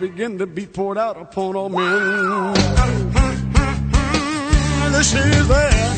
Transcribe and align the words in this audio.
Began 0.00 0.38
to 0.38 0.46
be 0.46 0.64
poured 0.64 0.96
out 0.96 1.20
upon 1.20 1.56
all 1.56 1.68
men. 1.68 2.54
This 4.92 5.12
is 5.12 5.48
that 5.48 5.96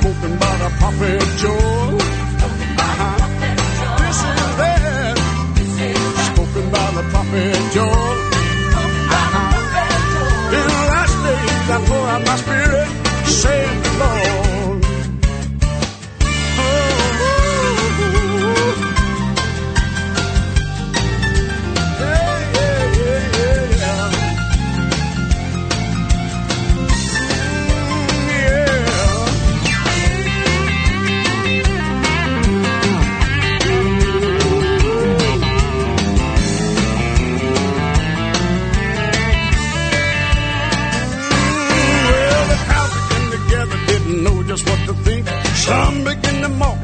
spoken 0.00 0.38
by 0.38 0.56
the 0.56 0.70
prophet 0.80 1.20
Joel. 1.36 1.98
This 3.98 4.16
is 4.16 4.56
that 4.56 5.18
spoken 6.32 6.70
by 6.70 6.90
the 6.96 7.02
prophet 7.12 7.72
Joel. 7.74 8.16
In 10.56 10.64
the 10.72 10.82
last 10.92 11.16
days 11.28 11.68
I 11.68 11.78
pour 11.86 12.06
out 12.08 12.24
my 12.24 12.36
spirit, 12.36 12.88
saith 13.26 13.82
the 13.84 13.92
Lord. 13.98 14.41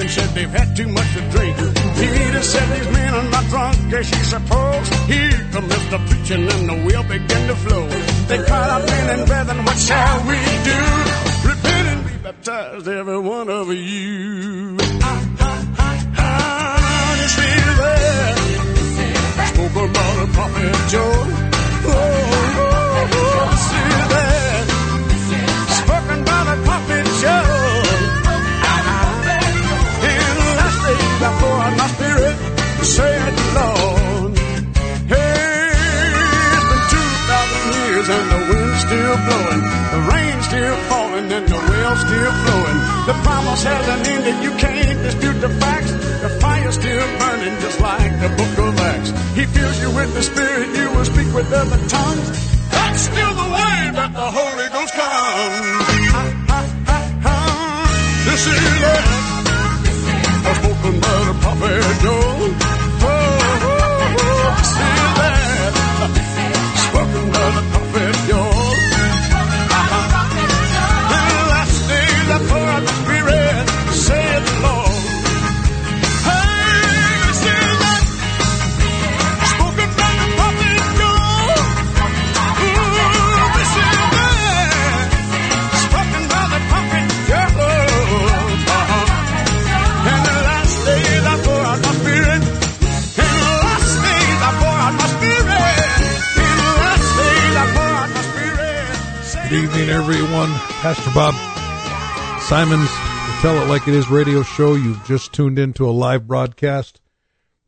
Said 0.08 0.28
they've 0.34 0.50
had 0.50 0.76
too 0.76 0.88
much 0.88 1.10
to 1.14 1.20
drink. 1.30 1.56
Peter 1.98 2.42
said 2.42 2.66
these 2.76 2.92
men 2.92 3.14
are 3.14 3.30
not 3.30 3.44
drunk 3.46 3.92
as 3.92 4.10
you 4.10 4.24
suppose. 4.24 4.88
Here 5.06 5.40
comes 5.52 5.90
the 5.90 5.98
preaching 6.08 6.44
and 6.54 6.68
the 6.68 6.76
wheel 6.84 7.02
began 7.02 7.48
to 7.48 7.56
flow. 7.56 7.86
They 8.28 8.38
cried 8.44 8.70
out, 8.70 8.86
men 8.86 9.18
and 9.18 9.26
brethren, 9.28 9.64
what 9.64 9.78
shall 9.78 10.18
we 10.30 10.38
do? 10.70 10.80
Repent 11.48 11.86
and 11.92 12.06
be 12.06 12.16
baptized, 12.22 12.88
every 12.88 13.18
one 13.18 13.48
of 13.48 13.68
you. 13.72 14.76
Ah, 14.80 15.28
ah, 15.40 15.74
ah, 15.78 16.14
ah, 16.18 17.16
this 17.20 17.38
is 17.38 17.78
that 17.78 18.38
spoke 19.54 19.90
about 19.90 20.26
the 20.26 20.32
prophet 20.32 20.88
Joel. 20.90 21.57
Falling 41.18 41.32
and 41.32 41.48
the 41.48 41.56
well's 41.56 42.00
still 42.00 42.32
flowing. 42.44 42.78
The 43.06 43.14
promise 43.24 43.64
hasn't 43.64 44.08
ended, 44.08 44.42
you 44.42 44.50
can't 44.58 45.02
dispute 45.02 45.40
the 45.40 45.48
facts. 45.60 45.92
The 46.22 46.28
fire's 46.40 46.74
still 46.74 47.18
burning 47.18 47.60
just 47.60 47.80
like 47.80 48.20
the 48.20 48.28
book 48.28 48.58
of 48.66 48.80
Acts. 48.80 49.10
He 49.34 49.44
fills 49.46 49.80
you 49.80 49.90
with 49.90 50.14
the 50.14 50.22
Spirit, 50.22 50.68
you 50.76 50.90
will 50.90 51.04
speak 51.04 51.32
with 51.34 51.52
other 51.52 51.78
tongues. 51.88 52.28
That's 52.70 53.02
still 53.02 53.34
the 53.34 53.48
way 53.56 53.78
that 53.98 54.12
the 54.12 54.28
Holy 54.38 54.68
Ghost 54.74 54.94
comes. 54.94 55.86
Ah, 56.12 56.34
ah, 56.48 56.66
ah, 56.88 57.04
ah. 57.24 58.24
This 58.26 58.46
is 58.46 58.60
it. 58.94 59.04
Spoken 60.58 61.00
by 61.00 61.16
the 61.28 61.34
prophet 61.40 62.02
Joel. 62.02 62.27
Pastor 100.80 101.10
Bob 101.12 101.34
Simons, 102.40 102.88
Tell 103.42 103.60
It 103.60 103.66
Like 103.66 103.88
It 103.88 103.94
Is 103.94 104.08
radio 104.08 104.44
show. 104.44 104.74
You've 104.74 105.04
just 105.04 105.32
tuned 105.32 105.58
into 105.58 105.84
a 105.84 105.90
live 105.90 106.28
broadcast. 106.28 107.00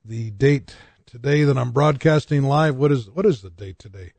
The 0.05 0.31
date 0.31 0.77
today 1.07 1.43
that 1.43 1.59
I'm 1.59 1.73
broadcasting 1.73 2.45
live, 2.45 2.77
what 2.77 2.93
is 2.93 3.11
what 3.11 3.27
is 3.27 3.43
the 3.43 3.51
date 3.51 3.81
today? 3.81 4.13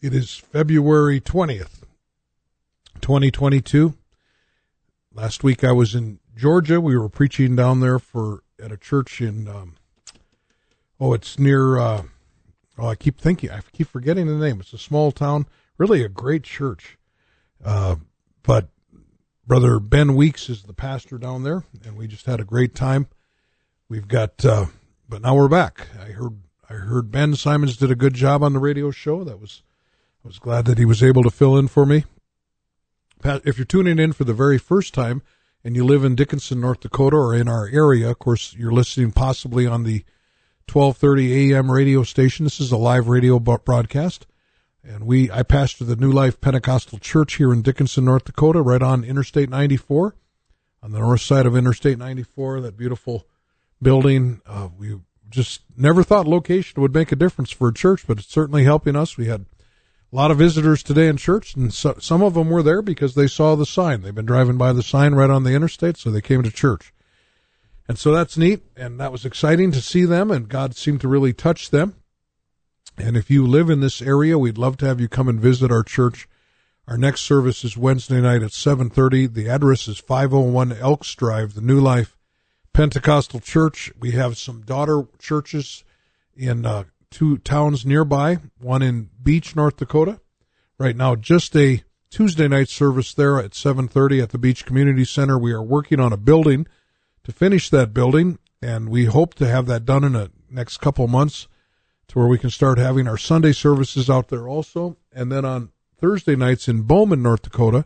It 0.00 0.14
is 0.14 0.34
February 0.34 1.20
20th, 1.20 1.82
2022. 3.02 3.92
Last 5.12 5.44
week 5.44 5.62
I 5.62 5.72
was 5.72 5.94
in 5.94 6.20
Georgia. 6.34 6.80
We 6.80 6.96
were 6.96 7.10
preaching 7.10 7.54
down 7.54 7.80
there 7.80 7.98
for 7.98 8.42
at 8.58 8.72
a 8.72 8.78
church 8.78 9.20
in 9.20 9.46
um, 9.46 9.76
oh, 10.98 11.12
it's 11.12 11.38
near 11.38 11.78
uh, 11.78 12.04
oh, 12.78 12.86
I 12.86 12.94
keep 12.94 13.20
thinking 13.20 13.50
I 13.50 13.60
keep 13.74 13.88
forgetting 13.88 14.26
the 14.26 14.42
name. 14.42 14.58
It's 14.58 14.72
a 14.72 14.78
small 14.78 15.12
town, 15.12 15.44
really 15.76 16.02
a 16.02 16.08
great 16.08 16.44
church. 16.44 16.96
Uh, 17.64 17.96
but 18.42 18.68
brother 19.46 19.78
Ben 19.80 20.14
Weeks 20.14 20.48
is 20.48 20.62
the 20.62 20.72
pastor 20.72 21.18
down 21.18 21.42
there, 21.42 21.64
and 21.84 21.96
we 21.96 22.06
just 22.06 22.26
had 22.26 22.40
a 22.40 22.44
great 22.44 22.74
time. 22.74 23.08
We've 23.88 24.08
got, 24.08 24.44
uh, 24.44 24.66
but 25.08 25.22
now 25.22 25.34
we're 25.34 25.48
back. 25.48 25.88
I 26.00 26.12
heard, 26.12 26.38
I 26.68 26.74
heard 26.74 27.10
Ben 27.10 27.34
Simons 27.34 27.76
did 27.76 27.90
a 27.90 27.96
good 27.96 28.14
job 28.14 28.42
on 28.42 28.52
the 28.52 28.60
radio 28.60 28.90
show. 28.90 29.24
That 29.24 29.40
was, 29.40 29.62
I 30.24 30.28
was 30.28 30.38
glad 30.38 30.66
that 30.66 30.78
he 30.78 30.84
was 30.84 31.02
able 31.02 31.22
to 31.24 31.30
fill 31.30 31.58
in 31.58 31.68
for 31.68 31.84
me. 31.84 32.04
If 33.22 33.58
you're 33.58 33.64
tuning 33.66 33.98
in 33.98 34.12
for 34.12 34.24
the 34.24 34.32
very 34.32 34.56
first 34.56 34.94
time 34.94 35.22
and 35.62 35.76
you 35.76 35.84
live 35.84 36.04
in 36.04 36.14
Dickinson, 36.14 36.60
North 36.60 36.80
Dakota, 36.80 37.16
or 37.16 37.34
in 37.34 37.48
our 37.48 37.66
area, 37.66 38.10
of 38.10 38.18
course, 38.18 38.54
you're 38.54 38.72
listening 38.72 39.12
possibly 39.12 39.66
on 39.66 39.82
the 39.82 40.04
12:30 40.68 41.52
a.m. 41.52 41.70
radio 41.70 42.02
station. 42.04 42.44
This 42.44 42.60
is 42.60 42.72
a 42.72 42.76
live 42.76 43.08
radio 43.08 43.38
broadcast. 43.38 44.26
And 44.82 45.06
we, 45.06 45.30
I 45.30 45.42
pastor 45.42 45.84
the 45.84 45.96
New 45.96 46.10
Life 46.10 46.40
Pentecostal 46.40 46.98
Church 46.98 47.34
here 47.34 47.52
in 47.52 47.62
Dickinson, 47.62 48.06
North 48.06 48.24
Dakota, 48.24 48.62
right 48.62 48.80
on 48.80 49.04
Interstate 49.04 49.50
94, 49.50 50.14
on 50.82 50.92
the 50.92 50.98
north 50.98 51.20
side 51.20 51.44
of 51.44 51.54
Interstate 51.54 51.98
94, 51.98 52.62
that 52.62 52.76
beautiful 52.78 53.26
building. 53.82 54.40
Uh, 54.46 54.68
we 54.78 55.00
just 55.28 55.62
never 55.76 56.02
thought 56.02 56.26
location 56.26 56.80
would 56.80 56.94
make 56.94 57.12
a 57.12 57.16
difference 57.16 57.50
for 57.50 57.68
a 57.68 57.74
church, 57.74 58.06
but 58.06 58.18
it's 58.18 58.32
certainly 58.32 58.64
helping 58.64 58.96
us. 58.96 59.16
We 59.16 59.26
had 59.26 59.44
a 60.12 60.16
lot 60.16 60.30
of 60.30 60.38
visitors 60.38 60.82
today 60.82 61.08
in 61.08 61.18
church, 61.18 61.54
and 61.54 61.72
so, 61.72 61.96
some 62.00 62.22
of 62.22 62.34
them 62.34 62.48
were 62.48 62.62
there 62.62 62.82
because 62.82 63.14
they 63.14 63.26
saw 63.26 63.54
the 63.54 63.66
sign. 63.66 64.00
They've 64.00 64.14
been 64.14 64.26
driving 64.26 64.56
by 64.56 64.72
the 64.72 64.82
sign 64.82 65.14
right 65.14 65.30
on 65.30 65.44
the 65.44 65.54
interstate, 65.54 65.98
so 65.98 66.10
they 66.10 66.22
came 66.22 66.42
to 66.42 66.50
church. 66.50 66.92
And 67.86 67.98
so 67.98 68.12
that's 68.12 68.36
neat, 68.36 68.62
and 68.76 68.98
that 68.98 69.12
was 69.12 69.24
exciting 69.24 69.72
to 69.72 69.82
see 69.82 70.04
them, 70.04 70.30
and 70.30 70.48
God 70.48 70.74
seemed 70.74 71.00
to 71.02 71.08
really 71.08 71.32
touch 71.32 71.70
them. 71.70 71.96
And 73.00 73.16
if 73.16 73.30
you 73.30 73.46
live 73.46 73.70
in 73.70 73.80
this 73.80 74.02
area, 74.02 74.38
we'd 74.38 74.58
love 74.58 74.76
to 74.78 74.86
have 74.86 75.00
you 75.00 75.08
come 75.08 75.28
and 75.28 75.40
visit 75.40 75.72
our 75.72 75.82
church. 75.82 76.28
Our 76.86 76.98
next 76.98 77.22
service 77.22 77.64
is 77.64 77.76
Wednesday 77.76 78.20
night 78.20 78.42
at 78.42 78.52
7:30. 78.52 79.26
The 79.26 79.48
address 79.48 79.88
is 79.88 79.98
501 79.98 80.72
Elks 80.72 81.14
Drive, 81.14 81.54
the 81.54 81.60
New 81.60 81.80
Life 81.80 82.16
Pentecostal 82.72 83.40
Church. 83.40 83.90
We 83.98 84.10
have 84.12 84.36
some 84.36 84.62
daughter 84.62 85.06
churches 85.18 85.82
in 86.36 86.66
uh, 86.66 86.84
two 87.10 87.38
towns 87.38 87.86
nearby, 87.86 88.38
one 88.58 88.82
in 88.82 89.08
Beach, 89.22 89.56
North 89.56 89.76
Dakota. 89.76 90.20
Right 90.78 90.96
now, 90.96 91.14
just 91.14 91.56
a 91.56 91.82
Tuesday 92.10 92.48
night 92.48 92.68
service 92.68 93.14
there 93.14 93.38
at 93.38 93.52
7:30 93.52 94.22
at 94.22 94.30
the 94.30 94.38
Beach 94.38 94.66
Community 94.66 95.04
Center. 95.04 95.38
We 95.38 95.52
are 95.52 95.62
working 95.62 96.00
on 96.00 96.12
a 96.12 96.18
building 96.18 96.66
to 97.24 97.32
finish 97.32 97.70
that 97.70 97.94
building, 97.94 98.38
and 98.60 98.90
we 98.90 99.06
hope 99.06 99.34
to 99.34 99.46
have 99.46 99.66
that 99.66 99.86
done 99.86 100.04
in 100.04 100.12
the 100.12 100.30
next 100.50 100.78
couple 100.78 101.08
months 101.08 101.48
to 102.10 102.18
where 102.18 102.28
we 102.28 102.38
can 102.38 102.50
start 102.50 102.78
having 102.78 103.06
our 103.06 103.16
Sunday 103.16 103.52
services 103.52 104.10
out 104.10 104.28
there 104.28 104.48
also. 104.48 104.96
And 105.12 105.30
then 105.30 105.44
on 105.44 105.70
Thursday 105.98 106.34
nights 106.34 106.68
in 106.68 106.82
Bowman, 106.82 107.22
North 107.22 107.42
Dakota, 107.42 107.84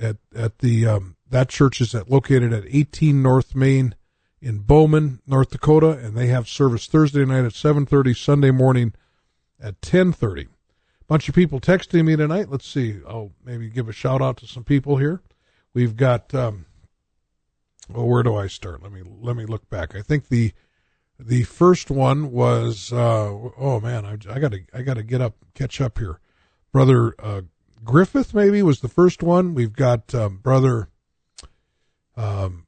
at 0.00 0.16
at 0.34 0.58
the 0.58 0.86
um, 0.86 1.16
that 1.28 1.48
church 1.48 1.80
is 1.80 1.94
at, 1.94 2.10
located 2.10 2.52
at 2.52 2.64
18 2.66 3.22
North 3.22 3.54
Main 3.54 3.94
in 4.40 4.58
Bowman, 4.60 5.20
North 5.26 5.50
Dakota, 5.50 5.90
and 5.90 6.16
they 6.16 6.28
have 6.28 6.48
service 6.48 6.86
Thursday 6.86 7.24
night 7.24 7.44
at 7.44 7.52
7:30, 7.52 8.16
Sunday 8.16 8.50
morning 8.50 8.94
at 9.60 9.80
10:30. 9.80 10.48
Bunch 11.06 11.28
of 11.28 11.34
people 11.34 11.60
texting 11.60 12.04
me 12.04 12.16
tonight. 12.16 12.50
Let's 12.50 12.66
see. 12.66 13.00
I'll 13.06 13.32
maybe 13.44 13.68
give 13.68 13.88
a 13.88 13.92
shout 13.92 14.22
out 14.22 14.38
to 14.38 14.46
some 14.46 14.64
people 14.64 14.96
here. 14.96 15.20
We've 15.74 15.96
got. 15.96 16.34
Um, 16.34 16.66
well, 17.88 18.08
where 18.08 18.24
do 18.24 18.34
I 18.34 18.48
start? 18.48 18.82
Let 18.82 18.92
me 18.92 19.02
let 19.04 19.36
me 19.36 19.44
look 19.44 19.68
back. 19.68 19.94
I 19.94 20.02
think 20.02 20.28
the 20.28 20.52
the 21.18 21.44
first 21.44 21.90
one 21.90 22.30
was. 22.30 22.92
Uh, 22.92 23.50
oh 23.58 23.80
man, 23.80 24.04
I, 24.04 24.12
I 24.32 24.38
gotta 24.38 24.60
I 24.72 24.82
gotta 24.82 25.02
get 25.02 25.20
up, 25.20 25.34
catch 25.54 25.80
up 25.80 25.98
here. 25.98 26.20
Brother 26.72 27.14
uh, 27.18 27.42
Griffith 27.84 28.34
maybe 28.34 28.62
was 28.62 28.80
the 28.80 28.88
first 28.88 29.22
one. 29.22 29.54
We've 29.54 29.72
got 29.72 30.14
um, 30.14 30.38
brother. 30.38 30.88
Um, 32.16 32.66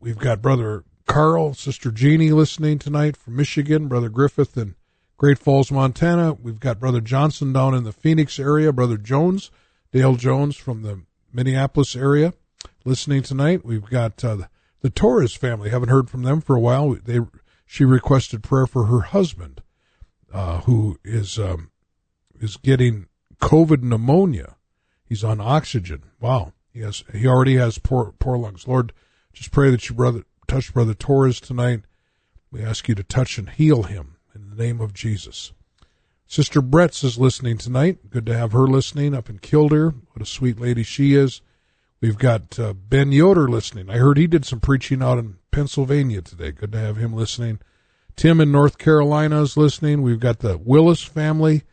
we've 0.00 0.18
got 0.18 0.42
brother 0.42 0.84
Carl, 1.06 1.54
sister 1.54 1.90
Jeannie 1.90 2.32
listening 2.32 2.78
tonight 2.78 3.16
from 3.16 3.36
Michigan. 3.36 3.88
Brother 3.88 4.08
Griffith 4.08 4.56
in 4.56 4.74
Great 5.16 5.38
Falls, 5.38 5.72
Montana. 5.72 6.34
We've 6.34 6.60
got 6.60 6.78
Brother 6.78 7.00
Johnson 7.00 7.52
down 7.52 7.74
in 7.74 7.84
the 7.84 7.92
Phoenix 7.92 8.38
area, 8.38 8.72
Brother 8.72 8.96
Jones, 8.96 9.50
Dale 9.90 10.14
Jones 10.14 10.56
from 10.56 10.82
the 10.82 11.02
Minneapolis 11.32 11.96
area, 11.96 12.34
listening 12.84 13.22
tonight. 13.22 13.64
We've 13.64 13.88
got 13.88 14.22
uh, 14.24 14.36
the 14.80 14.90
Torres 14.90 15.34
family. 15.34 15.70
Haven't 15.70 15.88
heard 15.88 16.10
from 16.10 16.22
them 16.22 16.40
for 16.40 16.54
a 16.54 16.60
while. 16.60 16.94
They 16.94 17.20
she 17.70 17.84
requested 17.84 18.42
prayer 18.42 18.66
for 18.66 18.86
her 18.86 19.02
husband, 19.02 19.62
uh, 20.32 20.62
who 20.62 20.98
is 21.04 21.38
um, 21.38 21.70
is 22.40 22.56
getting 22.56 23.06
COVID 23.42 23.82
pneumonia. 23.82 24.56
He's 25.04 25.22
on 25.22 25.38
oxygen. 25.38 26.04
Wow. 26.18 26.54
He 26.72 26.80
has 26.80 27.04
he 27.12 27.26
already 27.26 27.56
has 27.56 27.78
poor 27.78 28.14
poor 28.18 28.38
lungs. 28.38 28.66
Lord, 28.66 28.94
just 29.34 29.52
pray 29.52 29.70
that 29.70 29.86
you 29.88 29.94
brother 29.94 30.24
touch 30.46 30.72
Brother 30.72 30.94
Torres 30.94 31.40
tonight. 31.40 31.82
We 32.50 32.64
ask 32.64 32.88
you 32.88 32.94
to 32.94 33.02
touch 33.02 33.36
and 33.36 33.50
heal 33.50 33.82
him 33.82 34.16
in 34.34 34.48
the 34.48 34.56
name 34.56 34.80
of 34.80 34.94
Jesus. 34.94 35.52
Sister 36.26 36.62
Bretz 36.62 37.04
is 37.04 37.18
listening 37.18 37.58
tonight. 37.58 38.08
Good 38.08 38.24
to 38.26 38.36
have 38.36 38.52
her 38.52 38.66
listening 38.66 39.14
up 39.14 39.28
in 39.28 39.40
Killdeer. 39.40 39.90
What 39.90 40.22
a 40.22 40.26
sweet 40.26 40.58
lady 40.58 40.82
she 40.82 41.14
is. 41.14 41.42
We've 42.00 42.18
got 42.18 42.58
uh, 42.58 42.74
Ben 42.74 43.10
Yoder 43.10 43.48
listening. 43.48 43.90
I 43.90 43.96
heard 43.96 44.18
he 44.18 44.26
did 44.26 44.44
some 44.44 44.60
preaching 44.60 45.02
out 45.02 45.18
in 45.18 45.38
Pennsylvania 45.50 46.22
today. 46.22 46.52
Good 46.52 46.72
to 46.72 46.78
have 46.78 46.96
him 46.96 47.12
listening. 47.12 47.58
Tim 48.14 48.40
in 48.40 48.52
North 48.52 48.78
Carolina 48.78 49.42
is 49.42 49.56
listening. 49.56 50.02
We've 50.02 50.20
got 50.20 50.38
the 50.38 50.58
Willis 50.58 51.02
family 51.02 51.64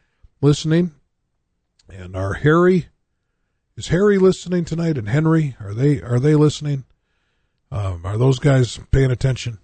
listening. 0.41 0.91
And 1.89 2.15
our 2.15 2.33
Harry 2.33 2.87
is 3.77 3.89
Harry 3.89 4.17
listening 4.17 4.65
tonight 4.65 4.97
and 4.97 5.09
Henry 5.09 5.55
are 5.59 5.73
they 5.73 6.01
are 6.01 6.19
they 6.19 6.33
listening? 6.33 6.85
Um, 7.71 8.05
are 8.05 8.17
those 8.17 8.39
guys 8.39 8.79
paying 8.91 9.11
attention? 9.11 9.59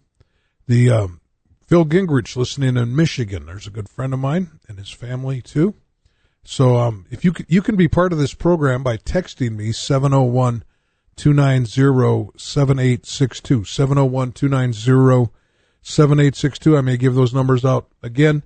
The 0.68 0.92
um, 0.92 1.22
Phil 1.66 1.86
Gingrich 1.86 2.36
listening 2.36 2.78
in 2.78 2.96
Michigan. 2.96 3.46
There's 3.46 3.68
a 3.68 3.72
good 3.72 3.90
friend 3.90 4.14
of 4.14 4.20
mine 4.20 4.60
and 4.68 4.78
his 4.78 4.92
family 4.92 5.42
too. 5.42 5.76
So 6.44 6.78
um, 6.78 7.06
if 7.12 7.24
you 7.24 7.34
can, 7.34 7.46
you 7.48 7.62
can 7.62 7.76
be 7.76 7.88
part 7.88 8.12
of 8.12 8.20
this 8.20 8.34
program 8.34 8.84
by 8.84 8.98
texting 8.98 9.56
me 9.56 9.72
701 9.72 10.64
290 11.16 12.32
7862 12.38 13.64
701 13.64 14.32
290 14.32 15.32
7862. 15.84 16.78
I 16.78 16.82
may 16.82 16.98
give 16.98 17.16
those 17.16 17.34
numbers 17.34 17.64
out 17.64 17.88
again. 18.02 18.44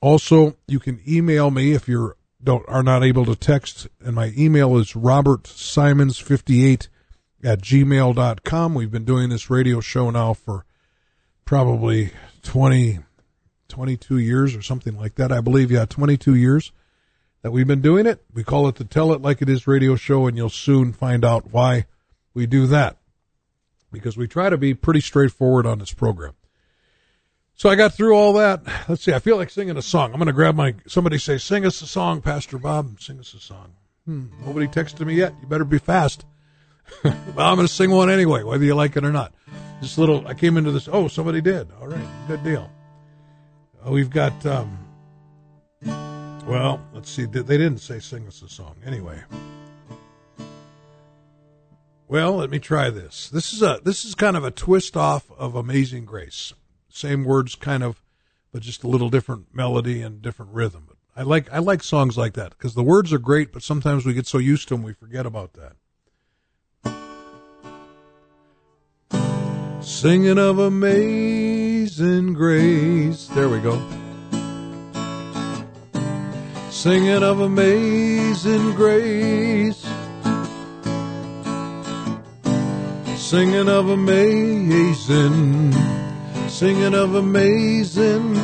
Also, 0.00 0.56
you 0.66 0.78
can 0.78 1.00
email 1.06 1.50
me 1.50 1.72
if 1.72 1.88
you're 1.88 2.16
don't 2.42 2.64
are 2.68 2.82
not 2.82 3.02
able 3.02 3.24
to 3.24 3.34
text, 3.34 3.88
and 4.00 4.14
my 4.14 4.32
email 4.36 4.76
is 4.76 4.92
robertsimons58 4.92 6.88
at 7.42 7.60
gmail.com. 7.60 8.74
We've 8.74 8.90
been 8.90 9.04
doing 9.04 9.30
this 9.30 9.50
radio 9.50 9.80
show 9.80 10.10
now 10.10 10.34
for 10.34 10.64
probably 11.44 12.12
20, 12.42 13.00
22 13.68 14.18
years 14.18 14.54
or 14.54 14.62
something 14.62 14.96
like 14.96 15.14
that. 15.16 15.32
I 15.32 15.40
believe, 15.40 15.70
yeah, 15.70 15.86
22 15.86 16.34
years 16.34 16.72
that 17.46 17.52
we've 17.52 17.68
been 17.68 17.80
doing 17.80 18.06
it. 18.06 18.24
We 18.34 18.42
call 18.42 18.66
it 18.66 18.74
the 18.74 18.82
Tell 18.82 19.12
It 19.12 19.22
Like 19.22 19.40
It 19.40 19.48
Is 19.48 19.68
radio 19.68 19.94
show, 19.94 20.26
and 20.26 20.36
you'll 20.36 20.48
soon 20.48 20.92
find 20.92 21.24
out 21.24 21.52
why 21.52 21.86
we 22.34 22.44
do 22.44 22.66
that. 22.66 22.96
Because 23.92 24.16
we 24.16 24.26
try 24.26 24.50
to 24.50 24.58
be 24.58 24.74
pretty 24.74 25.00
straightforward 25.00 25.64
on 25.64 25.78
this 25.78 25.92
program. 25.92 26.34
So 27.54 27.68
I 27.68 27.76
got 27.76 27.94
through 27.94 28.16
all 28.16 28.32
that. 28.32 28.62
Let's 28.88 29.04
see. 29.04 29.12
I 29.12 29.20
feel 29.20 29.36
like 29.36 29.50
singing 29.50 29.76
a 29.76 29.82
song. 29.82 30.10
I'm 30.10 30.18
going 30.18 30.26
to 30.26 30.32
grab 30.32 30.56
my. 30.56 30.74
Somebody 30.88 31.18
say, 31.18 31.38
"Sing 31.38 31.64
us 31.64 31.80
a 31.82 31.86
song, 31.86 32.20
Pastor 32.20 32.58
Bob. 32.58 33.00
Sing 33.00 33.20
us 33.20 33.32
a 33.32 33.38
song." 33.38 33.74
Hmm, 34.06 34.24
nobody 34.44 34.66
texted 34.66 35.06
me 35.06 35.14
yet. 35.14 35.32
You 35.40 35.46
better 35.46 35.64
be 35.64 35.78
fast. 35.78 36.24
well, 37.04 37.14
I'm 37.38 37.54
going 37.54 37.68
to 37.68 37.72
sing 37.72 37.92
one 37.92 38.10
anyway, 38.10 38.42
whether 38.42 38.64
you 38.64 38.74
like 38.74 38.96
it 38.96 39.04
or 39.04 39.12
not. 39.12 39.32
This 39.80 39.98
little. 39.98 40.26
I 40.26 40.34
came 40.34 40.56
into 40.56 40.72
this. 40.72 40.88
Oh, 40.90 41.06
somebody 41.06 41.40
did. 41.40 41.68
All 41.80 41.86
right, 41.86 42.26
good 42.26 42.42
deal. 42.42 42.68
Uh, 43.86 43.92
we've 43.92 44.10
got. 44.10 44.44
Um, 44.44 44.85
well, 46.46 46.80
let's 46.92 47.10
see. 47.10 47.24
They 47.24 47.42
didn't 47.42 47.78
say 47.78 47.98
sing 47.98 48.26
us 48.26 48.42
a 48.42 48.48
song 48.48 48.76
anyway. 48.84 49.22
Well, 52.08 52.36
let 52.36 52.50
me 52.50 52.58
try 52.58 52.90
this. 52.90 53.28
This 53.28 53.52
is 53.52 53.62
a 53.62 53.80
this 53.84 54.04
is 54.04 54.14
kind 54.14 54.36
of 54.36 54.44
a 54.44 54.50
twist 54.50 54.96
off 54.96 55.30
of 55.32 55.54
Amazing 55.54 56.04
Grace 56.04 56.52
same 56.96 57.24
words 57.24 57.54
kind 57.54 57.82
of, 57.82 58.02
but 58.52 58.62
just 58.62 58.82
a 58.82 58.88
little 58.88 59.10
different 59.10 59.54
melody 59.54 60.00
and 60.02 60.22
different 60.22 60.52
rhythm. 60.52 60.88
I 61.14 61.22
like 61.22 61.52
I 61.52 61.58
like 61.58 61.82
songs 61.82 62.18
like 62.18 62.34
that 62.34 62.50
because 62.50 62.74
the 62.74 62.82
words 62.82 63.12
are 63.12 63.18
great, 63.18 63.52
but 63.52 63.62
sometimes 63.62 64.04
we 64.04 64.14
get 64.14 64.26
so 64.26 64.38
used 64.38 64.68
to 64.68 64.74
them 64.74 64.82
we 64.82 64.92
forget 64.92 65.26
about 65.26 65.52
that. 65.54 65.76
Singing 69.80 70.38
of 70.38 70.58
amazing 70.58 72.34
grace. 72.34 73.26
There 73.28 73.48
we 73.48 73.60
go. 73.60 74.05
Singing 76.86 77.24
of 77.24 77.40
amazing 77.40 78.74
grace. 78.74 79.84
Singing 83.16 83.68
of 83.68 83.88
amazing 83.88 85.72
singing 86.48 86.94
of 86.94 87.16
amazing, 87.16 88.34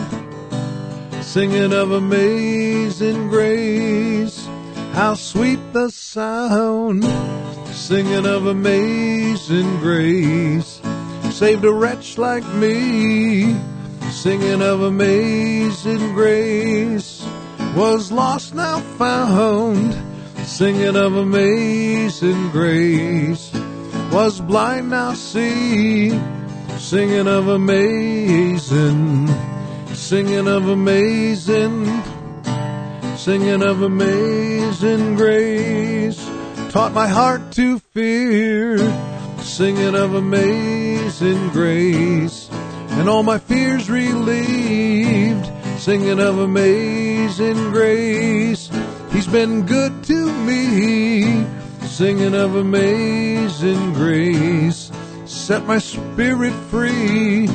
singing 1.23 1.73
of 1.73 1.93
amazing 1.93 3.29
grace. 3.29 4.45
How 4.93 5.15
sweet 5.15 5.61
the 5.73 5.89
sound, 5.91 7.05
singing 7.73 8.27
of 8.27 8.47
amazing 8.47 9.79
grace. 9.79 10.83
Saved 11.31 11.65
a 11.65 11.73
wretch 11.73 12.19
like 12.19 12.47
me, 12.55 13.57
singing 14.11 14.61
of 14.61 14.83
amazing 14.83 16.13
grace. 16.13 17.12
Was 17.75 18.13
lost 18.13 18.55
now 18.55 18.81
found, 18.99 19.97
singing 20.47 20.97
of 20.97 21.17
amazing 21.17 22.51
grace. 22.51 23.51
Was 24.13 24.41
blind 24.41 24.91
now 24.91 25.15
see 25.15 26.11
singing 26.83 27.29
of 27.29 27.49
amazing, 27.49 29.29
singing 29.95 30.49
of 30.49 30.69
amazing, 30.69 32.03
singing 33.17 33.63
of 33.63 33.83
amazing 33.83 35.15
grace. 35.15 36.23
Taught 36.71 36.93
my 36.93 37.07
heart 37.07 37.53
to 37.53 37.79
fear, 37.79 38.79
singing 39.41 39.95
of 39.95 40.15
amazing 40.15 41.49
grace, 41.51 42.51
and 42.99 43.09
all 43.09 43.23
my 43.23 43.39
fears 43.39 43.89
relieved, 43.89 44.92
singing 45.83 46.21
of 46.21 46.39
amazing 46.39 47.73
grace. 47.73 48.71
He's 49.11 49.27
been 49.27 49.67
good 49.67 50.05
to 50.05 50.33
me, 50.47 51.45
singing 51.81 52.37
of 52.37 52.55
amazing 52.55 53.93
grace 53.93 54.93
set 55.25 55.67
my 55.67 55.79
spirit 55.79 56.53
free. 56.71 57.49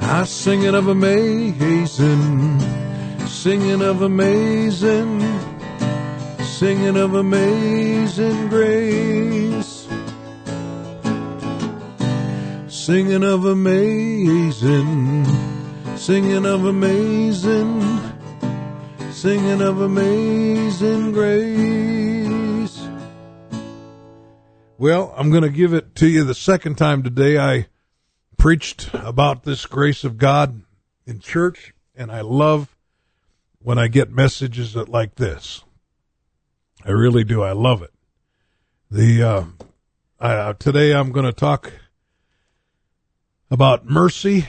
I 0.00 0.24
singing 0.24 0.74
of 0.74 0.88
amazing, 0.88 2.58
singing 3.28 3.80
of 3.80 4.02
amazing, 4.02 5.20
singing 6.42 6.96
of 6.96 7.14
amazing 7.14 8.48
grace. 8.48 9.86
Singing 12.66 13.22
of 13.22 13.44
amazing, 13.44 15.26
singing 16.08 16.46
of 16.46 16.64
amazing, 16.64 17.82
singing 19.12 19.60
of 19.60 19.82
amazing 19.82 21.12
grace. 21.12 22.88
Well, 24.78 25.12
I'm 25.18 25.28
going 25.28 25.42
to 25.42 25.50
give 25.50 25.74
it 25.74 25.94
to 25.96 26.08
you 26.08 26.24
the 26.24 26.34
second 26.34 26.76
time 26.76 27.02
today. 27.02 27.36
I 27.36 27.66
preached 28.38 28.88
about 28.94 29.42
this 29.44 29.66
grace 29.66 30.02
of 30.02 30.16
God 30.16 30.62
in 31.04 31.20
church, 31.20 31.74
and 31.94 32.10
I 32.10 32.22
love 32.22 32.74
when 33.58 33.76
I 33.76 33.88
get 33.88 34.10
messages 34.10 34.72
that 34.72 34.88
like 34.88 35.16
this. 35.16 35.62
I 36.86 36.90
really 36.90 37.22
do. 37.22 37.42
I 37.42 37.52
love 37.52 37.82
it. 37.82 37.92
The 38.90 39.22
uh, 39.22 39.44
uh, 40.18 40.54
today 40.54 40.94
I'm 40.94 41.12
going 41.12 41.26
to 41.26 41.34
talk 41.34 41.70
about 43.50 43.84
mercy, 43.84 44.46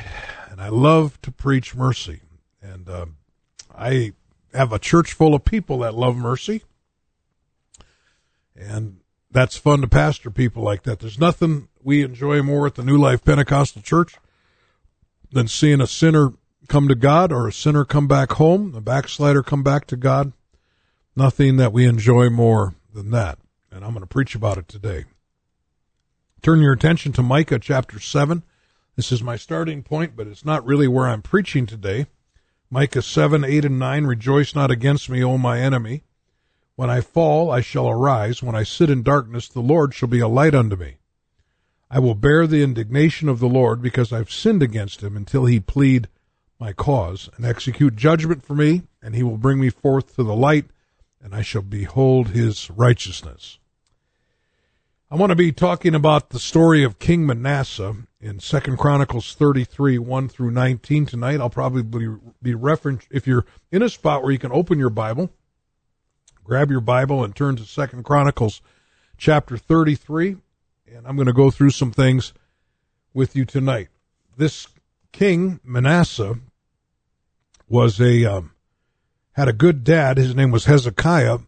and 0.60 0.66
I 0.66 0.70
love 0.70 1.22
to 1.22 1.32
preach 1.32 1.74
mercy. 1.74 2.20
And 2.62 2.90
uh, 2.90 3.06
I 3.74 4.12
have 4.54 4.74
a 4.74 4.80
church 4.80 5.14
full 5.14 5.34
of 5.34 5.46
people 5.46 5.80
that 5.80 5.94
love 5.94 6.18
mercy, 6.18 6.64
and 8.56 9.00
that's 9.32 9.56
fun 9.56 9.80
to 9.82 9.88
pastor 9.88 10.30
people 10.30 10.62
like 10.62 10.84
that. 10.84 11.00
There's 11.00 11.20
nothing 11.20 11.70
we 11.82 12.04
enjoy 12.04 12.42
more 12.42 12.68
at 12.68 12.76
the 12.76 12.84
New 12.84 12.98
Life 12.98 13.24
Pentecostal 13.24 13.82
Church 13.82 14.16
than 15.32 15.48
seeing 15.48 15.80
a 15.80 15.88
sinner 15.88 16.34
come 16.68 16.90
to 16.90 16.96
God 16.96 17.32
or 17.32 17.48
a 17.48 17.54
sinner 17.54 17.86
come 17.86 18.08
back 18.08 18.34
home, 18.34 18.76
a 18.76 18.82
backslider 18.82 19.42
come 19.42 19.64
back 19.64 19.88
to 19.88 19.96
God. 19.96 20.34
Nothing 21.16 21.56
that 21.56 21.72
we 21.72 21.86
enjoy 21.86 22.30
more 22.30 22.76
than 22.94 23.12
that. 23.12 23.40
And 23.72 23.86
I'm 23.86 23.92
going 23.92 24.02
to 24.02 24.08
preach 24.08 24.36
about 24.36 24.58
it 24.58 24.68
today. 24.68 25.06
Turn 26.42 26.62
your 26.62 26.74
attention 26.74 27.14
to 27.14 27.24
Micah 27.24 27.60
chapter 27.60 28.00
7. 28.00 28.44
This 29.00 29.14
is 29.14 29.24
my 29.24 29.38
starting 29.38 29.82
point, 29.82 30.18
but 30.18 30.28
it's 30.28 30.44
not 30.44 30.66
really 30.66 30.86
where 30.86 31.08
I'm 31.08 31.22
preaching 31.22 31.66
today. 31.66 32.08
Micah 32.70 33.02
7, 33.02 33.46
8, 33.46 33.64
and 33.64 33.80
9 33.80 34.06
Rejoice 34.06 34.54
not 34.54 34.72
against 34.72 35.10
me, 35.10 35.24
O 35.24 35.38
my 35.38 35.62
enemy. 35.62 36.04
When 36.76 36.90
I 36.90 37.00
fall, 37.00 37.50
I 37.50 37.62
shall 37.62 37.88
arise. 37.88 38.44
When 38.44 38.56
I 38.56 38.64
sit 38.64 38.90
in 38.90 39.02
darkness, 39.02 39.48
the 39.48 39.62
Lord 39.62 39.94
shall 39.94 40.10
be 40.10 40.20
a 40.20 40.28
light 40.28 40.54
unto 40.54 40.76
me. 40.76 40.98
I 41.90 42.00
will 42.00 42.14
bear 42.14 42.46
the 42.46 42.62
indignation 42.62 43.30
of 43.30 43.40
the 43.40 43.48
Lord 43.48 43.82
because 43.82 44.12
I've 44.12 44.30
sinned 44.30 44.62
against 44.62 45.02
him 45.02 45.16
until 45.16 45.46
he 45.46 45.62
plead 45.62 46.10
my 46.60 46.74
cause 46.74 47.30
and 47.38 47.46
execute 47.46 47.96
judgment 47.96 48.44
for 48.44 48.54
me, 48.54 48.82
and 49.02 49.16
he 49.16 49.24
will 49.24 49.38
bring 49.38 49.62
me 49.62 49.70
forth 49.70 50.18
to 50.18 50.24
the 50.24 50.36
light, 50.36 50.66
and 51.24 51.34
I 51.34 51.42
shall 51.42 51.62
behold 51.62 52.32
his 52.32 52.70
righteousness. 52.70 53.60
I 55.10 55.16
want 55.16 55.30
to 55.30 55.38
be 55.38 55.54
talking 55.54 55.96
about 55.96 56.32
the 56.32 56.38
story 56.40 56.84
of 56.84 57.00
King 57.00 57.26
Manasseh 57.26 57.96
in 58.22 58.40
Second 58.40 58.78
Chronicles 58.78 59.34
33, 59.34 59.98
1 59.98 60.30
through 60.30 60.52
19 60.52 61.06
tonight. 61.06 61.40
I'll 61.40 61.50
probably 61.50 61.84
be 62.42 62.54
reference 62.54 63.06
if 63.10 63.26
you're 63.26 63.46
in 63.72 63.82
a 63.82 63.90
spot 63.90 64.24
where 64.24 64.32
you 64.32 64.40
can 64.40 64.52
open 64.52 64.78
your 64.78 64.90
Bible, 64.90 65.30
grab 66.44 66.70
your 66.70 66.82
Bible 66.82 67.24
and 67.24 67.36
turn 67.36 67.56
to 67.56 67.64
Second 67.64 68.04
Chronicles 68.04 68.62
chapter 69.18 69.58
33, 69.58 70.38
and 70.94 71.08
I'm 71.08 71.16
going 71.16 71.28
to 71.28 71.34
go 71.34 71.50
through 71.50 71.72
some 71.72 71.92
things 71.92 72.34
with 73.14 73.36
you 73.36 73.46
tonight. 73.46 73.88
This 74.36 74.68
king 75.12 75.60
Manasseh 75.64 76.40
was 77.68 78.00
a 78.02 78.26
um, 78.26 78.52
had 79.34 79.48
a 79.48 79.54
good 79.54 79.84
dad. 79.84 80.18
His 80.18 80.36
name 80.36 80.52
was 80.52 80.66
Hezekiah, 80.66 81.40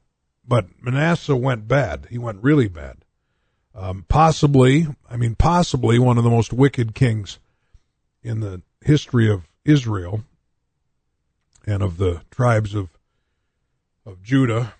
but 0.47 0.67
Manasseh 0.81 1.35
went 1.35 1.67
bad. 1.67 2.07
He 2.09 2.17
went 2.17 2.43
really 2.43 2.67
bad. 2.67 3.00
Um, 3.73 4.05
possibly, 4.09 4.87
I 5.09 5.17
mean, 5.17 5.35
possibly 5.35 5.97
one 5.97 6.17
of 6.17 6.23
the 6.23 6.29
most 6.29 6.51
wicked 6.51 6.93
kings 6.93 7.39
in 8.21 8.41
the 8.41 8.61
history 8.81 9.29
of 9.29 9.47
Israel 9.63 10.23
and 11.65 11.81
of 11.81 11.97
the 11.97 12.21
tribes 12.31 12.75
of 12.75 12.89
of 14.05 14.21
Judah 14.23 14.73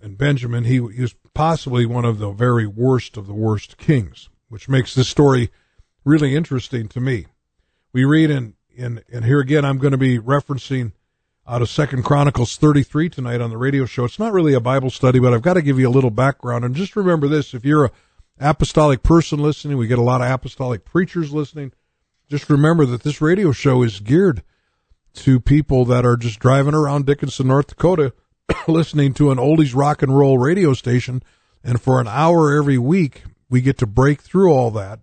and 0.00 0.18
Benjamin. 0.18 0.64
He, 0.64 0.74
he 0.74 1.00
was 1.00 1.14
possibly 1.34 1.86
one 1.86 2.04
of 2.04 2.18
the 2.18 2.30
very 2.30 2.66
worst 2.66 3.16
of 3.16 3.26
the 3.26 3.34
worst 3.34 3.78
kings, 3.78 4.28
which 4.48 4.68
makes 4.68 4.94
this 4.94 5.08
story 5.08 5.50
really 6.04 6.34
interesting 6.34 6.88
to 6.88 7.00
me. 7.00 7.26
We 7.92 8.04
read 8.04 8.30
in 8.30 8.54
in 8.74 9.02
and 9.10 9.24
here 9.24 9.40
again, 9.40 9.64
I'm 9.64 9.78
going 9.78 9.92
to 9.92 9.98
be 9.98 10.18
referencing 10.18 10.92
out 11.48 11.62
of 11.62 11.70
Second 11.70 12.04
Chronicles 12.04 12.56
33 12.56 13.08
tonight 13.08 13.40
on 13.40 13.50
the 13.50 13.56
radio 13.56 13.86
show. 13.86 14.04
It's 14.04 14.18
not 14.18 14.32
really 14.32 14.52
a 14.52 14.60
Bible 14.60 14.90
study, 14.90 15.18
but 15.18 15.32
I've 15.32 15.42
got 15.42 15.54
to 15.54 15.62
give 15.62 15.78
you 15.78 15.88
a 15.88 15.90
little 15.90 16.10
background. 16.10 16.64
And 16.64 16.74
just 16.74 16.96
remember 16.96 17.28
this: 17.28 17.54
if 17.54 17.64
you're 17.64 17.86
a 17.86 17.92
apostolic 18.38 19.02
person 19.02 19.38
listening, 19.38 19.76
we 19.76 19.86
get 19.86 19.98
a 19.98 20.02
lot 20.02 20.20
of 20.20 20.30
apostolic 20.30 20.84
preachers 20.84 21.32
listening. 21.32 21.72
Just 22.28 22.50
remember 22.50 22.84
that 22.86 23.02
this 23.02 23.20
radio 23.20 23.52
show 23.52 23.82
is 23.82 24.00
geared 24.00 24.42
to 25.14 25.40
people 25.40 25.84
that 25.86 26.04
are 26.04 26.16
just 26.16 26.38
driving 26.38 26.74
around 26.74 27.06
Dickinson, 27.06 27.48
North 27.48 27.68
Dakota, 27.68 28.12
listening 28.68 29.14
to 29.14 29.30
an 29.30 29.38
oldies 29.38 29.74
rock 29.74 30.02
and 30.02 30.16
roll 30.16 30.38
radio 30.38 30.74
station. 30.74 31.22
And 31.64 31.80
for 31.80 32.00
an 32.00 32.08
hour 32.08 32.56
every 32.56 32.78
week, 32.78 33.24
we 33.48 33.60
get 33.60 33.78
to 33.78 33.86
break 33.86 34.20
through 34.20 34.52
all 34.52 34.70
that 34.72 35.00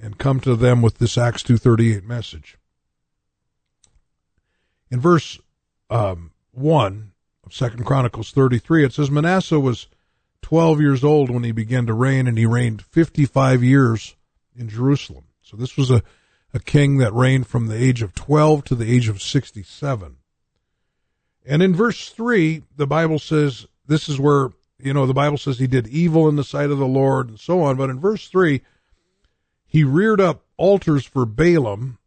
and 0.00 0.18
come 0.18 0.40
to 0.40 0.56
them 0.56 0.82
with 0.82 0.98
this 0.98 1.16
Acts 1.18 1.42
238 1.42 2.04
message. 2.04 2.58
In 4.90 5.00
verse 5.00 5.38
um, 5.90 6.32
1 6.52 7.12
of 7.44 7.54
Second 7.54 7.84
Chronicles 7.84 8.30
33, 8.30 8.84
it 8.84 8.92
says, 8.92 9.10
Manasseh 9.10 9.60
was 9.60 9.86
12 10.42 10.80
years 10.80 11.02
old 11.02 11.30
when 11.30 11.44
he 11.44 11.52
began 11.52 11.86
to 11.86 11.94
reign, 11.94 12.26
and 12.26 12.36
he 12.36 12.46
reigned 12.46 12.82
55 12.82 13.62
years 13.62 14.16
in 14.56 14.68
Jerusalem. 14.68 15.24
So 15.42 15.56
this 15.56 15.76
was 15.76 15.90
a, 15.90 16.02
a 16.52 16.60
king 16.60 16.98
that 16.98 17.14
reigned 17.14 17.46
from 17.46 17.68
the 17.68 17.76
age 17.76 18.02
of 18.02 18.14
12 18.14 18.64
to 18.64 18.74
the 18.74 18.92
age 18.92 19.08
of 19.08 19.22
67. 19.22 20.16
And 21.44 21.62
in 21.62 21.74
verse 21.74 22.10
3, 22.10 22.62
the 22.76 22.86
Bible 22.86 23.18
says, 23.18 23.66
this 23.86 24.08
is 24.08 24.20
where, 24.20 24.50
you 24.78 24.92
know, 24.92 25.06
the 25.06 25.14
Bible 25.14 25.38
says 25.38 25.58
he 25.58 25.66
did 25.66 25.88
evil 25.88 26.28
in 26.28 26.36
the 26.36 26.44
sight 26.44 26.70
of 26.70 26.78
the 26.78 26.86
Lord 26.86 27.28
and 27.28 27.40
so 27.40 27.62
on. 27.62 27.76
But 27.76 27.90
in 27.90 27.98
verse 27.98 28.28
3, 28.28 28.60
he 29.66 29.84
reared 29.84 30.20
up 30.20 30.44
altars 30.56 31.04
for 31.04 31.26
Baalim 31.26 31.98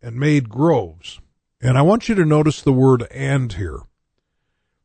and 0.00 0.16
made 0.16 0.48
groves. 0.48 1.20
And 1.60 1.78
I 1.78 1.82
want 1.82 2.08
you 2.08 2.14
to 2.16 2.24
notice 2.24 2.60
the 2.60 2.72
word 2.72 3.06
and 3.12 3.52
here 3.52 3.80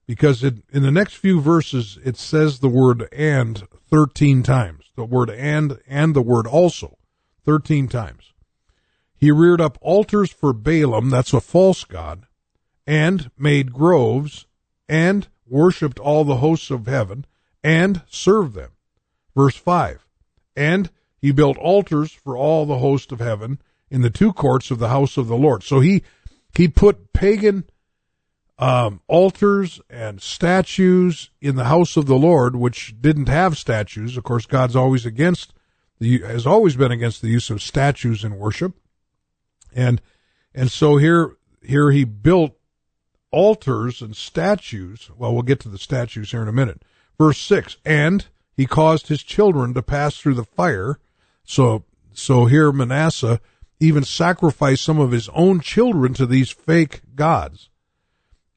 because 0.07 0.43
it, 0.43 0.63
in 0.71 0.83
the 0.83 0.91
next 0.91 1.15
few 1.15 1.39
verses 1.39 1.99
it 2.03 2.17
says 2.17 2.59
the 2.59 2.69
word 2.69 3.07
and 3.11 3.67
13 3.89 4.41
times. 4.41 4.85
The 4.95 5.05
word 5.05 5.29
and 5.29 5.79
and 5.87 6.15
the 6.15 6.21
word 6.21 6.47
also 6.47 6.97
13 7.45 7.87
times. 7.87 8.33
He 9.15 9.31
reared 9.31 9.61
up 9.61 9.77
altars 9.81 10.31
for 10.31 10.53
Baalim, 10.53 11.11
that's 11.11 11.33
a 11.33 11.41
false 11.41 11.83
god, 11.83 12.25
and 12.85 13.29
made 13.37 13.73
groves 13.73 14.45
and 14.87 15.27
worshiped 15.45 15.99
all 15.99 16.23
the 16.23 16.37
hosts 16.37 16.71
of 16.71 16.87
heaven 16.87 17.25
and 17.63 18.01
served 18.07 18.53
them. 18.53 18.71
Verse 19.35 19.55
5. 19.55 20.05
And 20.55 20.89
he 21.19 21.31
built 21.31 21.57
altars 21.57 22.11
for 22.11 22.37
all 22.37 22.65
the 22.65 22.79
host 22.79 23.11
of 23.11 23.19
heaven 23.19 23.59
in 23.89 24.01
the 24.01 24.09
two 24.09 24.33
courts 24.33 24.71
of 24.71 24.79
the 24.79 24.89
house 24.89 25.17
of 25.17 25.27
the 25.27 25.37
Lord. 25.37 25.63
So 25.63 25.79
he 25.79 26.03
he 26.55 26.67
put 26.67 27.13
pagan 27.13 27.65
um, 28.59 29.01
altars 29.07 29.79
and 29.89 30.21
statues 30.21 31.29
in 31.41 31.55
the 31.55 31.65
house 31.65 31.95
of 31.95 32.07
the 32.07 32.15
Lord, 32.15 32.55
which 32.55 32.95
didn't 32.99 33.29
have 33.29 33.57
statues. 33.57 34.17
Of 34.17 34.23
course, 34.23 34.45
God's 34.45 34.75
always 34.75 35.05
against 35.05 35.53
the 35.99 36.19
has 36.21 36.47
always 36.47 36.75
been 36.75 36.91
against 36.91 37.21
the 37.21 37.29
use 37.29 37.49
of 37.49 37.61
statues 37.61 38.23
in 38.23 38.37
worship, 38.37 38.73
and 39.73 40.01
and 40.53 40.71
so 40.71 40.97
here 40.97 41.37
here 41.61 41.91
he 41.91 42.03
built 42.03 42.53
altars 43.31 44.01
and 44.01 44.15
statues. 44.15 45.11
Well, 45.17 45.33
we'll 45.33 45.43
get 45.43 45.59
to 45.61 45.69
the 45.69 45.77
statues 45.77 46.31
here 46.31 46.41
in 46.41 46.47
a 46.47 46.53
minute. 46.53 46.83
Verse 47.17 47.39
six, 47.39 47.77
and 47.85 48.25
he 48.55 48.65
caused 48.65 49.07
his 49.07 49.21
children 49.21 49.73
to 49.73 49.83
pass 49.83 50.17
through 50.17 50.35
the 50.35 50.43
fire. 50.43 50.99
So 51.43 51.83
so 52.13 52.45
here 52.45 52.71
Manasseh 52.71 53.39
even 53.79 54.03
sacrificed 54.03 54.83
some 54.83 54.99
of 54.99 55.11
his 55.11 55.29
own 55.29 55.59
children 55.59 56.13
to 56.15 56.25
these 56.25 56.49
fake 56.49 57.01
gods. 57.15 57.69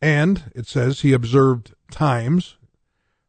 And 0.03 0.51
it 0.55 0.67
says 0.67 1.01
he 1.01 1.13
observed 1.13 1.75
times. 1.91 2.57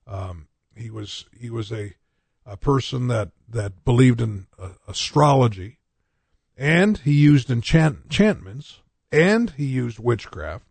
Um, 0.08 0.48
he 0.76 0.90
was 0.90 1.26
he 1.38 1.50
was 1.50 1.72
a 1.72 1.96
a 2.46 2.58
person 2.58 3.08
that 3.08 3.32
that 3.48 3.84
believed 3.84 4.22
in 4.22 4.48
uh, 4.58 4.70
astrology, 4.88 5.80
and 6.58 6.98
he 7.00 7.12
used 7.12 7.52
enchant, 7.52 8.00
enchantments, 8.04 8.82
and 9.12 9.52
he 9.52 9.66
used 9.66 10.00
witchcraft, 10.00 10.66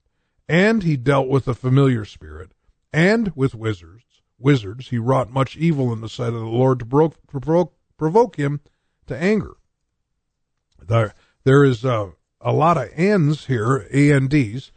and 0.48 0.82
he 0.82 0.96
dealt 0.96 1.28
with 1.28 1.46
a 1.46 1.54
familiar 1.54 2.04
spirit, 2.04 2.52
and 2.92 3.32
with 3.36 3.54
wizards. 3.54 4.04
Wizards. 4.38 4.88
He 4.88 4.98
wrought 4.98 5.30
much 5.30 5.56
evil 5.56 5.92
in 5.92 6.00
the 6.00 6.08
sight 6.08 6.28
of 6.28 6.40
the 6.40 6.46
Lord 6.46 6.78
to 6.78 6.86
provoke, 6.86 7.26
provoke, 7.26 7.74
provoke 7.98 8.36
him 8.36 8.60
to 9.06 9.16
anger. 9.16 9.56
There, 10.82 11.14
there 11.44 11.62
is 11.62 11.84
a, 11.84 12.12
a 12.40 12.52
lot 12.52 12.78
of 12.78 12.88
ands 12.96 13.46
here, 13.46 13.86
A-N-Ds, 13.92 14.72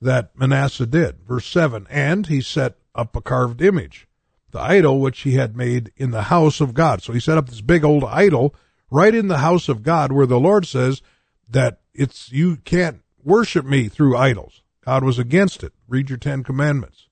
that 0.00 0.36
Manasseh 0.36 0.86
did. 0.86 1.20
Verse 1.26 1.46
7, 1.46 1.86
and 1.90 2.26
he 2.26 2.40
set 2.40 2.76
up 2.94 3.16
a 3.16 3.20
carved 3.20 3.60
image, 3.60 4.08
the 4.50 4.60
idol 4.60 5.00
which 5.00 5.20
he 5.20 5.34
had 5.34 5.56
made 5.56 5.92
in 5.96 6.10
the 6.10 6.24
house 6.24 6.60
of 6.60 6.74
God. 6.74 7.02
So 7.02 7.12
he 7.12 7.20
set 7.20 7.38
up 7.38 7.48
this 7.48 7.60
big 7.60 7.84
old 7.84 8.04
idol 8.04 8.54
right 8.90 9.14
in 9.14 9.28
the 9.28 9.38
house 9.38 9.68
of 9.68 9.82
God 9.82 10.12
where 10.12 10.26
the 10.26 10.40
Lord 10.40 10.66
says 10.66 11.02
that 11.48 11.80
it's, 11.94 12.30
you 12.30 12.56
can't 12.56 13.02
worship 13.22 13.64
me 13.64 13.88
through 13.88 14.16
idols. 14.16 14.62
God 14.84 15.04
was 15.04 15.18
against 15.18 15.62
it. 15.62 15.72
Read 15.86 16.08
your 16.08 16.18
Ten 16.18 16.42
Commandments. 16.42 17.08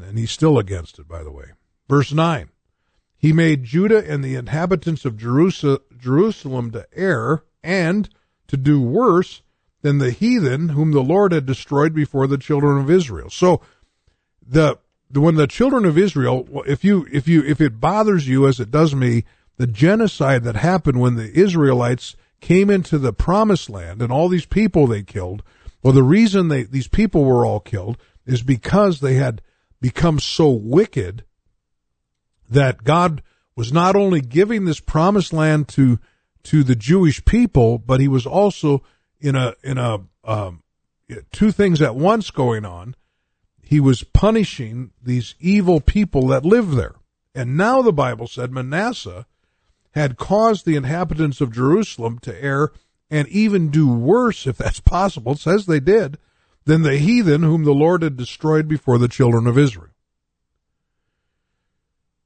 And 0.00 0.18
he's 0.18 0.30
still 0.30 0.58
against 0.58 0.98
it, 0.98 1.08
by 1.08 1.22
the 1.22 1.32
way. 1.32 1.46
Verse 1.88 2.12
9. 2.12 2.50
He 3.16 3.32
made 3.32 3.64
Judah 3.64 4.04
and 4.06 4.24
the 4.24 4.34
inhabitants 4.34 5.04
of 5.04 5.16
Jerusalem 5.16 6.70
to 6.70 6.86
err 6.94 7.44
and 7.62 8.08
to 8.48 8.56
do 8.56 8.80
worse 8.80 9.42
than 9.82 9.98
the 9.98 10.10
heathen 10.10 10.70
whom 10.70 10.92
the 10.92 11.02
Lord 11.02 11.32
had 11.32 11.46
destroyed 11.46 11.94
before 11.94 12.26
the 12.26 12.38
children 12.38 12.78
of 12.78 12.90
Israel. 12.90 13.30
So 13.30 13.60
the, 14.46 14.78
when 15.12 15.36
the 15.36 15.46
children 15.46 15.84
of 15.84 15.96
Israel, 15.96 16.46
if 16.66 16.84
you 16.84 17.06
if 17.10 17.26
you 17.26 17.42
if 17.44 17.60
it 17.60 17.80
bothers 17.80 18.28
you 18.28 18.46
as 18.46 18.60
it 18.60 18.70
does 18.70 18.94
me, 18.94 19.24
the 19.56 19.66
genocide 19.66 20.44
that 20.44 20.56
happened 20.56 21.00
when 21.00 21.16
the 21.16 21.32
Israelites 21.32 22.16
came 22.40 22.70
into 22.70 22.98
the 22.98 23.12
promised 23.12 23.68
land 23.68 24.00
and 24.00 24.12
all 24.12 24.28
these 24.28 24.46
people 24.46 24.86
they 24.86 25.02
killed, 25.02 25.42
well 25.82 25.92
the 25.92 26.02
reason 26.02 26.48
they 26.48 26.62
these 26.62 26.88
people 26.88 27.24
were 27.24 27.44
all 27.44 27.60
killed 27.60 27.96
is 28.26 28.42
because 28.42 29.00
they 29.00 29.14
had 29.14 29.42
become 29.80 30.20
so 30.20 30.50
wicked 30.50 31.24
that 32.48 32.84
God 32.84 33.22
was 33.56 33.72
not 33.72 33.96
only 33.96 34.20
giving 34.20 34.64
this 34.64 34.80
promised 34.80 35.32
land 35.32 35.68
to 35.68 35.98
to 36.42 36.62
the 36.62 36.76
Jewish 36.76 37.24
people, 37.24 37.78
but 37.78 38.00
he 38.00 38.08
was 38.08 38.26
also 38.26 38.82
in 39.20 39.36
a 39.36 39.54
in 39.62 39.78
a 39.78 40.00
um, 40.24 40.62
two 41.32 41.52
things 41.52 41.82
at 41.82 41.94
once 41.94 42.30
going 42.30 42.64
on. 42.64 42.94
He 43.62 43.78
was 43.78 44.02
punishing 44.02 44.90
these 45.00 45.36
evil 45.38 45.80
people 45.80 46.26
that 46.28 46.44
live 46.44 46.72
there, 46.72 46.96
and 47.34 47.56
now 47.56 47.82
the 47.82 47.92
Bible 47.92 48.26
said 48.26 48.52
Manasseh 48.52 49.26
had 49.92 50.16
caused 50.16 50.66
the 50.66 50.76
inhabitants 50.76 51.40
of 51.40 51.52
Jerusalem 51.52 52.18
to 52.20 52.42
err 52.42 52.72
and 53.10 53.28
even 53.28 53.70
do 53.70 53.92
worse, 53.92 54.46
if 54.46 54.56
that's 54.56 54.80
possible. 54.80 55.34
Says 55.34 55.66
they 55.66 55.80
did 55.80 56.18
than 56.64 56.82
the 56.82 56.98
heathen 56.98 57.42
whom 57.42 57.64
the 57.64 57.74
Lord 57.74 58.02
had 58.02 58.16
destroyed 58.16 58.68
before 58.68 58.98
the 58.98 59.08
children 59.08 59.46
of 59.46 59.58
Israel. 59.58 59.90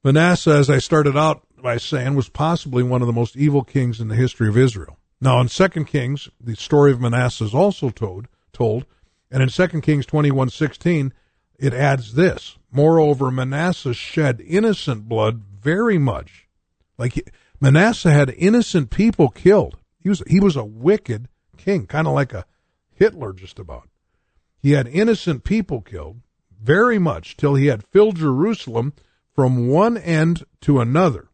Manasseh, 0.03 0.51
as 0.51 0.69
I 0.69 0.79
started 0.79 1.17
out 1.17 1.47
by 1.57 1.79
saying, 1.79 2.15
was 2.15 2.29
possibly 2.29 2.83
one 2.83 3.01
of 3.01 3.07
the 3.07 3.13
most 3.13 3.37
evil 3.37 3.65
kings 3.65 4.01
in 4.01 4.09
the 4.09 4.15
history 4.15 4.49
of 4.49 4.59
Israel. 4.59 4.99
Now, 5.21 5.41
in 5.41 5.49
2 5.49 5.69
Kings, 5.85 6.29
the 6.41 6.57
story 6.57 6.93
of 6.93 7.01
Manasseh 7.01 7.45
is 7.45 7.55
also 7.55 7.91
told, 7.91 8.29
told 8.53 8.87
and 9.31 9.43
in 9.43 9.49
2 9.49 9.81
Kings 9.81 10.07
21:16, 10.07 11.13
it 11.59 11.75
adds 11.75 12.15
this: 12.15 12.57
Moreover, 12.71 13.31
Manasseh 13.31 13.95
shed 13.95 14.41
innocent 14.41 15.09
blood 15.09 15.43
very 15.61 15.99
much. 15.99 16.47
Like 16.99 17.35
Manasseh 17.61 18.13
had 18.13 18.35
innocent 18.37 18.91
people 18.91 19.29
killed. 19.29 19.77
He 19.99 20.09
was 20.09 20.23
he 20.27 20.41
was 20.41 20.57
a 20.57 20.65
wicked 20.65 21.29
king, 21.57 21.87
kind 21.87 22.07
of 22.07 22.15
like 22.15 22.33
a 22.33 22.47
Hitler 22.93 23.33
just 23.33 23.59
about. 23.59 23.89
He 24.61 24.73
had 24.73 24.87
innocent 24.87 25.45
people 25.45 25.81
killed 25.81 26.21
very 26.63 26.99
much 26.99 27.37
till 27.37 27.55
he 27.55 27.67
had 27.67 27.87
filled 27.87 28.17
Jerusalem 28.17 28.93
from 29.35 29.69
one 29.69 29.97
end 29.97 30.45
to 30.63 30.81
another. 30.81 31.29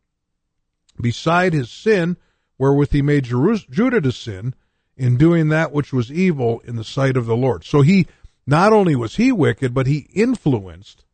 Beside 1.00 1.52
his 1.52 1.70
sin, 1.70 2.16
wherewith 2.60 2.92
he 2.92 3.00
made 3.00 3.24
Judah 3.24 4.02
to 4.02 4.12
sin, 4.12 4.54
in 4.94 5.16
doing 5.16 5.48
that 5.48 5.72
which 5.72 5.94
was 5.94 6.12
evil 6.12 6.60
in 6.66 6.76
the 6.76 6.84
sight 6.84 7.16
of 7.16 7.24
the 7.24 7.34
Lord. 7.34 7.64
So 7.64 7.80
he, 7.80 8.06
not 8.46 8.70
only 8.70 8.94
was 8.94 9.16
he 9.16 9.32
wicked, 9.32 9.72
but 9.72 9.86
he 9.86 10.10
influenced 10.12 11.06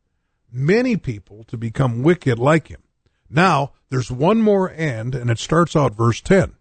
many 0.51 0.97
people 0.97 1.45
to 1.45 1.55
become 1.55 2.03
wicked 2.03 2.37
like 2.37 2.67
him. 2.67 2.81
Now, 3.29 3.71
there's 3.89 4.11
one 4.11 4.41
more 4.41 4.69
end, 4.69 5.15
and 5.15 5.29
it 5.31 5.39
starts 5.39 5.73
out 5.73 5.95
verse 5.95 6.19
10. 6.19 6.53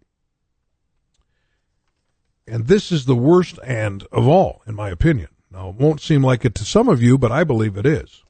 And 2.46 2.68
this 2.68 2.92
is 2.92 3.07
the 3.07 3.16
worst 3.16 3.59
end 3.64 4.07
of 4.12 4.29
all, 4.29 4.62
in 4.68 4.77
my 4.77 4.90
opinion. 4.90 5.31
Now, 5.51 5.70
it 5.70 5.75
won't 5.75 6.01
seem 6.01 6.22
like 6.22 6.44
it 6.44 6.55
to 6.55 6.64
some 6.64 6.88
of 6.88 7.03
you, 7.03 7.18
but 7.18 7.33
I 7.33 7.42
believe 7.42 7.77
it 7.77 7.87
is. 7.87 8.22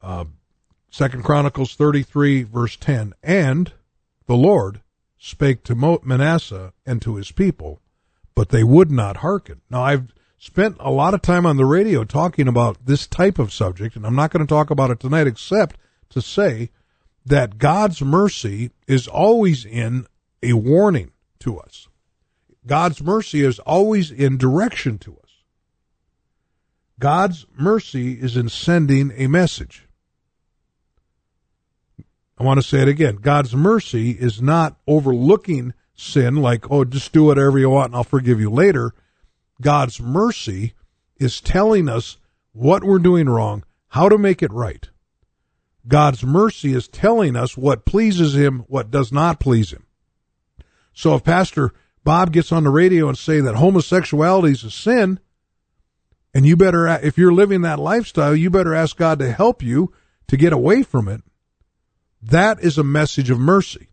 Uh, 0.00 0.24
Second 0.88 1.24
Chronicles 1.24 1.74
33 1.74 2.44
verse 2.44 2.76
10, 2.76 3.12
and 3.22 3.72
the 4.26 4.34
Lord 4.34 4.80
spake 5.24 5.62
to 5.62 6.00
Manasseh 6.02 6.72
and 6.84 7.00
to 7.00 7.14
his 7.14 7.30
people, 7.30 7.80
but 8.34 8.48
they 8.48 8.64
would 8.64 8.90
not 8.90 9.18
hearken. 9.18 9.60
Now 9.70 9.84
I've 9.84 10.12
spent 10.36 10.76
a 10.80 10.90
lot 10.90 11.14
of 11.14 11.22
time 11.22 11.46
on 11.46 11.56
the 11.56 11.64
radio 11.64 12.02
talking 12.02 12.48
about 12.48 12.86
this 12.86 13.06
type 13.06 13.38
of 13.38 13.52
subject, 13.52 13.94
and 13.94 14.04
I'm 14.04 14.16
not 14.16 14.32
going 14.32 14.44
to 14.44 14.52
talk 14.52 14.70
about 14.70 14.90
it 14.90 14.98
tonight 14.98 15.28
except 15.28 15.76
to 16.10 16.20
say 16.20 16.70
that 17.24 17.58
God's 17.58 18.02
mercy 18.02 18.72
is 18.88 19.06
always 19.06 19.64
in 19.64 20.08
a 20.42 20.54
warning 20.54 21.12
to 21.38 21.56
us. 21.56 21.86
God's 22.66 23.00
mercy 23.00 23.44
is 23.44 23.60
always 23.60 24.10
in 24.10 24.38
direction 24.38 24.98
to 24.98 25.12
us. 25.12 25.30
God's 26.98 27.46
mercy 27.56 28.14
is 28.14 28.36
in 28.36 28.48
sending 28.48 29.12
a 29.14 29.28
message. 29.28 29.86
I 32.38 32.44
want 32.44 32.60
to 32.60 32.66
say 32.66 32.80
it 32.82 32.88
again. 32.88 33.16
God's 33.16 33.54
mercy 33.54 34.12
is 34.12 34.40
not 34.40 34.76
overlooking 34.86 35.74
sin 35.94 36.36
like, 36.36 36.70
oh, 36.70 36.84
just 36.84 37.12
do 37.12 37.24
whatever 37.24 37.58
you 37.58 37.70
want 37.70 37.86
and 37.86 37.96
I'll 37.96 38.04
forgive 38.04 38.40
you 38.40 38.50
later. 38.50 38.94
God's 39.60 40.00
mercy 40.00 40.74
is 41.18 41.40
telling 41.40 41.88
us 41.88 42.16
what 42.52 42.84
we're 42.84 42.98
doing 42.98 43.28
wrong, 43.28 43.64
how 43.88 44.08
to 44.08 44.18
make 44.18 44.42
it 44.42 44.52
right. 44.52 44.88
God's 45.86 46.24
mercy 46.24 46.74
is 46.74 46.88
telling 46.88 47.36
us 47.36 47.56
what 47.56 47.84
pleases 47.84 48.34
him, 48.34 48.60
what 48.68 48.90
does 48.90 49.12
not 49.12 49.40
please 49.40 49.72
him. 49.72 49.86
So 50.92 51.14
if 51.14 51.24
Pastor 51.24 51.72
Bob 52.04 52.32
gets 52.32 52.52
on 52.52 52.64
the 52.64 52.70
radio 52.70 53.08
and 53.08 53.18
say 53.18 53.40
that 53.40 53.56
homosexuality 53.56 54.52
is 54.52 54.64
a 54.64 54.70
sin, 54.70 55.20
and 56.34 56.46
you 56.46 56.56
better, 56.56 56.86
if 56.88 57.18
you're 57.18 57.32
living 57.32 57.62
that 57.62 57.78
lifestyle, 57.78 58.34
you 58.34 58.50
better 58.50 58.74
ask 58.74 58.96
God 58.96 59.18
to 59.18 59.30
help 59.30 59.62
you 59.62 59.92
to 60.28 60.36
get 60.36 60.52
away 60.52 60.82
from 60.82 61.08
it 61.08 61.22
that 62.22 62.60
is 62.60 62.78
a 62.78 62.84
message 62.84 63.30
of 63.30 63.38
mercy. 63.38 63.88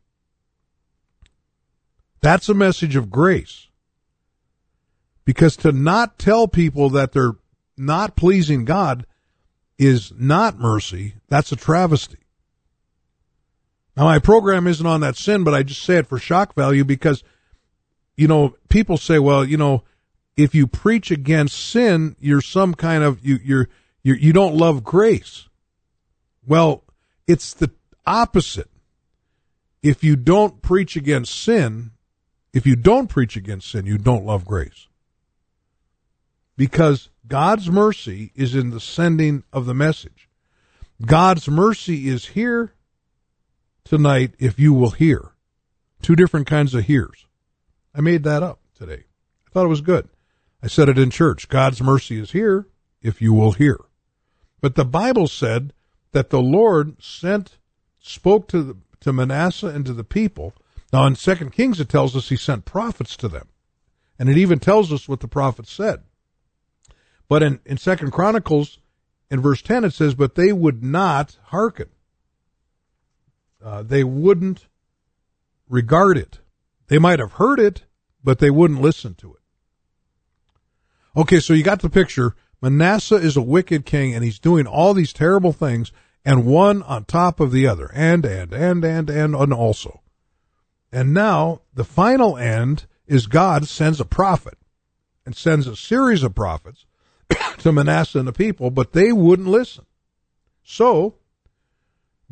That's 2.21 2.49
a 2.49 2.53
message 2.53 2.95
of 2.95 3.09
grace. 3.09 3.67
Because 5.25 5.55
to 5.57 5.71
not 5.71 6.19
tell 6.19 6.47
people 6.47 6.89
that 6.91 7.11
they're 7.11 7.37
not 7.77 8.15
pleasing 8.15 8.65
God 8.65 9.05
is 9.77 10.11
not 10.17 10.59
mercy, 10.59 11.15
that's 11.27 11.51
a 11.51 11.55
travesty. 11.55 12.17
Now, 13.95 14.05
my 14.05 14.19
program 14.19 14.67
isn't 14.67 14.85
on 14.85 15.01
that 15.01 15.17
sin, 15.17 15.43
but 15.43 15.53
I 15.53 15.63
just 15.63 15.83
say 15.83 15.97
it 15.97 16.07
for 16.07 16.19
shock 16.19 16.55
value 16.55 16.83
because, 16.83 17.23
you 18.15 18.27
know, 18.27 18.55
people 18.69 18.97
say, 18.97 19.19
well, 19.19 19.43
you 19.43 19.57
know, 19.57 19.83
if 20.37 20.55
you 20.55 20.67
preach 20.67 21.11
against 21.11 21.57
sin, 21.57 22.15
you're 22.19 22.41
some 22.41 22.73
kind 22.73 23.03
of, 23.03 23.25
you, 23.25 23.39
you're, 23.43 23.69
you're 24.03 24.17
you 24.17 24.31
don't 24.31 24.55
love 24.55 24.83
grace. 24.83 25.49
Well, 26.47 26.83
it's 27.27 27.53
the 27.53 27.71
opposite. 28.09 28.69
If 29.81 30.03
you 30.03 30.17
don't 30.17 30.61
preach 30.61 30.97
against 30.97 31.33
sin, 31.33 31.91
if 32.51 32.65
you 32.65 32.75
don't 32.75 33.07
preach 33.07 33.37
against 33.37 33.71
sin, 33.71 33.85
you 33.85 33.97
don't 33.97 34.25
love 34.25 34.45
grace. 34.45 34.87
Because 36.57 37.09
God's 37.27 37.69
mercy 37.69 38.31
is 38.35 38.55
in 38.55 38.71
the 38.71 38.79
sending 38.79 39.43
of 39.53 39.65
the 39.65 39.75
message. 39.75 40.27
God's 41.05 41.47
mercy 41.47 42.09
is 42.09 42.29
here 42.29 42.73
tonight 43.85 44.33
if 44.39 44.59
you 44.59 44.73
will 44.73 44.89
hear. 44.89 45.31
Two 46.01 46.15
different 46.15 46.47
kinds 46.47 46.73
of 46.73 46.85
hears. 46.85 47.27
I 47.93 48.01
made 48.01 48.23
that 48.23 48.43
up 48.43 48.59
today. 48.77 49.03
I 49.47 49.51
thought 49.51 49.65
it 49.65 49.69
was 49.69 49.81
good. 49.81 50.09
I 50.61 50.67
said 50.67 50.89
it 50.89 50.97
in 50.97 51.11
church. 51.11 51.47
God's 51.47 51.81
mercy 51.81 52.19
is 52.19 52.31
here 52.31 52.67
if 53.01 53.21
you 53.21 53.33
will 53.33 53.53
hear. 53.53 53.79
But 54.59 54.75
the 54.75 54.85
Bible 54.85 55.27
said 55.27 55.73
that 56.11 56.31
the 56.31 56.41
Lord 56.41 57.01
sent 57.01 57.58
spoke 57.99 58.47
to 58.49 58.63
the, 58.63 58.77
to 59.01 59.13
Manasseh 59.13 59.67
and 59.67 59.85
to 59.85 59.93
the 59.93 60.03
people. 60.03 60.53
Now 60.91 61.05
in 61.05 61.15
Second 61.15 61.51
Kings 61.51 61.79
it 61.79 61.89
tells 61.89 62.15
us 62.15 62.29
he 62.29 62.37
sent 62.37 62.65
prophets 62.65 63.15
to 63.17 63.27
them, 63.27 63.47
and 64.17 64.29
it 64.29 64.37
even 64.37 64.59
tells 64.59 64.91
us 64.91 65.07
what 65.07 65.19
the 65.19 65.27
prophets 65.27 65.71
said. 65.71 66.03
But 67.27 67.43
in 67.43 67.59
in 67.65 67.77
Second 67.77 68.11
Chronicles, 68.11 68.79
in 69.29 69.39
verse 69.39 69.61
ten 69.61 69.83
it 69.83 69.93
says, 69.93 70.15
"But 70.15 70.35
they 70.35 70.51
would 70.51 70.83
not 70.83 71.37
hearken. 71.45 71.89
Uh, 73.63 73.83
they 73.83 74.03
wouldn't 74.03 74.67
regard 75.67 76.17
it. 76.17 76.39
They 76.87 76.97
might 76.97 77.19
have 77.19 77.33
heard 77.33 77.59
it, 77.59 77.85
but 78.23 78.39
they 78.39 78.49
wouldn't 78.49 78.81
listen 78.81 79.13
to 79.15 79.33
it." 79.33 79.41
Okay, 81.15 81.39
so 81.39 81.53
you 81.53 81.63
got 81.63 81.81
the 81.81 81.89
picture. 81.89 82.35
Manasseh 82.61 83.15
is 83.15 83.37
a 83.37 83.41
wicked 83.41 83.85
king, 83.85 84.13
and 84.13 84.23
he's 84.23 84.39
doing 84.39 84.65
all 84.65 84.93
these 84.93 85.13
terrible 85.13 85.53
things 85.53 85.91
and 86.25 86.45
one 86.45 86.83
on 86.83 87.05
top 87.05 87.39
of 87.39 87.51
the 87.51 87.67
other, 87.67 87.89
and, 87.93 88.25
and, 88.25 88.53
and, 88.53 88.83
and, 88.83 89.09
and, 89.09 89.35
and 89.35 89.53
also. 89.53 90.01
And 90.91 91.13
now 91.13 91.61
the 91.73 91.83
final 91.83 92.37
end 92.37 92.85
is 93.07 93.27
God 93.27 93.67
sends 93.67 93.99
a 93.99 94.05
prophet 94.05 94.57
and 95.25 95.35
sends 95.35 95.67
a 95.67 95.75
series 95.75 96.23
of 96.23 96.35
prophets 96.35 96.85
to 97.59 97.71
Manasseh 97.71 98.19
and 98.19 98.27
the 98.27 98.33
people, 98.33 98.69
but 98.69 98.93
they 98.93 99.11
wouldn't 99.11 99.47
listen. 99.47 99.85
So, 100.63 101.15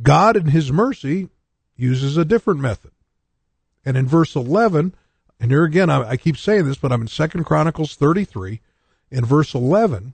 God 0.01 0.35
in 0.35 0.47
his 0.47 0.71
mercy 0.71 1.29
uses 1.75 2.17
a 2.17 2.25
different 2.25 2.59
method. 2.59 2.91
And 3.85 3.95
in 3.95 4.07
verse 4.07 4.35
11, 4.35 4.95
and 5.39 5.51
here 5.51 5.63
again, 5.63 5.89
I, 5.89 6.09
I 6.09 6.17
keep 6.17 6.37
saying 6.37 6.65
this, 6.65 6.77
but 6.77 6.91
I'm 6.91 7.01
in 7.01 7.07
Second 7.07 7.45
Chronicles 7.45 7.95
33. 7.95 8.59
In 9.09 9.23
verse 9.23 9.53
11, 9.53 10.13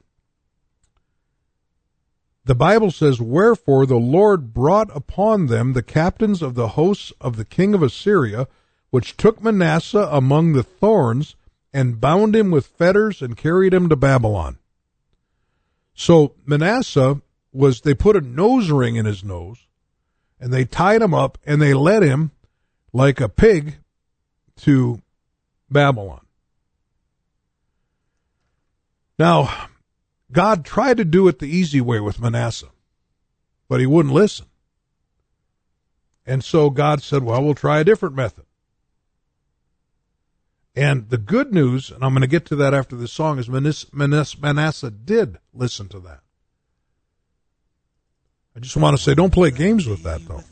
the 2.46 2.56
Bible 2.56 2.92
says, 2.92 3.22
Wherefore 3.22 3.86
the 3.86 3.96
Lord 3.98 4.54
brought 4.54 4.96
upon 4.96 5.48
them 5.48 5.74
the 5.74 5.84
captains 5.84 6.42
of 6.42 6.56
the 6.56 6.70
hosts 6.70 7.14
of 7.22 7.38
the 7.38 7.46
king 7.46 7.74
of 7.74 7.82
Assyria, 7.82 8.48
which 8.90 9.16
took 9.16 9.42
Manasseh 9.42 10.10
among 10.12 10.54
the 10.54 10.64
thorns, 10.64 11.36
and 11.74 12.02
bound 12.02 12.36
him 12.36 12.52
with 12.52 12.68
fetters, 12.68 13.22
and 13.22 13.38
carried 13.38 13.74
him 13.74 13.90
to 13.90 13.96
Babylon. 13.96 14.58
So 15.96 16.34
Manasseh 16.46 17.22
was, 17.52 17.82
they 17.82 17.94
put 17.94 18.16
a 18.16 18.22
nose 18.22 18.70
ring 18.70 18.96
in 18.96 19.06
his 19.06 19.24
nose, 19.24 19.66
and 20.40 20.52
they 20.52 20.66
tied 20.66 21.02
him 21.02 21.14
up, 21.14 21.38
and 21.46 21.62
they 21.62 21.74
led 21.74 22.04
him 22.04 22.32
like 22.92 23.22
a 23.22 23.30
pig 23.30 23.78
to 24.58 25.02
Babylon. 25.70 26.22
Now, 29.18 29.70
God 30.34 30.66
tried 30.66 30.98
to 30.98 31.06
do 31.06 31.28
it 31.30 31.40
the 31.40 31.46
easy 31.46 31.80
way 31.80 32.02
with 32.02 32.20
Manasseh, 32.20 32.72
but 33.70 33.80
he 33.80 33.86
wouldn't 33.86 34.14
listen. 34.14 34.48
And 36.26 36.44
so 36.44 36.70
God 36.70 37.02
said, 37.02 37.24
well, 37.24 37.44
we'll 37.44 37.54
try 37.54 37.80
a 37.80 37.84
different 37.86 38.16
method. 38.16 38.46
And 40.76 41.10
the 41.10 41.20
good 41.20 41.54
news, 41.54 41.92
and 41.92 42.04
I'm 42.04 42.14
going 42.14 42.22
to 42.22 42.28
get 42.28 42.46
to 42.48 42.56
that 42.56 42.74
after 42.74 42.96
this 42.96 43.14
song, 43.14 43.38
is 43.38 43.48
Manasseh 43.48 44.90
did 44.90 45.38
listen 45.54 45.88
to 45.90 46.00
that. 46.00 46.23
I 48.56 48.60
just 48.60 48.78
want 48.78 48.96
to 48.96 49.02
say, 49.02 49.16
don't 49.16 49.34
play 49.34 49.50
games 49.50 49.88
with 49.88 50.04
that, 50.04 50.22
though. 50.28 50.44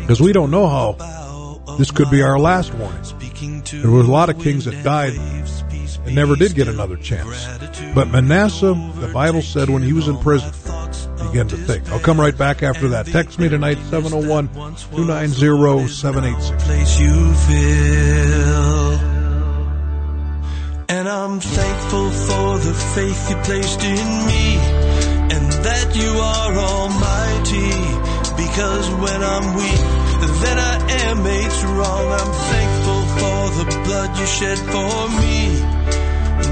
Because 0.00 0.20
we 0.20 0.32
don't 0.32 0.50
know 0.50 0.66
how 0.66 0.96
this 1.78 1.92
could 1.92 2.10
be 2.10 2.20
our 2.20 2.36
last 2.36 2.74
warning. 2.74 3.00
There 3.70 3.90
were 3.92 4.00
a 4.00 4.04
lot 4.04 4.28
of 4.28 4.40
kings 4.40 4.64
that 4.64 4.82
died 4.82 5.12
and 5.14 6.14
never 6.16 6.34
did 6.34 6.56
get 6.56 6.66
another 6.66 6.96
chance. 6.96 7.46
But 7.94 8.08
Manasseh, 8.08 8.74
the 8.96 9.06
Bible 9.14 9.40
said 9.40 9.70
when 9.70 9.82
he 9.82 9.92
was 9.92 10.08
in 10.08 10.18
prison, 10.18 10.50
began 11.28 11.46
to 11.46 11.56
think. 11.56 11.88
I'll 11.90 12.00
come 12.00 12.18
right 12.18 12.36
back 12.36 12.64
after 12.64 12.88
that. 12.88 13.06
Text 13.06 13.38
me 13.38 13.48
tonight, 13.48 13.78
701 13.90 14.48
290 14.48 15.86
786. 15.86 17.00
And 20.88 21.08
I'm 21.08 21.38
thankful 21.38 22.10
for 22.10 22.58
the 22.58 22.74
faith 22.96 23.30
you 23.30 23.36
placed 23.44 23.84
in 23.84 24.26
me 24.26 24.89
and 25.34 25.46
that 25.66 25.88
you 25.94 26.10
are 26.10 26.52
almighty 26.58 27.72
because 28.36 28.86
when 29.04 29.20
I'm 29.22 29.46
weak, 29.54 29.84
then 30.42 30.58
I 30.58 30.76
am 31.06 31.22
made 31.22 31.52
strong. 31.52 32.04
I'm 32.20 32.32
thankful 32.52 33.02
for 33.20 33.40
the 33.58 33.66
blood 33.84 34.10
you 34.18 34.26
shed 34.26 34.58
for 34.58 35.08
me 35.22 35.36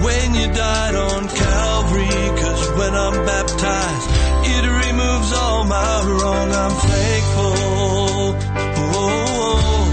when 0.05 0.35
you 0.35 0.47
died 0.53 0.95
on 0.95 1.29
Calvary. 1.29 2.23
Cause 2.43 2.63
when 2.79 2.95
I'm 2.95 3.17
baptized, 3.27 4.09
it 4.55 4.65
removes 4.85 5.33
all 5.33 5.65
my 5.65 6.03
wrong. 6.07 6.49
I'm 6.63 6.77
thankful. 6.93 7.55
Oh, 7.71 8.37
oh, 8.57 8.93
oh. 8.95 9.87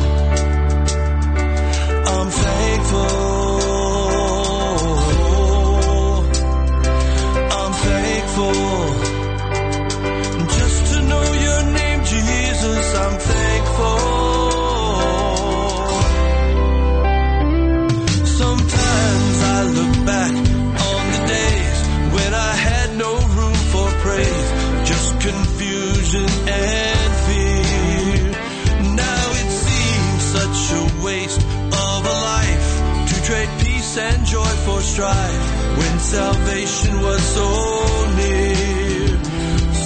I'm 2.13 2.29
thankful. 2.29 3.24
Strife 35.05 35.77
when 35.77 35.99
salvation 35.99 37.01
was 37.01 37.21
so 37.37 37.49
near. 38.17 39.07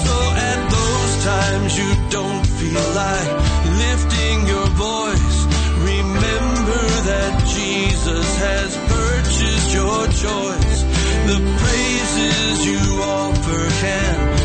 So 0.03 0.15
at 0.51 0.59
those 0.77 1.13
times 1.31 1.77
you 1.79 1.91
don't 2.09 2.45
feel 2.59 2.85
like 3.03 3.31
lifting 3.83 4.37
your 4.47 4.67
voice. 4.89 5.37
Remember 5.93 6.83
that 7.11 7.33
Jesus 7.57 8.27
has 8.47 8.69
purchased 8.95 9.73
your 9.73 10.01
choice. 10.25 10.79
The 11.31 11.39
praises 11.63 12.65
you 12.65 12.81
offer 13.03 13.61
can 13.81 14.38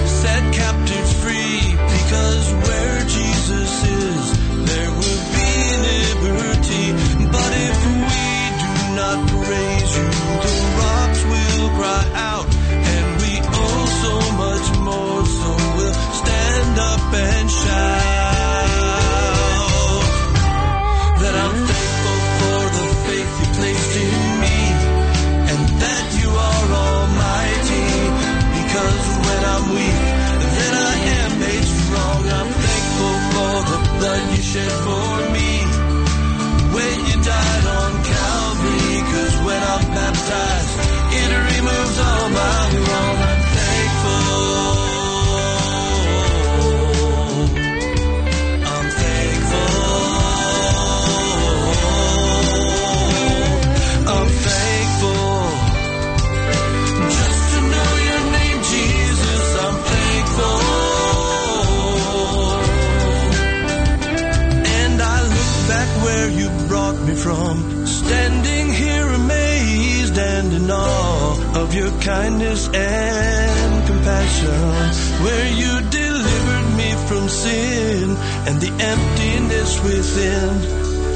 kindness 72.04 72.68
and 72.68 73.86
compassion, 73.86 75.24
where 75.24 75.48
you 75.56 75.72
delivered 75.88 76.68
me 76.76 76.92
from 77.08 77.26
sin 77.30 78.10
and 78.46 78.60
the 78.60 78.72
emptiness 78.92 79.82
within. 79.82 80.52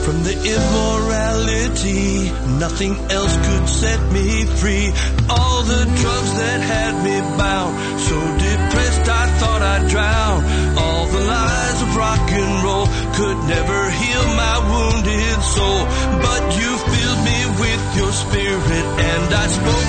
From 0.04 0.24
the 0.24 0.32
immorality, 0.32 2.32
nothing 2.56 2.96
else 3.12 3.36
could 3.36 3.68
set 3.68 4.00
me 4.16 4.46
free. 4.60 4.88
All 5.28 5.62
the 5.62 5.84
drugs 6.00 6.32
that 6.40 6.60
had 6.72 6.94
me 7.04 7.20
bound, 7.36 7.76
so 8.00 8.16
depressed 8.40 9.06
I 9.22 9.24
thought 9.38 9.60
I'd 9.60 9.86
drown. 9.92 10.40
All 10.78 11.04
the 11.04 11.20
lies 11.20 11.82
of 11.82 11.96
rock 11.96 12.24
and 12.32 12.64
roll 12.64 12.86
could 13.12 13.38
never 13.44 13.80
heal 14.00 14.24
my 14.40 14.56
wounded 14.72 15.38
soul. 15.52 15.80
But 16.24 16.42
you 16.56 16.70
filled 16.88 17.22
me 17.28 17.40
with 17.60 17.82
your 18.00 18.12
spirit, 18.12 18.86
and 19.12 19.34
I 19.34 19.46
spoke 19.48 19.87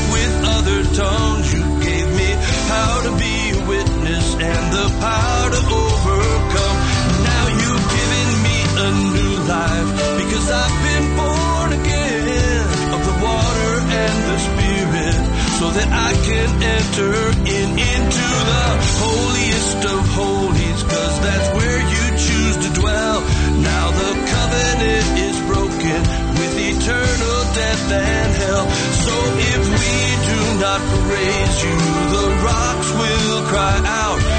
praise 31.10 31.64
you, 31.64 31.78
the 32.14 32.26
rocks 32.44 32.92
will 32.94 33.48
cry 33.48 33.82
out, 33.86 34.20
and 34.22 34.39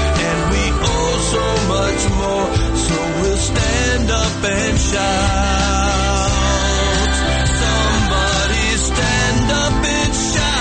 so 1.31 1.45
much 1.75 2.01
more. 2.19 2.47
So 2.75 2.95
we'll 3.19 3.37
stand 3.51 4.07
up 4.11 4.43
and 4.43 4.75
shout. 4.91 6.31
Somebody 7.63 8.67
stand 8.91 9.47
up 9.63 9.77
and 9.95 10.13
shout. 10.31 10.51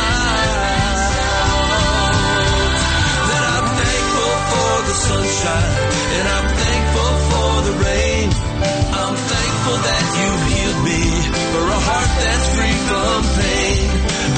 That 3.30 3.44
I'm 3.54 3.66
thankful 3.82 4.34
for 4.50 4.72
the 4.88 4.96
sunshine, 5.08 5.72
and 6.16 6.26
I'm 6.36 6.48
thankful 6.62 7.12
for 7.30 7.50
the 7.66 7.74
rain. 7.86 8.26
I'm 9.00 9.16
thankful 9.32 9.78
that 9.88 10.04
you 10.20 10.30
healed 10.50 10.80
me 10.90 11.02
for 11.52 11.64
a 11.66 11.80
heart 11.88 12.12
that's 12.22 12.46
free 12.54 12.78
from 12.88 13.18
pain. 13.42 13.86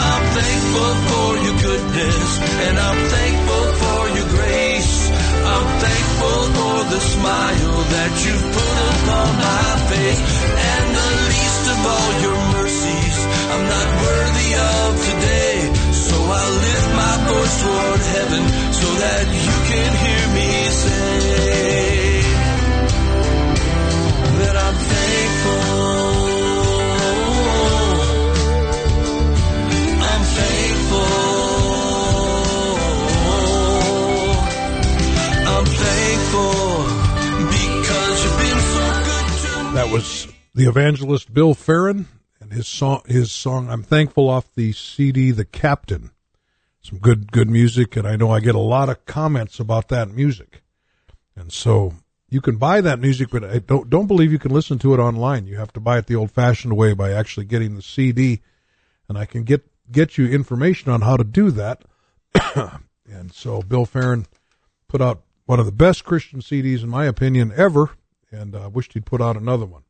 I'm 0.09 0.25
thankful 0.39 0.93
for 1.09 1.29
your 1.45 1.57
goodness 1.69 2.29
and 2.67 2.79
I'm 2.79 3.01
thankful 3.15 3.65
for 3.83 4.01
for 6.57 6.79
the 6.95 7.01
smile 7.01 7.79
that 7.95 8.13
you've 8.25 8.49
put 8.59 8.77
upon 8.95 9.29
my 9.49 9.69
face 9.91 10.35
and 10.73 10.87
the 10.99 11.11
least 11.31 11.65
of 11.75 11.79
all 11.93 12.13
your 12.27 12.39
mercies 12.57 13.17
I'm 13.53 13.65
not 13.77 13.89
worthy 14.07 14.51
of 14.55 14.89
today. 15.11 15.57
So 15.93 16.17
I 16.17 16.45
lift 16.67 16.89
my 17.03 17.15
voice 17.31 17.57
toward 17.63 18.03
heaven 18.17 18.45
so 18.81 18.89
that 19.03 19.25
you 19.47 19.57
can 19.71 19.91
hear 20.05 20.25
me 20.39 20.49
say 20.83 22.23
that 24.41 24.57
I'm 24.57 24.77
thankful. 24.93 26.02
That 39.83 39.91
was 39.91 40.29
the 40.55 40.69
evangelist 40.69 41.35
Bill 41.35 41.55
Farron 41.55 42.07
and 42.39 42.53
his 42.53 42.69
song. 42.69 43.03
His 43.07 43.33
song 43.33 43.69
"I'm 43.69 43.83
Thankful" 43.83 44.29
off 44.29 44.55
the 44.55 44.71
CD 44.71 45.33
"The 45.33 45.45
Captain." 45.45 46.13
Some 46.81 47.01
good, 47.01 47.33
good 47.33 47.51
music, 47.51 47.97
and 47.97 48.07
I 48.07 48.15
know 48.15 48.31
I 48.31 48.39
get 48.39 48.55
a 48.55 48.61
lot 48.61 48.89
of 48.89 49.05
comments 49.07 49.59
about 49.59 49.89
that 49.89 50.09
music, 50.09 50.63
and 51.35 51.53
so 51.53 51.95
you 52.29 52.41
can 52.41 52.59
buy 52.59 52.81
that 52.81 53.01
music, 53.01 53.31
but 53.33 53.43
I 53.43 53.59
don't 53.59 53.91
don't 53.91 54.07
believe 54.07 54.31
you 54.31 54.39
can 54.39 54.53
listen 54.53 54.79
to 54.79 54.95
it 54.95 55.01
online. 55.01 55.49
You 55.49 55.57
have 55.57 55.73
to 55.73 55.81
buy 55.81 55.99
it 55.99 56.07
the 56.07 56.15
old-fashioned 56.15 56.77
way 56.77 56.93
by 56.95 57.11
actually 57.11 57.47
getting 57.47 57.75
the 57.75 57.83
CD, 57.83 58.41
and 59.09 59.19
I 59.19 59.25
can 59.25 59.43
get 59.43 59.69
get 59.91 60.17
you 60.17 60.29
information 60.29 60.93
on 60.93 61.01
how 61.01 61.17
to 61.17 61.25
do 61.25 61.51
that. 61.51 61.83
and 62.55 63.33
so 63.33 63.63
Bill 63.63 63.85
Farron 63.85 64.27
put 64.87 65.03
out 65.03 65.25
one 65.45 65.59
of 65.59 65.67
the 65.67 65.73
best 65.73 66.05
Christian 66.05 66.39
CDs, 66.39 66.85
in 66.85 66.89
my 66.89 67.07
opinion, 67.07 67.53
ever, 67.57 67.91
and 68.33 68.57
I 68.57 68.65
uh, 68.65 68.69
wished 68.71 68.95
he'd 68.95 69.07
put 69.07 69.21
out 69.21 69.37
another 69.37 69.67
one. 69.67 69.83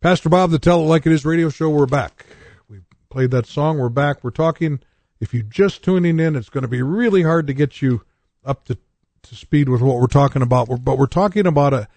Pastor 0.00 0.28
Bob, 0.28 0.50
the 0.50 0.58
Tell 0.58 0.80
It 0.80 0.84
Like 0.84 1.06
It 1.06 1.12
Is 1.12 1.24
radio 1.24 1.48
show, 1.48 1.68
we're 1.68 1.86
back. 1.86 2.26
We 2.68 2.80
played 3.10 3.30
that 3.32 3.46
song, 3.46 3.78
we're 3.78 3.88
back. 3.88 4.22
We're 4.22 4.30
talking. 4.30 4.80
If 5.20 5.32
you're 5.32 5.42
just 5.42 5.84
tuning 5.84 6.18
in, 6.18 6.34
it's 6.34 6.48
going 6.48 6.62
to 6.62 6.68
be 6.68 6.82
really 6.82 7.22
hard 7.22 7.46
to 7.46 7.52
get 7.52 7.80
you 7.80 8.02
up 8.44 8.64
to, 8.64 8.76
to 9.22 9.34
speed 9.34 9.68
with 9.68 9.80
what 9.80 9.98
we're 9.98 10.06
talking 10.06 10.42
about. 10.42 10.84
But 10.84 10.98
we're 10.98 11.06
talking 11.06 11.46
about 11.46 11.72
a 11.72 11.88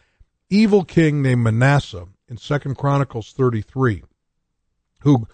evil 0.49 0.83
king 0.83 1.21
named 1.21 1.43
Manasseh 1.43 2.07
in 2.27 2.37
Second 2.37 2.75
Chronicles 2.75 3.31
33, 3.31 4.03
who 5.01 5.27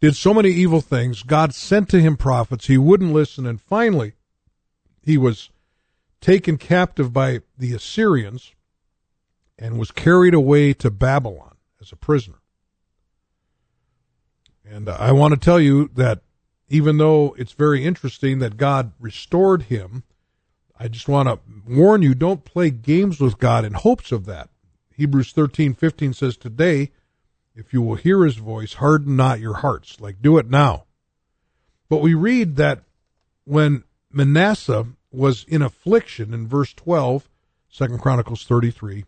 did 0.00 0.16
so 0.16 0.32
many 0.32 0.50
evil 0.50 0.80
things. 0.80 1.22
God 1.22 1.52
sent 1.52 1.90
to 1.90 2.00
him 2.00 2.16
prophets. 2.16 2.66
He 2.66 2.78
wouldn't 2.78 3.12
listen. 3.12 3.46
And 3.46 3.60
finally, 3.60 4.14
he 5.02 5.18
was 5.18 5.50
taken 6.22 6.56
captive 6.56 7.12
by 7.12 7.40
the 7.58 7.74
Assyrians 7.74 8.54
and 9.58 9.78
was 9.78 9.90
carried 9.90 10.34
away 10.34 10.72
to 10.74 10.90
Babylon 10.90 11.56
as 11.80 11.92
a 11.92 11.96
prisoner. 11.96 12.38
And 14.68 14.88
uh, 14.88 14.96
I 14.98 15.12
want 15.12 15.34
to 15.34 15.40
tell 15.40 15.60
you 15.60 15.90
that 15.94 16.20
even 16.68 16.98
though 16.98 17.34
it's 17.38 17.52
very 17.52 17.84
interesting 17.84 18.40
that 18.40 18.56
God 18.56 18.92
restored 18.98 19.62
him, 19.62 20.02
I 20.78 20.88
just 20.88 21.08
want 21.08 21.28
to 21.28 21.38
warn 21.66 22.02
you 22.02 22.14
don't 22.14 22.44
play 22.44 22.70
games 22.70 23.20
with 23.20 23.38
God 23.38 23.64
in 23.64 23.74
hopes 23.74 24.12
of 24.12 24.26
that. 24.26 24.50
Hebrews 24.94 25.32
13:15 25.32 26.14
says 26.14 26.36
today 26.36 26.90
if 27.54 27.72
you 27.72 27.80
will 27.80 27.94
hear 27.94 28.24
his 28.24 28.36
voice 28.36 28.74
harden 28.74 29.16
not 29.16 29.40
your 29.40 29.54
hearts 29.54 30.00
like 30.00 30.20
do 30.20 30.36
it 30.38 30.50
now. 30.50 30.84
But 31.88 32.02
we 32.02 32.14
read 32.14 32.56
that 32.56 32.82
when 33.44 33.84
Manasseh 34.10 34.86
was 35.10 35.44
in 35.44 35.62
affliction 35.62 36.34
in 36.34 36.46
verse 36.46 36.74
12, 36.74 37.28
2 37.72 37.98
Chronicles 37.98 38.44
33, 38.44 39.04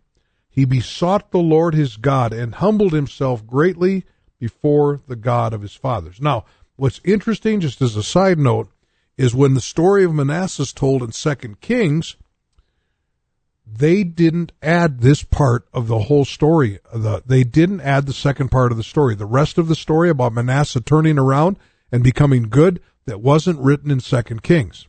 he 0.58 0.64
besought 0.64 1.30
the 1.30 1.38
Lord 1.38 1.72
his 1.76 1.96
God 1.96 2.32
and 2.32 2.56
humbled 2.56 2.92
himself 2.92 3.46
greatly 3.46 4.04
before 4.40 5.00
the 5.06 5.14
God 5.14 5.52
of 5.52 5.62
his 5.62 5.74
fathers. 5.74 6.20
Now, 6.20 6.46
what's 6.74 7.00
interesting, 7.04 7.60
just 7.60 7.80
as 7.80 7.94
a 7.94 8.02
side 8.02 8.40
note, 8.40 8.68
is 9.16 9.36
when 9.36 9.54
the 9.54 9.60
story 9.60 10.02
of 10.02 10.12
Manasseh 10.12 10.62
is 10.62 10.72
told 10.72 11.04
in 11.04 11.12
Second 11.12 11.60
Kings, 11.60 12.16
they 13.64 14.02
didn't 14.02 14.50
add 14.60 15.00
this 15.00 15.22
part 15.22 15.68
of 15.72 15.86
the 15.86 16.00
whole 16.00 16.24
story. 16.24 16.80
The, 16.92 17.22
they 17.24 17.44
didn't 17.44 17.82
add 17.82 18.06
the 18.06 18.12
second 18.12 18.48
part 18.48 18.72
of 18.72 18.78
the 18.78 18.82
story. 18.82 19.14
The 19.14 19.26
rest 19.26 19.58
of 19.58 19.68
the 19.68 19.76
story 19.76 20.10
about 20.10 20.32
Manasseh 20.32 20.80
turning 20.80 21.20
around 21.20 21.56
and 21.92 22.02
becoming 22.02 22.48
good 22.48 22.82
that 23.06 23.20
wasn't 23.20 23.60
written 23.60 23.92
in 23.92 24.00
Second 24.00 24.42
Kings. 24.42 24.88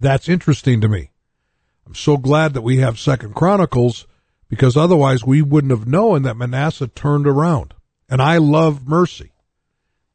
That's 0.00 0.28
interesting 0.28 0.80
to 0.80 0.88
me. 0.88 1.12
I'm 1.86 1.94
so 1.94 2.16
glad 2.16 2.52
that 2.54 2.62
we 2.62 2.78
have 2.78 2.98
Second 2.98 3.36
Chronicles 3.36 4.08
because 4.48 4.76
otherwise 4.76 5.24
we 5.24 5.42
wouldn't 5.42 5.70
have 5.70 5.86
known 5.86 6.22
that 6.22 6.36
Manasseh 6.36 6.88
turned 6.88 7.26
around. 7.26 7.74
And 8.08 8.22
I 8.22 8.38
love 8.38 8.86
mercy. 8.86 9.32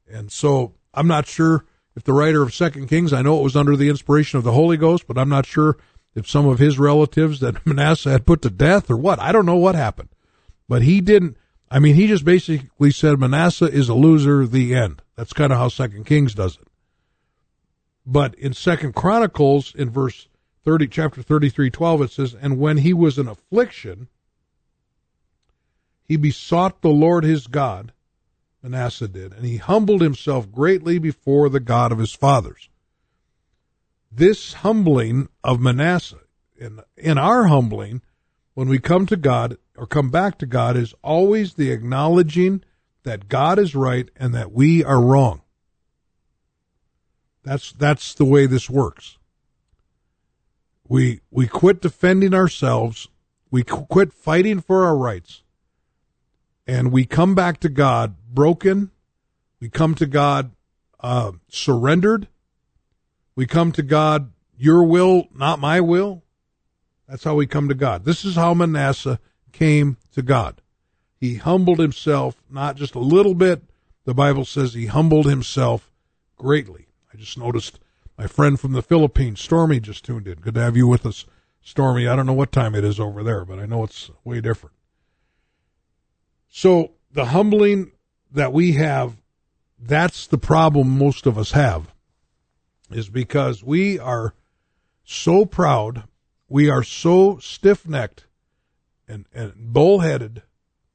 And 0.10 0.32
so 0.32 0.76
I'm 0.94 1.08
not 1.08 1.28
sure 1.28 1.66
if 1.96 2.04
the 2.04 2.14
writer 2.14 2.42
of 2.42 2.54
Second 2.54 2.88
Kings, 2.88 3.12
I 3.12 3.22
know 3.22 3.40
it 3.40 3.44
was 3.44 3.56
under 3.56 3.76
the 3.76 3.90
inspiration 3.90 4.38
of 4.38 4.44
the 4.44 4.54
Holy 4.54 4.78
Ghost, 4.78 5.06
but 5.08 5.18
I'm 5.18 5.30
not 5.30 5.46
sure 5.46 5.78
if 6.16 6.30
some 6.30 6.48
of 6.48 6.60
his 6.60 6.80
relatives 6.80 7.40
that 7.40 7.66
Manasseh 7.66 8.12
had 8.12 8.26
put 8.26 8.42
to 8.44 8.50
death 8.50 8.90
or 8.90 8.98
what. 8.98 9.20
I 9.20 9.32
don't 9.32 9.46
know 9.46 9.56
what 9.56 9.76
happened. 9.76 10.10
But 10.68 10.84
he 10.84 11.02
didn't 11.02 11.38
I 11.70 11.80
mean 11.80 11.96
he 11.96 12.08
just 12.08 12.26
basically 12.26 12.92
said 12.92 13.20
Manasseh 13.20 13.66
is 13.66 13.90
a 13.90 13.94
loser, 13.94 14.46
the 14.46 14.76
end. 14.76 15.02
That's 15.16 15.34
kind 15.34 15.52
of 15.52 15.60
how 15.60 15.70
Second 15.70 16.06
Kings 16.06 16.34
does 16.34 16.58
it. 16.58 16.68
But 18.06 18.36
in 18.36 18.54
Second 18.54 18.96
Chronicles 18.96 19.74
in 19.76 19.90
verse 19.90 20.28
30 20.64 20.88
chapter 20.88 21.22
33 21.22 21.70
12 21.70 22.02
it 22.02 22.12
says 22.12 22.36
and 22.40 22.60
when 22.60 22.78
he 22.78 22.94
was 22.94 23.18
in 23.18 23.28
affliction 23.28 24.08
he 26.12 26.18
besought 26.18 26.82
the 26.82 26.90
Lord 26.90 27.24
his 27.24 27.48
God 27.48 27.94
Manasseh 28.62 29.08
did 29.08 29.32
and 29.32 29.46
he 29.46 29.58
humbled 29.58 30.02
himself 30.02 30.52
greatly 30.52 31.00
before 31.00 31.48
the 31.48 31.62
God 31.62 31.92
of 31.92 32.00
his 32.00 32.14
fathers 32.14 32.70
this 34.12 34.54
humbling 34.54 35.30
of 35.44 35.62
Manasseh 35.62 36.20
in 36.58 36.82
in 36.98 37.18
our 37.18 37.46
humbling 37.46 38.02
when 38.56 38.68
we 38.68 38.78
come 38.78 39.06
to 39.06 39.16
God 39.16 39.58
or 39.78 39.88
come 39.88 40.10
back 40.10 40.38
to 40.40 40.46
God 40.46 40.76
is 40.76 40.94
always 41.02 41.54
the 41.54 41.72
acknowledging 41.72 42.62
that 43.04 43.30
God 43.30 43.58
is 43.58 43.74
right 43.74 44.10
and 44.18 44.36
that 44.36 44.52
we 44.52 44.84
are 44.84 45.02
wrong 45.02 45.42
that's 47.44 47.72
that's 47.72 48.14
the 48.14 48.26
way 48.26 48.46
this 48.46 48.70
works. 48.70 49.18
We 50.88 51.22
we 51.32 51.48
quit 51.48 51.82
defending 51.82 52.34
ourselves. 52.34 53.08
We 53.50 53.64
quit 53.64 54.14
fighting 54.14 54.62
for 54.62 54.86
our 54.86 54.98
rights. 54.98 55.44
And 56.72 56.90
we 56.90 57.04
come 57.04 57.36
back 57.36 57.60
to 57.60 57.70
God 57.70 58.16
broken. 58.34 58.92
We 59.60 59.68
come 59.68 59.94
to 59.96 60.06
God 60.06 60.52
uh, 61.02 61.34
surrendered. 61.50 62.30
We 63.36 63.46
come 63.46 63.74
to 63.74 63.84
God, 63.84 64.32
your 64.58 64.82
will, 64.86 65.28
not 65.36 65.60
my 65.60 65.82
will. 65.82 66.24
That's 67.10 67.26
how 67.26 67.36
we 67.36 67.46
come 67.46 67.68
to 67.68 67.76
God. 67.76 68.06
This 68.06 68.24
is 68.24 68.36
how 68.36 68.54
Manasseh 68.54 69.20
came 69.52 69.98
to 70.14 70.22
God. 70.22 70.62
He 71.20 71.36
humbled 71.36 71.80
himself, 71.80 72.42
not 72.50 72.78
just 72.78 72.96
a 72.96 73.00
little 73.00 73.36
bit. 73.36 73.64
The 74.06 74.14
Bible 74.14 74.46
says 74.46 74.74
he 74.74 74.86
humbled 74.86 75.26
himself 75.26 75.92
greatly. 76.38 76.88
I 77.14 77.18
just 77.18 77.38
noticed 77.38 77.82
my 78.18 78.28
friend 78.28 78.58
from 78.58 78.72
the 78.72 78.82
Philippines, 78.82 79.42
Stormy, 79.42 79.82
just 79.82 80.06
tuned 80.06 80.26
in. 80.26 80.36
Good 80.36 80.54
to 80.54 80.62
have 80.62 80.78
you 80.78 80.88
with 80.88 81.06
us, 81.06 81.26
Stormy. 81.62 82.08
I 82.08 82.16
don't 82.16 82.28
know 82.28 82.32
what 82.32 82.54
time 82.54 82.76
it 82.76 82.86
is 82.86 82.98
over 82.98 83.24
there, 83.24 83.44
but 83.44 83.60
I 83.60 83.66
know 83.66 83.84
it's 83.84 84.10
way 84.24 84.40
different. 84.40 84.74
So 86.52 86.92
the 87.12 87.26
humbling 87.26 87.94
that 88.30 88.52
we 88.52 88.74
have, 88.74 89.16
that's 89.80 90.28
the 90.28 90.38
problem 90.38 90.98
most 90.98 91.26
of 91.26 91.38
us 91.38 91.52
have, 91.52 91.94
is 92.92 93.10
because 93.10 93.64
we 93.64 93.98
are 93.98 94.36
so 95.06 95.46
proud, 95.46 96.04
we 96.50 96.70
are 96.70 96.84
so 96.84 97.38
stiff 97.38 97.88
necked 97.88 98.26
and, 99.08 99.26
and 99.34 99.54
bullheaded 99.56 100.44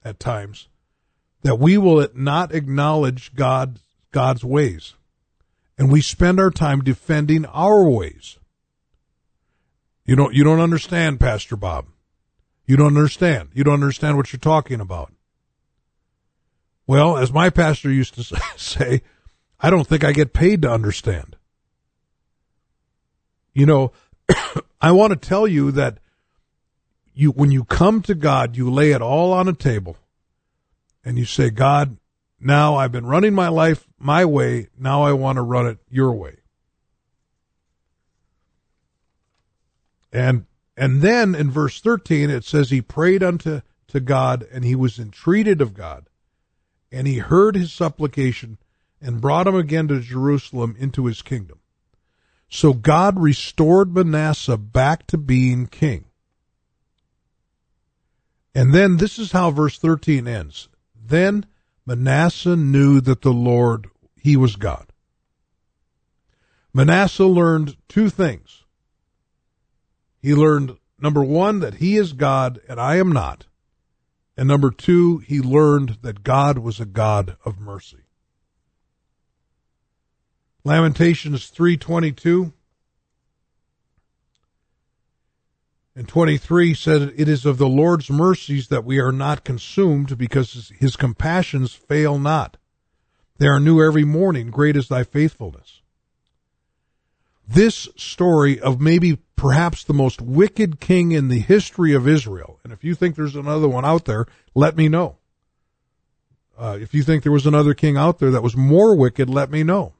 at 0.05 0.21
times 0.21 0.69
that 1.43 1.59
we 1.59 1.79
will 1.79 2.07
not 2.15 2.55
acknowledge 2.55 3.35
God 3.35 3.81
God's 4.13 4.45
ways. 4.45 4.95
And 5.79 5.91
we 5.91 6.01
spend 6.01 6.39
our 6.39 6.51
time 6.51 6.81
defending 6.83 7.47
our 7.47 7.89
ways. 7.89 8.39
You 10.05 10.17
don't, 10.17 10.35
you 10.35 10.45
don't 10.45 10.61
understand, 10.61 11.19
Pastor 11.19 11.57
Bob. 11.57 11.87
You 12.67 12.77
don't 12.77 12.97
understand. 12.97 13.51
You 13.55 13.65
don't 13.65 13.75
understand 13.75 14.17
what 14.17 14.33
you're 14.33 14.41
talking 14.41 14.81
about. 14.81 15.13
Well, 16.87 17.17
as 17.17 17.33
my 17.33 17.51
pastor 17.51 17.91
used 17.91 18.15
to 18.15 18.41
say, 18.57 19.03
I 19.61 19.71
don't 19.71 19.87
think 19.87 20.05
I 20.05 20.13
get 20.13 20.33
paid 20.33 20.63
to 20.63 20.71
understand. 20.71 21.37
You 23.53 23.67
know, 23.67 23.93
I 24.81 24.93
want 24.93 25.13
to 25.13 25.29
tell 25.29 25.49
you 25.49 25.73
that 25.73 25.99
you, 27.15 27.31
when 27.31 27.51
you 27.51 27.65
come 27.65 28.03
to 28.03 28.15
God, 28.15 28.57
you 28.57 28.71
lay 28.71 28.91
it 28.91 29.01
all 29.01 29.33
on 29.33 29.49
a 29.49 29.55
table 29.55 29.97
and 31.05 31.19
you 31.19 31.25
say, 31.25 31.51
God, 31.51 31.97
now 32.39 32.77
I've 32.77 32.93
been 32.93 33.07
running 33.07 33.35
my 33.35 33.49
life 33.49 33.87
my 33.99 34.25
way. 34.25 34.69
Now 34.79 35.03
I 35.03 35.13
want 35.13 35.37
to 35.37 35.43
run 35.43 35.67
it 35.67 35.79
your 35.89 36.13
way. 36.13 36.37
And 40.13 40.47
and 40.77 41.01
then 41.01 41.35
in 41.35 41.51
verse 41.51 41.81
13 41.81 42.31
it 42.31 42.45
says 42.45 42.71
he 42.71 42.81
prayed 42.83 43.23
unto 43.23 43.63
to 43.89 44.01
God 44.01 44.47
and 44.53 44.65
he 44.65 44.75
was 44.75 44.99
entreated 44.99 45.61
of 45.61 45.75
God 45.75 46.07
and 46.97 47.07
he 47.07 47.19
heard 47.19 47.55
his 47.55 47.73
supplication 47.73 48.57
and 49.03 49.21
brought 49.21 49.47
him 49.47 49.55
again 49.55 49.87
to 49.89 50.01
Jerusalem 50.01 50.75
into 50.79 51.05
his 51.05 51.21
kingdom. 51.21 51.59
So 52.49 52.73
God 52.73 53.21
restored 53.21 53.95
Manasseh 53.95 54.57
back 54.57 55.07
to 55.09 55.19
being 55.19 55.67
king. 55.67 56.07
And 58.55 58.73
then 58.73 58.97
this 58.97 59.19
is 59.19 59.33
how 59.33 59.51
verse 59.51 59.79
13 59.79 60.27
ends. 60.27 60.71
Then 60.95 61.45
Manasseh 61.85 62.57
knew 62.57 63.03
that 63.03 63.21
the 63.21 63.33
Lord, 63.33 63.89
he 64.19 64.35
was 64.35 64.57
God. 64.57 64.87
Manasseh 66.73 67.27
learned 67.27 67.77
two 67.89 68.09
things. 68.09 68.65
He 70.23 70.35
learned, 70.35 70.79
number 70.99 71.23
one, 71.23 71.61
that 71.61 71.75
he 71.75 71.99
is 71.99 72.15
God 72.15 72.59
and 72.67 72.81
I 72.81 72.97
am 72.97 73.13
not. 73.13 73.45
And 74.37 74.49
number 74.49 74.71
two, 74.71 75.19
he 75.19 75.41
learned 75.41 75.99
that 76.03 76.23
God 76.23 76.59
was 76.59 76.79
a 76.79 76.85
God 76.85 77.37
of 77.45 77.59
mercy. 77.59 78.05
Lamentations 80.65 81.47
322 81.47 82.53
and 85.95 86.07
23 86.07 86.75
said, 86.75 87.15
It 87.17 87.29
is 87.29 87.47
of 87.47 87.57
the 87.57 87.69
Lord's 87.69 88.11
mercies 88.11 88.69
that 88.69 88.85
we 88.85 88.99
are 88.99 89.13
not 89.13 89.45
consumed 89.45 90.19
because 90.19 90.71
his 90.79 90.97
compassions 90.97 91.73
fail 91.73 92.19
not. 92.19 92.59
They 93.39 93.47
are 93.47 93.61
new 93.61 93.83
every 93.83 94.05
morning. 94.05 94.51
Great 94.51 94.77
is 94.77 94.89
thy 94.89 95.05
faithfulness. 95.05 95.81
This 97.47 97.89
story 97.97 98.59
of 98.59 98.81
maybe 98.81 99.19
perhaps 99.37 99.85
the 99.85 99.95
most 99.95 100.21
wicked 100.21 100.81
king 100.81 101.13
in 101.13 101.29
the 101.29 101.39
history 101.39 101.95
of 101.95 102.09
Israel, 102.09 102.59
and 102.65 102.73
if 102.73 102.83
you 102.83 102.95
think 102.95 103.15
there's 103.15 103.37
another 103.37 103.69
one 103.69 103.85
out 103.85 104.05
there, 104.07 104.27
let 104.55 104.77
me 104.77 104.89
know. 104.89 105.19
Uh, 106.59 106.79
if 106.81 106.95
you 106.95 107.03
think 107.03 107.23
there 107.23 107.33
was 107.33 107.47
another 107.47 107.75
king 107.75 107.97
out 107.97 108.19
there 108.19 108.31
that 108.31 108.43
was 108.43 108.57
more 108.57 108.97
wicked, 108.97 109.29
let 109.29 109.51
me 109.51 109.63
know. 109.63 109.93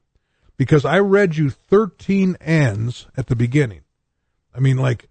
Because 0.57 0.85
I 0.85 0.99
read 0.99 1.37
you 1.37 1.51
13 1.51 2.37
ands 2.41 3.07
at 3.17 3.27
the 3.27 3.37
beginning. 3.37 3.83
I 4.55 4.61
mean, 4.61 4.79
like, 4.79 5.11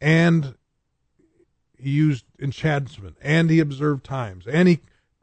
and 0.00 0.54
he 1.78 1.90
used 1.90 2.26
enchantment, 2.38 3.16
and 3.22 3.48
he 3.48 3.58
observed 3.58 4.04
times, 4.04 4.46
and 4.46 4.68
he 4.68 4.80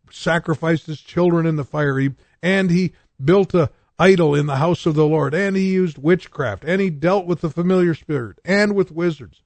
sacrificed 0.10 0.88
his 0.88 1.01
children 1.01 1.45
in 1.45 1.56
the 1.56 1.63
fire, 1.63 1.99
he, 1.99 2.12
and 2.41 2.71
he 2.71 2.93
built 3.23 3.53
a 3.53 3.69
idol 3.99 4.36
in 4.36 4.47
the 4.47 4.58
house 4.58 4.86
of 4.86 4.95
the 4.95 5.06
Lord, 5.06 5.34
and 5.34 5.56
he 5.56 5.71
used 5.73 5.97
witchcraft, 5.97 6.63
and 6.65 6.82
he 6.82 6.89
dealt 6.89 7.25
with 7.25 7.41
the 7.41 7.49
familiar 7.49 7.93
spirit, 7.93 8.39
and 8.43 8.75
with 8.75 8.91
wizards. 8.91 9.41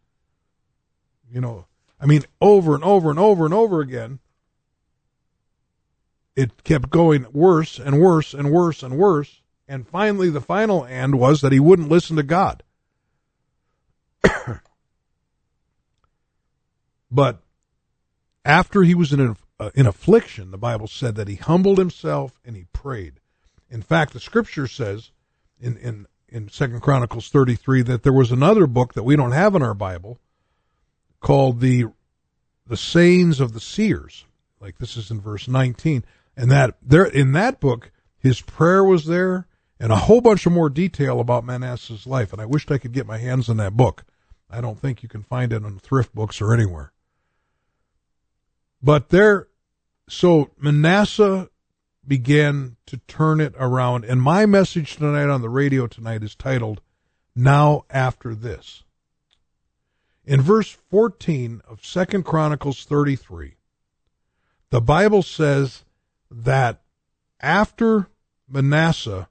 You 1.31 1.41
know, 1.41 1.65
I 1.99 2.05
mean, 2.05 2.23
over 2.39 2.75
and 2.75 2.83
over 2.83 3.09
and 3.09 3.19
over 3.19 3.45
and 3.45 3.53
over 3.53 3.81
again, 3.81 4.19
it 6.35 6.63
kept 6.63 6.89
going 6.89 7.25
worse 7.33 7.79
and 7.79 7.99
worse 7.99 8.33
and 8.33 8.51
worse 8.51 8.83
and 8.83 8.97
worse. 8.97 9.41
And 9.67 9.87
finally, 9.87 10.29
the 10.29 10.39
final 10.39 10.85
end 10.85 11.15
was 11.19 11.41
that 11.41 11.51
he 11.51 11.59
wouldn't 11.59 11.89
listen 11.89 12.15
to 12.15 12.23
God. 12.23 12.63
But 17.09 17.41
after 18.43 18.83
he 18.83 18.95
was 18.95 19.13
in, 19.13 19.35
uh, 19.59 19.69
in 19.73 19.87
affliction, 19.87 20.51
the 20.51 20.57
Bible 20.57 20.87
said 20.87 21.15
that 21.15 21.27
he 21.27 21.35
humbled 21.35 21.77
himself 21.77 22.39
and 22.45 22.55
he 22.55 22.65
prayed. 22.73 23.19
In 23.69 23.81
fact, 23.81 24.13
the 24.13 24.19
scripture 24.19 24.67
says 24.67 25.11
in, 25.59 25.77
in, 25.77 26.07
in 26.29 26.49
Second 26.49 26.81
Chronicles 26.81 27.29
33 27.29 27.83
that 27.83 28.03
there 28.03 28.13
was 28.13 28.31
another 28.31 28.67
book 28.67 28.93
that 28.93 29.03
we 29.03 29.15
don't 29.15 29.31
have 29.31 29.55
in 29.55 29.61
our 29.61 29.73
Bible 29.73 30.19
called 31.19 31.59
the, 31.59 31.85
the 32.67 32.77
sayings 32.77 33.39
of 33.39 33.53
the 33.53 33.59
seers. 33.59 34.25
Like 34.59 34.77
this 34.77 34.97
is 34.97 35.11
in 35.11 35.21
verse 35.21 35.47
19. 35.47 36.03
And 36.35 36.51
that 36.51 36.75
there, 36.81 37.05
in 37.05 37.33
that 37.33 37.59
book, 37.59 37.91
his 38.17 38.41
prayer 38.41 38.83
was 38.83 39.05
there 39.05 39.47
and 39.79 39.91
a 39.91 39.97
whole 39.97 40.21
bunch 40.21 40.45
of 40.45 40.51
more 40.51 40.69
detail 40.69 41.19
about 41.19 41.45
Manasseh's 41.45 42.07
life. 42.07 42.31
And 42.33 42.41
I 42.41 42.45
wished 42.45 42.71
I 42.71 42.77
could 42.77 42.93
get 42.93 43.05
my 43.05 43.17
hands 43.17 43.49
on 43.49 43.57
that 43.57 43.77
book. 43.77 44.03
I 44.49 44.61
don't 44.61 44.79
think 44.79 45.03
you 45.03 45.09
can 45.09 45.23
find 45.23 45.51
it 45.51 45.63
on 45.63 45.79
thrift 45.79 46.15
books 46.15 46.41
or 46.41 46.53
anywhere. 46.53 46.93
But 48.81 49.09
there, 49.09 49.47
so 50.07 50.51
Manasseh 50.59 51.49
began 52.07 52.77
to 52.85 52.97
turn 53.07 53.41
it 53.41 53.53
around. 53.59 54.05
And 54.05 54.21
my 54.21 54.45
message 54.45 54.95
tonight 54.95 55.29
on 55.29 55.41
the 55.41 55.49
radio 55.49 55.87
tonight 55.87 56.23
is 56.23 56.35
titled, 56.35 56.81
Now 57.35 57.85
After 57.89 58.33
This. 58.33 58.83
In 60.25 60.41
verse 60.41 60.69
14 60.89 61.61
of 61.67 61.85
Second 61.85 62.23
Chronicles 62.23 62.83
33, 62.85 63.55
the 64.69 64.81
Bible 64.81 65.23
says 65.23 65.83
that 66.29 66.81
after 67.39 68.09
Manasseh 68.47 69.29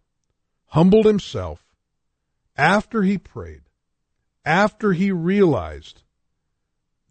humbled 0.66 1.06
himself, 1.06 1.64
after 2.56 3.02
he 3.02 3.18
prayed, 3.18 3.62
after 4.44 4.92
he 4.92 5.10
realized 5.10 6.02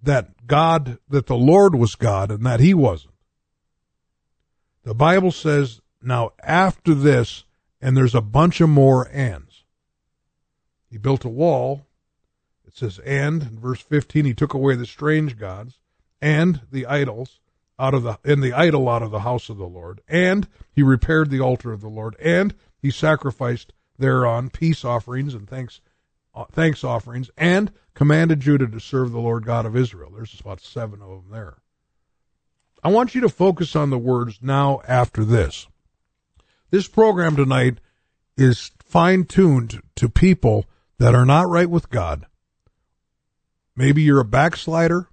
that 0.02 0.48
God, 0.48 0.98
that 1.10 1.28
the 1.28 1.36
Lord 1.36 1.76
was 1.76 1.96
God 1.96 2.32
and 2.32 2.46
that 2.46 2.60
he 2.60 2.74
wasn't. 2.74 3.15
The 4.86 4.94
Bible 4.94 5.32
says, 5.32 5.82
now 6.00 6.34
after 6.44 6.94
this, 6.94 7.44
and 7.82 7.98
there's 7.98 8.14
a 8.14 8.22
bunch 8.22 8.62
of 8.62 8.70
more 8.70 9.10
ands. 9.12 9.64
He 10.88 11.00
built 11.00 11.26
a 11.26 11.30
wall. 11.30 11.88
It 12.68 12.78
says, 12.78 13.00
and 13.00 13.42
in 13.42 13.60
verse 13.60 13.82
15, 13.82 14.26
he 14.26 14.36
took 14.36 14.54
away 14.54 14.76
the 14.76 14.86
strange 14.86 15.40
gods 15.40 15.80
and 16.22 16.62
the 16.72 16.86
idols 16.86 17.40
out 17.80 17.96
of 17.96 18.04
the, 18.04 18.20
and 18.24 18.44
the 18.44 18.54
idol 18.54 18.88
out 18.88 19.02
of 19.02 19.10
the 19.10 19.22
house 19.22 19.50
of 19.50 19.58
the 19.58 19.66
Lord. 19.66 20.02
And 20.08 20.48
he 20.72 20.84
repaired 20.84 21.32
the 21.32 21.42
altar 21.42 21.74
of 21.74 21.82
the 21.82 21.90
Lord 21.90 22.16
and 22.20 22.54
he 22.78 22.92
sacrificed 22.92 23.74
thereon 23.98 24.52
peace 24.52 24.86
offerings 24.86 25.34
and 25.34 25.50
thanks, 25.50 25.82
uh, 26.36 26.46
thanks 26.52 26.84
offerings 26.84 27.32
and 27.38 27.72
commanded 27.96 28.40
Judah 28.40 28.68
to 28.68 28.80
serve 28.80 29.12
the 29.12 29.20
Lord 29.20 29.46
God 29.46 29.66
of 29.66 29.76
Israel. 29.76 30.12
There's 30.16 30.40
about 30.40 30.62
seven 30.62 31.02
of 31.02 31.10
them 31.10 31.32
there. 31.32 31.58
I 32.86 32.90
want 32.90 33.16
you 33.16 33.22
to 33.22 33.30
focus 33.30 33.76
on 33.76 33.90
the 33.90 33.98
words 33.98 34.38
now 34.44 34.80
after 34.88 35.26
this. 35.26 35.66
This 36.70 36.88
program 36.88 37.36
tonight 37.36 37.80
is 38.38 38.70
fine 38.78 39.26
tuned 39.26 39.82
to 39.96 40.08
people 40.08 40.68
that 41.00 41.16
are 41.16 41.26
not 41.26 41.50
right 41.50 41.68
with 41.68 41.90
God. 41.90 42.28
Maybe 43.76 44.04
you're 44.04 44.20
a 44.20 44.24
backslider, 44.24 45.10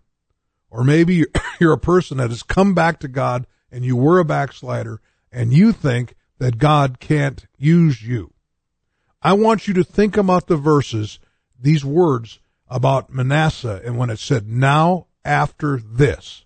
or 0.70 0.84
maybe 0.84 1.24
you're 1.60 1.72
a 1.72 1.78
person 1.78 2.18
that 2.18 2.28
has 2.28 2.42
come 2.42 2.74
back 2.74 3.00
to 3.00 3.08
God 3.08 3.46
and 3.70 3.86
you 3.86 3.96
were 3.96 4.18
a 4.18 4.24
backslider 4.26 5.00
and 5.32 5.54
you 5.54 5.72
think 5.72 6.14
that 6.40 6.58
God 6.58 7.00
can't 7.00 7.46
use 7.56 8.02
you. 8.02 8.34
I 9.22 9.32
want 9.32 9.66
you 9.66 9.72
to 9.72 9.84
think 9.84 10.18
about 10.18 10.46
the 10.46 10.58
verses, 10.58 11.18
these 11.58 11.86
words 11.86 12.38
about 12.68 13.08
Manasseh 13.08 13.80
and 13.82 13.96
when 13.96 14.10
it 14.10 14.18
said, 14.18 14.46
now 14.46 15.06
after 15.24 15.78
this, 15.78 16.41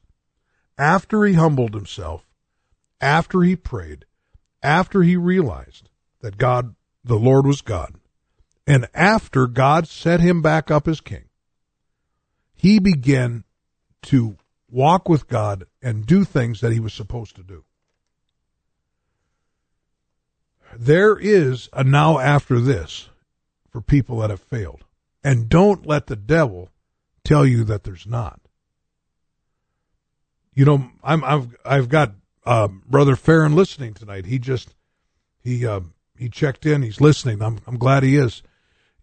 after 0.78 1.24
he 1.24 1.34
humbled 1.34 1.74
himself, 1.74 2.26
after 3.00 3.42
he 3.42 3.56
prayed, 3.56 4.04
after 4.62 5.02
he 5.02 5.16
realized 5.16 5.88
that 6.20 6.38
God, 6.38 6.74
the 7.04 7.18
Lord 7.18 7.46
was 7.46 7.60
God, 7.60 7.94
and 8.66 8.88
after 8.94 9.46
God 9.46 9.86
set 9.88 10.20
him 10.20 10.42
back 10.42 10.70
up 10.70 10.88
as 10.88 11.00
king, 11.00 11.24
he 12.54 12.78
began 12.78 13.44
to 14.02 14.36
walk 14.70 15.08
with 15.08 15.28
God 15.28 15.64
and 15.82 16.06
do 16.06 16.24
things 16.24 16.60
that 16.60 16.72
he 16.72 16.80
was 16.80 16.92
supposed 16.92 17.36
to 17.36 17.42
do. 17.42 17.64
There 20.76 21.16
is 21.16 21.68
a 21.72 21.84
now 21.84 22.18
after 22.18 22.60
this 22.60 23.08
for 23.70 23.80
people 23.80 24.18
that 24.18 24.30
have 24.30 24.40
failed. 24.40 24.84
And 25.22 25.48
don't 25.48 25.86
let 25.86 26.06
the 26.06 26.16
devil 26.16 26.70
tell 27.24 27.46
you 27.46 27.64
that 27.64 27.84
there's 27.84 28.06
not. 28.06 28.40
You 30.56 30.64
know, 30.64 30.90
I'm 31.04 31.22
I've 31.22 31.56
I've 31.64 31.88
got 31.90 32.14
uh, 32.44 32.68
brother 32.68 33.14
Farron 33.14 33.54
listening 33.54 33.92
tonight. 33.92 34.24
He 34.24 34.38
just 34.38 34.74
He 35.38 35.66
uh, 35.66 35.80
he 36.16 36.30
checked 36.30 36.64
in. 36.64 36.82
He's 36.82 37.00
listening. 37.00 37.42
I'm 37.42 37.60
I'm 37.66 37.76
glad 37.76 38.02
he 38.02 38.16
is. 38.16 38.42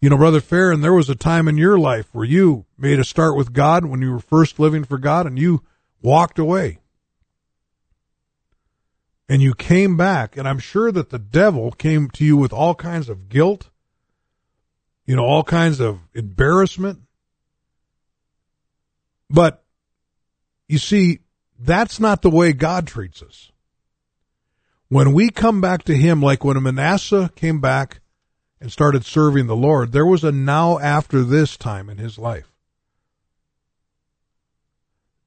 You 0.00 0.10
know, 0.10 0.16
brother 0.16 0.40
Farron, 0.40 0.80
there 0.80 0.92
was 0.92 1.08
a 1.08 1.14
time 1.14 1.46
in 1.46 1.56
your 1.56 1.78
life 1.78 2.08
where 2.12 2.24
you 2.24 2.66
made 2.76 2.98
a 2.98 3.04
start 3.04 3.36
with 3.36 3.52
God 3.52 3.86
when 3.86 4.02
you 4.02 4.10
were 4.10 4.18
first 4.18 4.58
living 4.58 4.82
for 4.84 4.98
God, 4.98 5.26
and 5.26 5.38
you 5.38 5.62
walked 6.02 6.40
away. 6.40 6.80
And 9.28 9.40
you 9.40 9.54
came 9.54 9.96
back, 9.96 10.36
and 10.36 10.46
I'm 10.46 10.58
sure 10.58 10.92
that 10.92 11.08
the 11.08 11.18
devil 11.18 11.70
came 11.70 12.10
to 12.10 12.24
you 12.24 12.36
with 12.36 12.52
all 12.52 12.74
kinds 12.74 13.08
of 13.08 13.28
guilt, 13.30 13.70
you 15.06 15.16
know, 15.16 15.24
all 15.24 15.44
kinds 15.44 15.80
of 15.80 16.00
embarrassment. 16.12 17.00
But 19.30 19.64
you 20.68 20.76
see, 20.78 21.20
that's 21.64 21.98
not 22.00 22.22
the 22.22 22.30
way 22.30 22.52
God 22.52 22.86
treats 22.86 23.22
us. 23.22 23.50
When 24.88 25.12
we 25.12 25.30
come 25.30 25.60
back 25.60 25.82
to 25.84 25.96
Him, 25.96 26.22
like 26.22 26.44
when 26.44 26.62
Manasseh 26.62 27.30
came 27.34 27.60
back 27.60 28.00
and 28.60 28.70
started 28.70 29.04
serving 29.04 29.46
the 29.46 29.56
Lord, 29.56 29.92
there 29.92 30.06
was 30.06 30.24
a 30.24 30.32
now 30.32 30.78
after 30.78 31.22
this 31.22 31.56
time 31.56 31.90
in 31.90 31.98
his 31.98 32.18
life. 32.18 32.52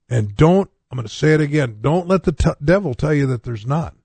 And 0.10 0.36
don't, 0.36 0.70
I'm 0.90 0.96
going 0.96 1.08
to 1.08 1.14
say 1.14 1.34
it 1.34 1.42
again, 1.42 1.80
don't 1.82 2.08
let 2.08 2.24
the 2.24 2.32
t- 2.32 2.50
devil 2.64 2.94
tell 2.94 3.14
you 3.14 3.28
that 3.28 3.44
there's 3.44 3.66
not. 3.66 3.96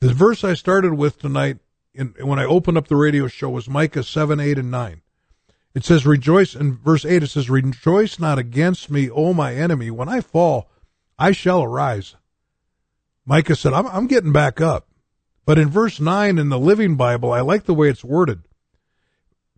The 0.00 0.12
verse 0.12 0.42
I 0.42 0.54
started 0.54 0.94
with 0.94 1.18
tonight, 1.18 1.58
in, 1.94 2.14
when 2.20 2.38
I 2.38 2.44
opened 2.44 2.78
up 2.78 2.88
the 2.88 2.96
radio 2.96 3.28
show, 3.28 3.50
was 3.50 3.68
Micah 3.68 4.02
7, 4.02 4.40
8, 4.40 4.58
and 4.58 4.70
9. 4.70 5.02
It 5.74 5.84
says, 5.84 6.04
Rejoice, 6.04 6.54
in 6.54 6.78
verse 6.78 7.04
8, 7.04 7.22
it 7.22 7.28
says, 7.28 7.48
Rejoice 7.48 8.18
not 8.18 8.38
against 8.38 8.90
me, 8.90 9.08
O 9.08 9.32
my 9.32 9.54
enemy. 9.54 9.90
When 9.90 10.08
I 10.08 10.20
fall, 10.20 10.69
I 11.20 11.32
shall 11.32 11.62
arise. 11.62 12.16
Micah 13.26 13.54
said, 13.54 13.74
I'm, 13.74 13.86
I'm 13.88 14.06
getting 14.06 14.32
back 14.32 14.60
up. 14.60 14.88
But 15.44 15.58
in 15.58 15.68
verse 15.68 16.00
9 16.00 16.38
in 16.38 16.48
the 16.48 16.58
Living 16.58 16.96
Bible, 16.96 17.30
I 17.30 17.40
like 17.40 17.64
the 17.64 17.74
way 17.74 17.90
it's 17.90 18.02
worded. 18.02 18.40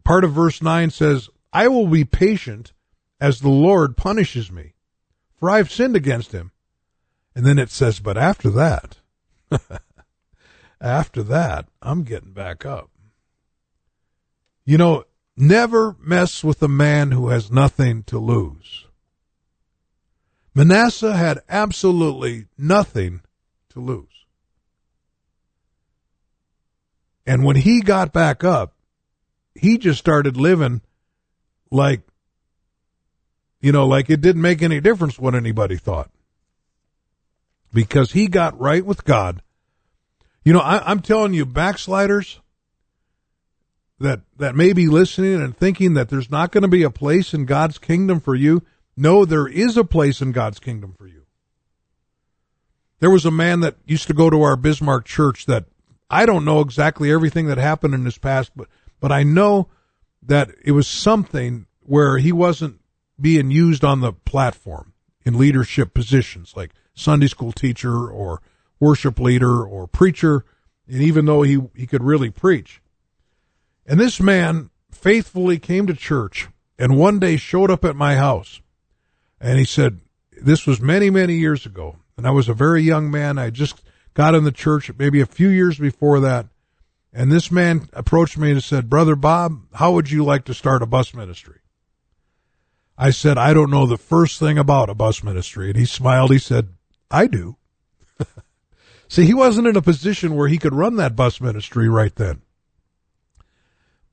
Part 0.04 0.24
of 0.24 0.32
verse 0.32 0.60
9 0.60 0.90
says, 0.90 1.30
I 1.52 1.68
will 1.68 1.86
be 1.86 2.04
patient 2.04 2.72
as 3.20 3.40
the 3.40 3.48
Lord 3.48 3.96
punishes 3.96 4.50
me, 4.50 4.74
for 5.38 5.48
I've 5.48 5.70
sinned 5.70 5.94
against 5.94 6.32
him. 6.32 6.50
And 7.36 7.46
then 7.46 7.58
it 7.58 7.70
says, 7.70 8.00
but 8.00 8.18
after 8.18 8.50
that, 8.50 8.98
after 10.80 11.22
that, 11.22 11.68
I'm 11.80 12.02
getting 12.02 12.32
back 12.32 12.66
up. 12.66 12.90
You 14.64 14.78
know, 14.78 15.04
never 15.36 15.96
mess 16.00 16.42
with 16.42 16.60
a 16.62 16.68
man 16.68 17.12
who 17.12 17.28
has 17.28 17.52
nothing 17.52 18.02
to 18.04 18.18
lose. 18.18 18.86
Manasseh 20.54 21.16
had 21.16 21.40
absolutely 21.48 22.46
nothing 22.58 23.22
to 23.70 23.80
lose. 23.80 24.06
And 27.26 27.44
when 27.44 27.56
he 27.56 27.80
got 27.80 28.12
back 28.12 28.44
up, 28.44 28.74
he 29.54 29.78
just 29.78 29.98
started 29.98 30.36
living 30.36 30.82
like, 31.70 32.02
you 33.60 33.72
know, 33.72 33.86
like 33.86 34.10
it 34.10 34.20
didn't 34.20 34.42
make 34.42 34.60
any 34.60 34.80
difference 34.80 35.18
what 35.18 35.34
anybody 35.34 35.76
thought. 35.76 36.10
Because 37.72 38.12
he 38.12 38.26
got 38.26 38.58
right 38.60 38.84
with 38.84 39.04
God. 39.04 39.40
You 40.44 40.52
know, 40.52 40.60
I, 40.60 40.90
I'm 40.90 41.00
telling 41.00 41.32
you, 41.32 41.46
backsliders 41.46 42.40
that, 44.00 44.20
that 44.36 44.56
may 44.56 44.72
be 44.72 44.88
listening 44.88 45.40
and 45.40 45.56
thinking 45.56 45.94
that 45.94 46.08
there's 46.08 46.30
not 46.30 46.50
going 46.50 46.62
to 46.62 46.68
be 46.68 46.82
a 46.82 46.90
place 46.90 47.32
in 47.32 47.46
God's 47.46 47.78
kingdom 47.78 48.20
for 48.20 48.34
you. 48.34 48.62
No, 48.96 49.24
there 49.24 49.46
is 49.46 49.76
a 49.76 49.84
place 49.84 50.20
in 50.20 50.32
God's 50.32 50.58
kingdom 50.58 50.94
for 50.98 51.06
you. 51.06 51.22
There 53.00 53.10
was 53.10 53.24
a 53.24 53.30
man 53.30 53.60
that 53.60 53.76
used 53.84 54.06
to 54.06 54.14
go 54.14 54.30
to 54.30 54.42
our 54.42 54.56
Bismarck 54.56 55.04
church 55.04 55.46
that 55.46 55.64
I 56.08 56.26
don't 56.26 56.44
know 56.44 56.60
exactly 56.60 57.10
everything 57.10 57.46
that 57.46 57.58
happened 57.58 57.94
in 57.94 58.04
his 58.04 58.18
past, 58.18 58.52
but 58.54 58.68
but 59.00 59.10
I 59.10 59.24
know 59.24 59.68
that 60.22 60.50
it 60.64 60.72
was 60.72 60.86
something 60.86 61.66
where 61.80 62.18
he 62.18 62.30
wasn't 62.30 62.80
being 63.20 63.50
used 63.50 63.82
on 63.84 64.00
the 64.00 64.12
platform 64.12 64.92
in 65.24 65.38
leadership 65.38 65.94
positions 65.94 66.52
like 66.56 66.70
Sunday 66.94 67.26
school 67.26 67.52
teacher 67.52 68.08
or 68.08 68.40
worship 68.78 69.18
leader 69.18 69.64
or 69.64 69.86
preacher, 69.86 70.44
and 70.86 71.02
even 71.02 71.24
though 71.24 71.42
he, 71.42 71.60
he 71.74 71.86
could 71.86 72.02
really 72.02 72.30
preach. 72.30 72.80
And 73.86 73.98
this 73.98 74.20
man 74.20 74.70
faithfully 74.90 75.58
came 75.58 75.86
to 75.86 75.94
church 75.94 76.48
and 76.78 76.96
one 76.96 77.18
day 77.18 77.36
showed 77.36 77.70
up 77.70 77.84
at 77.84 77.96
my 77.96 78.16
house 78.16 78.60
and 79.42 79.58
he 79.58 79.64
said, 79.64 80.00
this 80.40 80.66
was 80.66 80.80
many, 80.80 81.10
many 81.10 81.34
years 81.34 81.66
ago. 81.66 81.96
And 82.16 82.26
I 82.26 82.30
was 82.30 82.48
a 82.48 82.54
very 82.54 82.82
young 82.82 83.10
man. 83.10 83.38
I 83.38 83.50
just 83.50 83.82
got 84.14 84.36
in 84.36 84.44
the 84.44 84.52
church 84.52 84.90
maybe 84.96 85.20
a 85.20 85.26
few 85.26 85.48
years 85.48 85.78
before 85.78 86.20
that. 86.20 86.46
And 87.12 87.30
this 87.30 87.50
man 87.50 87.88
approached 87.92 88.38
me 88.38 88.52
and 88.52 88.62
said, 88.62 88.88
Brother 88.88 89.16
Bob, 89.16 89.64
how 89.74 89.92
would 89.92 90.10
you 90.10 90.24
like 90.24 90.44
to 90.44 90.54
start 90.54 90.82
a 90.82 90.86
bus 90.86 91.12
ministry? 91.12 91.58
I 92.96 93.10
said, 93.10 93.36
I 93.36 93.52
don't 93.52 93.70
know 93.70 93.84
the 93.84 93.98
first 93.98 94.38
thing 94.38 94.58
about 94.58 94.88
a 94.88 94.94
bus 94.94 95.24
ministry. 95.24 95.68
And 95.68 95.76
he 95.76 95.86
smiled. 95.86 96.30
He 96.30 96.38
said, 96.38 96.68
I 97.10 97.26
do. 97.26 97.56
See, 99.08 99.26
he 99.26 99.34
wasn't 99.34 99.66
in 99.66 99.76
a 99.76 99.82
position 99.82 100.36
where 100.36 100.48
he 100.48 100.56
could 100.56 100.72
run 100.72 100.96
that 100.96 101.16
bus 101.16 101.40
ministry 101.40 101.88
right 101.88 102.14
then. 102.14 102.42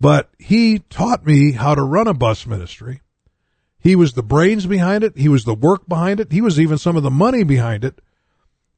But 0.02 0.32
he 0.40 0.80
taught 0.80 1.26
me 1.26 1.52
how 1.52 1.76
to 1.76 1.84
run 1.84 2.08
a 2.08 2.14
bus 2.14 2.48
ministry. 2.48 3.02
He 3.80 3.96
was 3.96 4.14
the 4.14 4.24
brains 4.24 4.66
behind 4.66 5.04
it. 5.04 5.18
He 5.18 5.30
was 5.30 5.46
the 5.46 5.54
work 5.54 5.88
behind 5.88 6.20
it. 6.20 6.32
He 6.32 6.42
was 6.42 6.60
even 6.60 6.78
some 6.78 6.98
of 6.98 7.04
the 7.04 7.10
money 7.10 7.44
behind 7.44 7.84
it. 7.86 8.02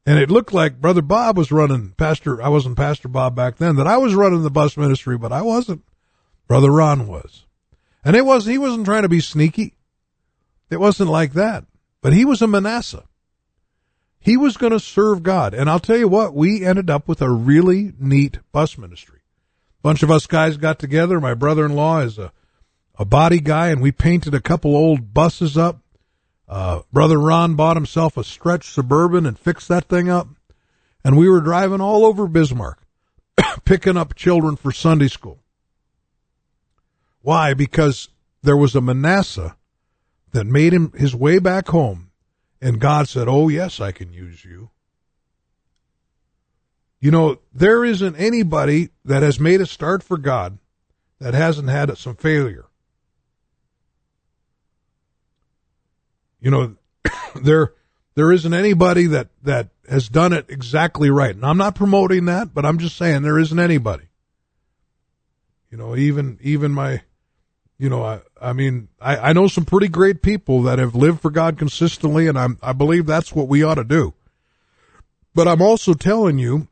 And 0.06 0.18
it 0.18 0.32
looked 0.32 0.54
like 0.54 0.82
Brother 0.82 1.02
Bob 1.02 1.38
was 1.38 1.52
running 1.52 1.92
Pastor, 1.92 2.42
I 2.42 2.50
wasn't 2.50 2.78
Pastor 2.78 3.08
Bob 3.08 3.36
back 3.36 3.58
then, 3.58 3.76
that 3.76 3.88
I 3.88 3.98
was 3.98 4.16
running 4.16 4.44
the 4.44 4.50
bus 4.50 4.78
ministry, 4.78 5.18
but 5.18 5.32
I 5.32 5.42
wasn't. 5.42 5.84
Brother 6.48 6.72
Ron 6.72 7.08
was. 7.08 7.46
And 8.04 8.16
it 8.16 8.26
was, 8.26 8.46
he 8.46 8.58
wasn't 8.58 8.86
trying 8.86 9.04
to 9.04 9.10
be 9.10 9.20
sneaky. 9.20 9.76
It 10.70 10.80
wasn't 10.80 11.10
like 11.10 11.34
that. 11.34 11.66
But 12.02 12.14
he 12.14 12.26
was 12.26 12.42
a 12.42 12.48
Manasseh. 12.48 13.06
He 14.20 14.38
was 14.38 14.58
going 14.58 14.72
to 14.72 14.80
serve 14.80 15.24
God. 15.24 15.54
And 15.54 15.70
I'll 15.70 15.80
tell 15.80 15.98
you 15.98 16.08
what, 16.08 16.36
we 16.36 16.66
ended 16.66 16.90
up 16.90 17.08
with 17.08 17.22
a 17.22 17.30
really 17.30 17.94
neat 18.00 18.40
bus 18.52 18.78
ministry. 18.78 19.20
A 19.80 19.82
bunch 19.82 20.04
of 20.04 20.12
us 20.12 20.28
guys 20.28 20.58
got 20.58 20.80
together. 20.80 21.20
My 21.20 21.34
brother-in-law 21.34 22.02
is 22.02 22.18
a, 22.18 22.32
a 22.98 23.06
body 23.06 23.40
guy 23.40 23.70
and 23.70 23.82
we 23.82 23.92
painted 23.92 24.34
a 24.34 24.42
couple 24.42 24.76
old 24.76 25.14
buses 25.14 25.58
up 25.58 25.82
uh, 26.52 26.82
brother 26.92 27.18
Ron 27.18 27.56
bought 27.56 27.78
himself 27.78 28.18
a 28.18 28.26
stretch 28.26 28.70
suburban 28.70 29.26
and 29.26 29.40
fixed 29.40 29.70
that 29.70 29.88
thing 29.88 30.10
up. 30.10 30.28
And 31.02 31.18
we 31.18 31.30
were 31.30 31.40
driving 31.40 31.80
all 31.80 32.06
over 32.06 32.28
Bismarck, 32.28 32.84
picking 33.66 33.96
up 33.96 34.16
children 34.16 34.58
for 34.58 34.74
Sunday 34.74 35.08
school. 35.08 35.40
Why? 37.22 37.54
Because 37.54 38.10
there 38.44 38.58
was 38.58 38.76
a 38.76 38.82
Manasseh 38.82 39.56
that 40.34 40.46
made 40.46 40.74
him 40.74 40.92
his 40.92 41.16
way 41.16 41.40
back 41.40 41.70
home. 41.70 42.12
And 42.62 42.82
God 42.82 43.08
said, 43.08 43.30
Oh, 43.30 43.48
yes, 43.48 43.80
I 43.80 43.94
can 43.94 44.12
use 44.12 44.44
you. 44.44 44.72
You 47.00 47.12
know, 47.12 47.40
there 47.54 47.86
isn't 47.86 48.18
anybody 48.18 48.90
that 49.06 49.24
has 49.24 49.40
made 49.40 49.62
a 49.62 49.66
start 49.66 50.04
for 50.04 50.18
God 50.18 50.58
that 51.20 51.34
hasn't 51.34 51.70
had 51.70 51.98
some 51.98 52.16
failure. 52.16 52.66
You 56.42 56.52
know, 56.52 56.76
there 57.42 57.74
there 58.16 58.32
isn't 58.32 58.54
anybody 58.54 59.08
that 59.08 59.30
that 59.44 59.70
has 59.90 60.10
done 60.10 60.34
it 60.34 60.48
exactly 60.50 61.10
right. 61.10 61.36
And 61.36 61.46
I'm 61.46 61.58
not 61.58 61.76
promoting 61.76 62.26
that, 62.26 62.54
but 62.54 62.66
I'm 62.66 62.80
just 62.80 62.98
saying 62.98 63.22
there 63.22 63.40
isn't 63.40 63.60
anybody. 63.60 64.06
You 65.70 65.78
know, 65.78 65.96
even 65.96 66.38
even 66.42 66.74
my 66.74 67.02
you 67.82 67.90
know, 67.90 68.04
I, 68.04 68.22
I 68.40 68.54
mean, 68.54 68.90
I, 69.00 69.18
I 69.18 69.34
know 69.34 69.48
some 69.48 69.66
pretty 69.66 69.88
great 69.88 70.22
people 70.22 70.62
that 70.64 70.78
have 70.78 70.94
lived 70.94 71.20
for 71.20 71.32
God 71.32 71.58
consistently, 71.58 72.28
and 72.28 72.38
I'm, 72.38 72.60
I 72.62 72.74
believe 72.74 73.08
that's 73.08 73.34
what 73.34 73.48
we 73.48 73.64
ought 73.64 73.76
to 73.76 73.84
do. 73.84 74.14
But 75.34 75.48
I'm 75.48 75.64
also 75.64 75.96
telling 75.96 76.38
you 76.38 76.68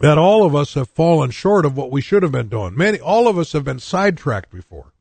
that 0.00 0.18
all 0.18 0.44
of 0.44 0.54
us 0.54 0.74
have 0.74 0.90
fallen 0.90 1.30
short 1.30 1.64
of 1.64 1.74
what 1.74 1.90
we 1.90 2.02
should 2.02 2.22
have 2.22 2.32
been 2.32 2.50
doing. 2.50 2.76
Many, 2.76 3.00
all 3.00 3.28
of 3.28 3.38
us 3.38 3.52
have 3.52 3.64
been 3.64 3.78
sidetracked 3.78 4.50
before. 4.50 4.92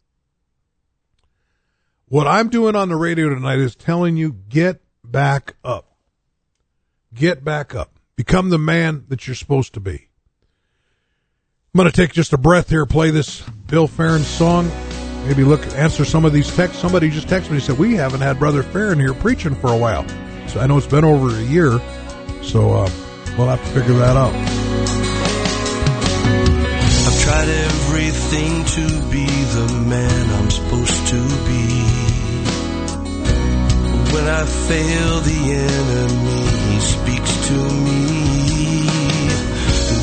What 2.14 2.28
I'm 2.28 2.49
doing 2.49 2.76
on 2.76 2.89
the 2.89 2.95
radio 2.95 3.30
tonight 3.30 3.57
is 3.57 3.76
telling 3.76 4.18
you 4.18 4.34
get 4.47 4.84
back 5.03 5.55
up. 5.64 5.97
Get 7.11 7.43
back 7.43 7.74
up. 7.74 7.97
Become 8.16 8.51
the 8.51 8.59
man 8.59 9.05
that 9.07 9.26
you're 9.26 9.34
supposed 9.34 9.74
to 9.74 9.80
be. 9.80 10.09
I'm 11.74 11.80
going 11.80 11.89
to 11.89 11.91
take 11.91 12.14
just 12.14 12.32
a 12.32 12.38
breath 12.38 12.70
here, 12.70 12.86
play 12.86 13.09
this 13.09 13.41
Bill 13.66 13.88
Farron 13.88 14.22
song. 14.22 14.72
Maybe 15.26 15.43
look, 15.43 15.66
answer 15.76 16.05
some 16.05 16.24
of 16.24 16.34
these 16.34 16.55
texts. 16.55 16.80
Somebody 16.80 17.09
just 17.09 17.28
texted 17.28 17.49
me 17.49 17.55
and 17.55 17.64
said, 17.64 17.80
We 17.80 17.95
haven't 17.95 18.22
had 18.22 18.38
Brother 18.38 18.61
Farron 18.61 18.99
here 18.99 19.16
preaching 19.16 19.55
for 19.55 19.74
a 19.74 19.78
while. 19.78 20.07
So 20.49 20.59
I 20.59 20.68
know 20.68 20.78
it's 20.78 20.86
been 20.86 21.03
over 21.03 21.36
a 21.36 21.41
year. 21.41 21.80
So 22.43 22.74
uh, 22.74 22.91
we'll 23.39 23.47
have 23.47 23.59
to 23.59 23.70
figure 23.70 23.95
that 23.95 24.16
out. 24.16 24.36
I've 27.07 27.22
tried 27.24 27.49
everything 27.49 28.66
to 28.66 28.82
be 29.09 29.26
the 29.26 29.86
man 29.88 30.30
I'm 30.30 30.51
supposed 30.51 31.07
to 31.07 31.47
be. 31.47 31.62
When 34.24 34.32
I 34.32 34.45
fail, 34.45 35.19
the 35.19 35.41
enemy 35.51 36.80
speaks 36.80 37.47
to 37.49 37.57
me, 37.84 38.88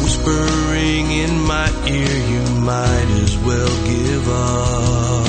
whispering 0.03 1.11
in 1.11 1.41
my 1.41 1.68
ear, 1.89 2.16
you 2.33 2.43
might 2.61 3.11
as 3.25 3.39
well 3.39 3.73
give 3.89 4.29
up. 4.29 5.25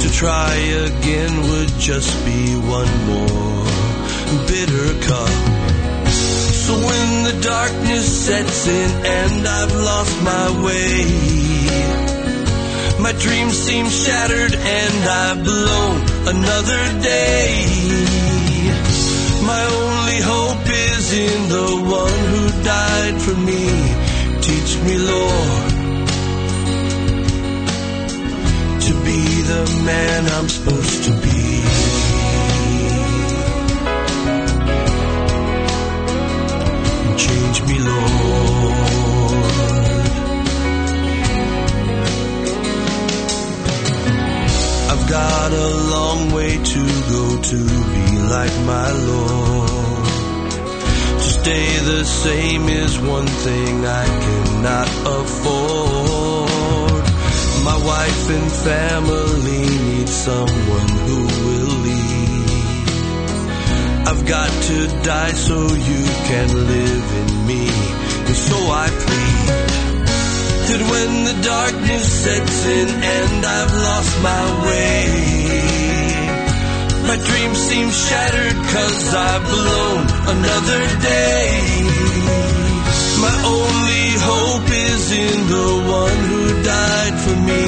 To 0.00 0.12
try 0.12 0.54
again 0.54 1.32
would 1.48 1.70
just 1.80 2.24
be 2.24 2.54
one 2.54 2.92
more 3.10 3.66
bitter 4.46 4.88
cup. 5.02 6.06
So 6.06 6.74
when 6.74 7.24
the 7.24 7.40
darkness 7.42 8.06
sets 8.26 8.68
in 8.68 8.90
and 9.06 9.44
I've 9.44 9.74
lost 9.74 10.22
my 10.22 10.46
way, 10.64 11.02
my 13.02 13.10
dreams 13.18 13.58
seem 13.58 13.88
shattered 13.88 14.54
and 14.54 15.04
I've 15.04 15.42
blown 15.42 16.12
another 16.28 17.02
day. 17.02 17.51
Man 29.84 30.26
I'm 30.28 30.48
supposed 30.48 31.04
to 31.04 31.10
be. 31.10 31.42
Change 37.24 37.62
me, 37.68 37.78
Lord. 37.78 39.42
I've 44.92 45.08
got 45.08 45.52
a 45.52 45.68
long 45.94 46.32
way 46.32 46.52
to 46.72 46.82
go 47.14 47.42
to 47.50 47.58
be 47.94 48.18
like 48.36 48.56
my 48.64 48.90
Lord. 49.10 50.04
To 51.18 51.28
stay 51.38 51.78
the 51.78 52.04
same 52.04 52.68
is 52.68 52.98
one 52.98 53.26
thing 53.26 53.84
I 53.86 54.06
cannot 54.24 54.88
afford. 55.18 56.01
Wife 57.84 58.30
and 58.30 58.52
family 58.52 59.66
need 59.86 60.08
someone 60.08 60.88
who 61.06 61.18
will 61.44 61.74
lead. 61.82 62.48
I've 64.06 64.24
got 64.24 64.50
to 64.68 64.86
die 65.02 65.32
so 65.32 65.56
you 65.66 66.02
can 66.30 66.48
live 66.74 67.06
in 67.22 67.46
me. 67.46 67.66
And 68.28 68.36
so 68.36 68.56
I 68.70 68.86
plead 69.04 69.48
that 70.68 70.82
when 70.92 71.10
the 71.24 71.36
darkness 71.42 72.06
sets 72.22 72.66
in 72.66 72.88
and 72.88 73.44
I've 73.44 73.74
lost 73.88 74.22
my 74.22 74.44
way, 74.66 75.06
my 77.08 77.16
dreams 77.16 77.58
seem 77.58 77.90
shattered 77.90 78.58
cause 78.74 79.14
I've 79.14 79.42
blown 79.42 80.02
another 80.36 80.82
day. 81.02 81.50
My 83.26 83.36
only 83.58 84.06
hope 84.30 84.70
is 84.70 85.04
in 85.12 85.38
the 85.50 85.68
one 85.90 86.18
who 86.30 86.41
died 86.92 87.18
for 87.26 87.36
me. 87.50 87.64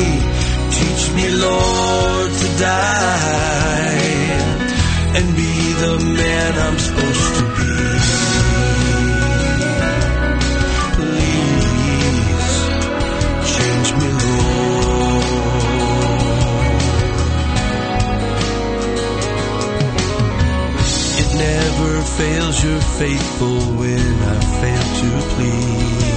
Teach 0.79 1.05
me, 1.17 1.27
Lord, 1.47 2.31
to 2.43 2.49
die 2.59 4.05
and 5.17 5.27
be 5.41 5.55
the 5.85 5.95
man 6.21 6.51
I'm 6.65 6.79
supposed 6.87 7.31
to 7.39 7.45
be. 7.57 7.73
Please 10.99 12.53
change 13.55 13.89
me, 14.01 14.09
Lord. 14.25 15.27
It 21.23 21.31
never 21.49 21.93
fails, 22.19 22.57
you're 22.65 22.89
faithful 23.03 23.59
when 23.81 24.07
I 24.35 24.37
fail 24.61 24.87
to 25.01 25.09
please. 25.35 26.15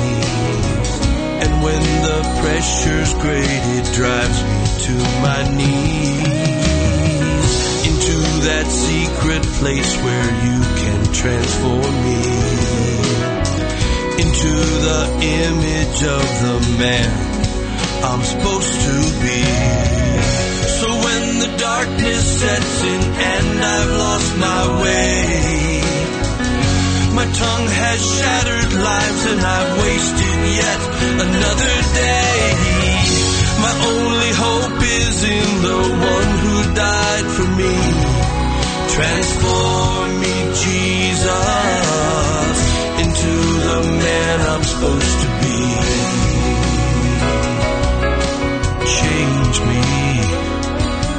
And 1.43 1.51
when 1.63 1.83
the 2.07 2.26
pressure's 2.41 3.13
great, 3.15 3.61
it 3.79 3.87
drives 3.93 4.39
me 4.49 4.59
to 4.87 4.93
my 5.25 5.41
knees. 5.57 6.27
Into 7.89 8.17
that 8.47 8.67
secret 8.67 9.43
place 9.59 9.91
where 10.05 10.29
you 10.45 10.59
can 10.81 10.99
transform 11.13 11.93
me. 12.07 12.21
Into 14.23 14.53
the 14.87 15.01
image 15.45 15.99
of 16.03 16.25
the 16.43 16.57
man 16.79 17.11
I'm 18.03 18.23
supposed 18.23 18.73
to 18.73 18.95
be. 19.23 19.43
So 20.79 20.87
when 21.05 21.39
the 21.39 21.51
darkness 21.57 22.39
sets 22.39 22.83
in 22.83 23.01
and 23.01 23.63
I've 23.63 23.91
lost 24.05 24.37
my 24.37 24.56
tongue 27.33 27.67
has 27.67 27.99
shattered 28.19 28.71
lives 28.73 29.25
and 29.31 29.41
I've 29.41 29.71
wasted 29.83 30.39
yet 30.61 30.79
another 31.27 31.73
day. 31.93 32.37
My 33.59 33.73
only 33.91 34.31
hope 34.33 34.79
is 34.81 35.23
in 35.23 35.49
the 35.67 35.81
one 36.13 36.31
who 36.43 36.55
died 36.75 37.27
for 37.35 37.47
me. 37.59 37.75
Transform 38.95 40.09
me, 40.21 40.35
Jesus, 40.65 42.57
into 43.03 43.33
the 43.67 43.79
man 44.03 44.37
I'm 44.51 44.63
supposed 44.63 45.17
to 45.23 45.27
be. 45.41 45.57
Change 48.97 49.57
me, 49.69 49.83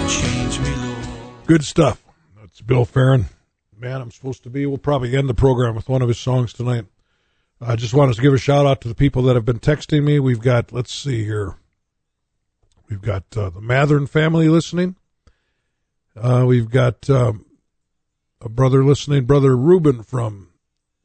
change 0.09 0.55
me, 0.61 0.73
Lord. 0.87 1.47
Good 1.47 1.65
stuff. 1.65 2.03
That's 2.41 2.61
Bill 2.61 2.85
Farron. 2.85 3.27
Man, 3.81 4.01
I'm 4.01 4.11
supposed 4.11 4.43
to 4.43 4.51
be. 4.51 4.67
We'll 4.67 4.79
probably 4.79 5.17
end 5.17 5.29
the 5.29 5.35
program 5.35 5.77
with 5.77 5.89
one 5.89 6.03
of 6.03 6.09
his 6.09 6.19
songs 6.19 6.53
tonight. 6.53 6.87
I 7.61 7.77
just 7.77 7.95
wanted 7.95 8.17
to 8.17 8.23
give 8.23 8.35
a 8.35 8.39
shout 8.39 8.67
out 8.67 8.81
to 8.81 8.89
the 8.89 8.95
people 8.95 9.23
that 9.23 9.37
have 9.37 9.45
been 9.45 9.61
texting 9.61 10.03
me. 10.03 10.19
We've 10.19 10.41
got, 10.41 10.73
let's 10.73 10.93
see 10.93 11.25
here. 11.25 11.57
We've 12.91 13.03
got 13.03 13.25
uh, 13.37 13.51
the 13.51 13.61
Mathern 13.61 14.09
family 14.09 14.49
listening. 14.49 14.97
Uh, 16.17 16.45
we've 16.47 16.71
got 16.71 17.09
um, 17.09 17.47
a 18.41 18.49
brother 18.49 18.85
listening, 18.85 19.25
brother 19.25 19.57
Ruben 19.57 20.03
from 20.03 20.51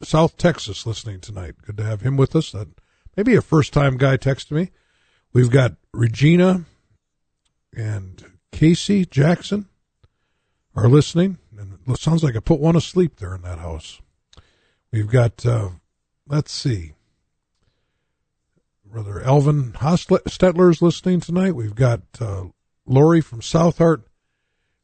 South 0.01 0.38
Texas 0.38 0.86
listening 0.86 1.19
tonight. 1.19 1.55
Good 1.63 1.78
to 1.78 1.84
have 1.84 2.01
him 2.01 2.17
with 2.17 2.36
us. 2.36 2.51
That 2.51 2.69
maybe 3.15 3.36
a 3.36 3.41
first 3.41 3.71
time 3.74 3.97
guy 3.97 4.17
texted 4.17 4.51
me. 4.51 4.71
We've 5.32 5.51
got 5.51 5.74
Regina 5.93 6.65
and 7.76 8.24
Casey 8.51 9.05
Jackson 9.05 9.67
are 10.76 10.88
listening. 10.88 11.38
Sounds 11.97 12.23
like 12.23 12.36
I 12.36 12.39
put 12.39 12.59
one 12.59 12.75
asleep 12.75 13.17
there 13.17 13.36
in 13.36 13.41
that 13.41 13.59
house. 13.59 14.01
We've 14.91 15.09
got, 15.09 15.45
uh, 15.45 15.69
let's 16.27 16.51
see, 16.51 16.93
Brother 18.86 19.21
Elvin 19.21 19.71
Hostetler 19.73 20.69
is 20.69 20.81
listening 20.81 21.19
tonight. 21.19 21.55
We've 21.55 21.73
got 21.73 22.01
uh, 22.21 22.45
Lori 22.86 23.21
from 23.21 23.41
South 23.41 23.79
Heart 23.79 24.03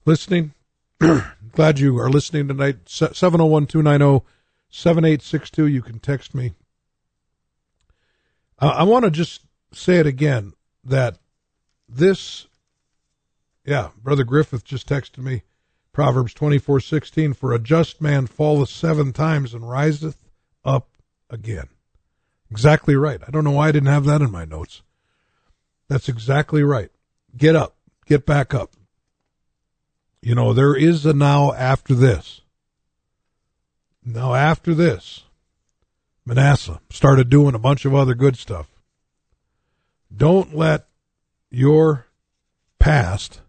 listening. 0.04 0.54
Glad 1.52 1.78
you 1.78 2.00
are 2.00 2.10
listening 2.10 2.48
tonight. 2.48 2.90
701 2.90 3.68
290 3.68 4.26
7862. 4.70 5.68
You 5.68 5.82
can 5.84 6.00
text 6.00 6.34
me. 6.34 6.54
Uh, 8.58 8.74
I 8.78 8.84
want 8.84 9.06
to 9.06 9.12
just 9.12 9.42
say 9.74 9.98
it 9.98 10.08
again 10.08 10.54
that 10.84 11.20
this, 11.88 12.48
yeah, 13.64 13.90
Brother 14.02 14.24
Griffith 14.24 14.64
just 14.64 14.88
texted 14.88 15.20
me. 15.20 15.44
Proverbs 15.92 16.34
twenty 16.34 16.58
four 16.58 16.80
sixteen. 16.80 17.34
For 17.34 17.54
a 17.54 17.60
just 17.60 18.02
man 18.02 18.28
falleth 18.28 18.70
seven 18.70 19.12
times 19.14 19.54
and 19.54 19.70
riseth 19.70 20.18
up 20.64 20.90
again. 21.30 21.68
Exactly 22.52 22.96
right. 22.96 23.22
I 23.28 23.32
don't 23.32 23.44
know 23.44 23.52
why 23.52 23.70
I 23.70 23.72
didn't 23.72 23.90
have 23.90 24.06
that 24.06 24.22
in 24.22 24.32
my 24.32 24.46
notes. 24.46 24.82
That's 25.88 26.10
exactly 26.10 26.64
right. 26.64 26.92
Get 27.36 27.56
up, 27.56 27.76
get 28.06 28.26
back 28.26 28.54
up. 28.54 28.72
You 30.22 30.36
know, 30.36 30.54
there 30.54 30.76
is 30.76 31.06
a 31.06 31.14
now 31.14 31.54
after 31.54 31.94
this. 31.94 32.42
Now, 34.04 34.34
after 34.34 34.74
this, 34.74 35.24
Manasseh 36.26 36.80
started 36.90 37.30
doing 37.30 37.54
a 37.54 37.60
bunch 37.60 37.86
of 37.86 37.94
other 37.94 38.16
good 38.16 38.38
stuff. 38.38 38.68
Don't 40.16 40.56
let 40.56 40.88
your 41.52 42.08
past 42.80 43.42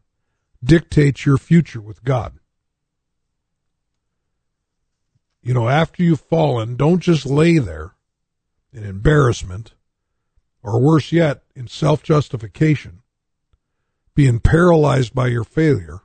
dictate 0.62 1.24
your 1.24 1.38
future 1.38 1.80
with 1.80 2.04
God. 2.04 2.38
You 5.42 5.54
know, 5.54 5.68
after 5.68 6.02
you've 6.02 6.20
fallen, 6.20 6.76
don't 6.76 7.00
just 7.00 7.24
lay 7.24 7.58
there 7.58 7.94
in 8.72 8.84
embarrassment, 8.84 9.72
or 10.62 10.80
worse 10.80 11.12
yet, 11.12 11.42
in 11.54 11.66
self 11.66 12.02
justification, 12.02 13.00
being 14.14 14.38
paralyzed 14.38 15.14
by 15.14 15.28
your 15.28 15.44
failure. 15.44 16.00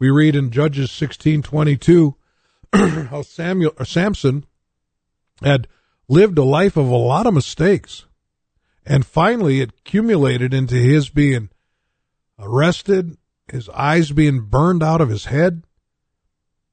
We 0.00 0.10
read 0.10 0.34
in 0.34 0.50
Judges 0.50 0.90
sixteen 0.90 1.42
twenty 1.42 1.76
two 1.76 2.16
how 2.72 3.22
Samuel 3.22 3.74
or 3.78 3.84
Samson 3.84 4.44
had 5.42 5.68
lived 6.08 6.38
a 6.38 6.44
life 6.44 6.76
of 6.76 6.88
a 6.88 6.96
lot 6.96 7.26
of 7.26 7.34
mistakes, 7.34 8.06
and 8.84 9.06
finally 9.06 9.60
it 9.60 9.70
accumulated 9.70 10.52
into 10.52 10.74
his 10.74 11.08
being 11.08 11.48
arrested, 12.38 13.16
his 13.50 13.68
eyes 13.70 14.12
being 14.12 14.40
burned 14.40 14.82
out 14.82 15.00
of 15.00 15.08
his 15.08 15.26
head. 15.26 15.64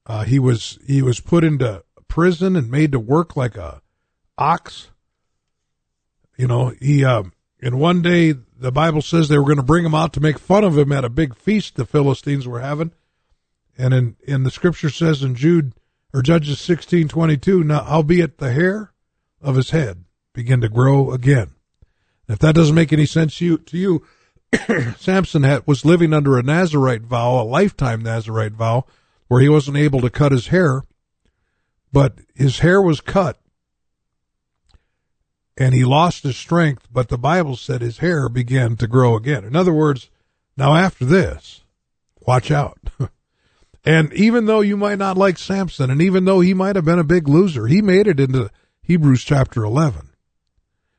Uh, 0.04 0.24
he 0.24 0.38
was 0.38 0.78
he 0.86 1.02
was 1.02 1.20
put 1.20 1.42
into 1.42 1.82
prison 2.08 2.54
and 2.56 2.70
made 2.70 2.92
to 2.92 3.00
work 3.00 3.36
like 3.36 3.56
a 3.56 3.82
ox. 4.38 4.88
You 6.36 6.46
know, 6.46 6.72
he, 6.80 7.04
uh, 7.04 7.24
and 7.60 7.80
one 7.80 8.02
day 8.02 8.34
the 8.58 8.70
Bible 8.70 9.02
says 9.02 9.28
they 9.28 9.38
were 9.38 9.44
going 9.44 9.56
to 9.56 9.62
bring 9.62 9.84
him 9.84 9.94
out 9.94 10.12
to 10.12 10.20
make 10.20 10.38
fun 10.38 10.64
of 10.64 10.76
him 10.76 10.92
at 10.92 11.04
a 11.04 11.08
big 11.08 11.34
feast 11.34 11.76
the 11.76 11.86
Philistines 11.86 12.46
were 12.46 12.60
having. 12.60 12.92
And 13.76 13.92
in, 13.92 14.16
in 14.22 14.42
the 14.44 14.50
scripture 14.50 14.90
says 14.90 15.22
in 15.22 15.34
Jude 15.34 15.72
or 16.14 16.22
Judges 16.22 16.60
sixteen 16.60 17.08
twenty 17.08 17.36
two, 17.36 17.64
now 17.64 17.80
albeit 17.80 18.38
the 18.38 18.52
hair 18.52 18.92
of 19.40 19.56
his 19.56 19.70
head 19.70 20.04
begin 20.32 20.60
to 20.60 20.68
grow 20.68 21.10
again. 21.10 21.50
If 22.28 22.38
that 22.40 22.54
doesn't 22.54 22.74
make 22.74 22.92
any 22.92 23.06
sense 23.06 23.38
to 23.38 23.44
you, 23.44 23.58
to 23.58 23.78
you 23.78 24.06
Samson 24.98 25.42
had, 25.42 25.66
was 25.66 25.84
living 25.84 26.12
under 26.12 26.38
a 26.38 26.42
Nazarite 26.42 27.02
vow, 27.02 27.40
a 27.40 27.44
lifetime 27.44 28.02
Nazarite 28.02 28.52
vow, 28.52 28.84
where 29.28 29.40
he 29.40 29.48
wasn't 29.48 29.76
able 29.76 30.00
to 30.00 30.10
cut 30.10 30.32
his 30.32 30.48
hair, 30.48 30.82
but 31.92 32.18
his 32.34 32.60
hair 32.60 32.80
was 32.80 33.00
cut 33.00 33.38
and 35.56 35.74
he 35.74 35.84
lost 35.84 36.22
his 36.22 36.36
strength, 36.36 36.86
but 36.92 37.08
the 37.08 37.18
Bible 37.18 37.56
said 37.56 37.80
his 37.80 37.98
hair 37.98 38.28
began 38.28 38.76
to 38.76 38.86
grow 38.86 39.16
again. 39.16 39.44
In 39.44 39.56
other 39.56 39.72
words, 39.72 40.10
now 40.56 40.74
after 40.74 41.04
this, 41.04 41.62
watch 42.20 42.50
out. 42.50 42.78
and 43.84 44.12
even 44.12 44.46
though 44.46 44.60
you 44.60 44.76
might 44.76 44.98
not 44.98 45.16
like 45.16 45.38
Samson, 45.38 45.90
and 45.90 46.02
even 46.02 46.24
though 46.24 46.40
he 46.40 46.52
might 46.52 46.76
have 46.76 46.84
been 46.84 46.98
a 46.98 47.04
big 47.04 47.28
loser, 47.28 47.66
he 47.66 47.80
made 47.80 48.06
it 48.06 48.20
into 48.20 48.50
Hebrews 48.82 49.24
chapter 49.24 49.64
11 49.64 50.10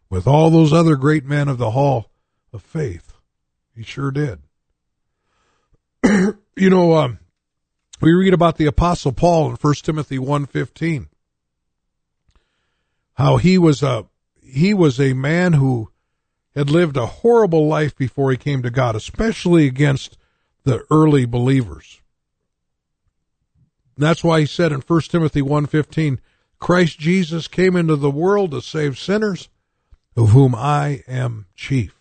with 0.10 0.26
all 0.26 0.50
those 0.50 0.74
other 0.74 0.96
great 0.96 1.26
men 1.26 1.48
of 1.48 1.58
the 1.58 1.72
hall 1.72 2.10
of 2.52 2.64
faith. 2.64 3.14
He 3.78 3.84
sure 3.84 4.10
did. 4.10 4.40
you 6.04 6.70
know, 6.72 6.98
um, 6.98 7.20
we 8.02 8.12
read 8.12 8.34
about 8.34 8.58
the 8.58 8.66
apostle 8.66 9.12
Paul 9.12 9.52
in 9.52 9.56
1 9.56 9.74
Timothy 9.84 10.18
1:15. 10.18 11.10
How 13.14 13.38
he 13.38 13.60
was 13.60 13.84
a 13.84 14.08
he 14.42 14.74
was 14.74 15.00
a 15.00 15.14
man 15.14 15.54
who 15.54 15.92
had 16.56 16.72
lived 16.72 16.98
a 16.98 17.06
horrible 17.06 17.68
life 17.68 17.96
before 17.96 18.32
he 18.32 18.38
came 18.38 18.64
to 18.64 18.72
God, 18.72 18.96
especially 18.96 19.68
against 19.68 20.18
the 20.64 20.84
early 20.90 21.26
believers. 21.26 22.02
That's 23.96 24.24
why 24.24 24.40
he 24.40 24.48
said 24.48 24.72
in 24.72 24.82
1 24.82 25.02
Timothy 25.02 25.44
1:15, 25.44 26.18
Christ 26.58 26.98
Jesus 26.98 27.48
came 27.48 27.76
into 27.76 27.96
the 27.96 28.10
world 28.10 28.52
to 28.52 28.62
save 28.62 28.98
sinners, 28.98 29.50
of 30.16 30.30
whom 30.30 30.56
I 30.56 31.04
am 31.08 31.46
chief. 31.56 31.97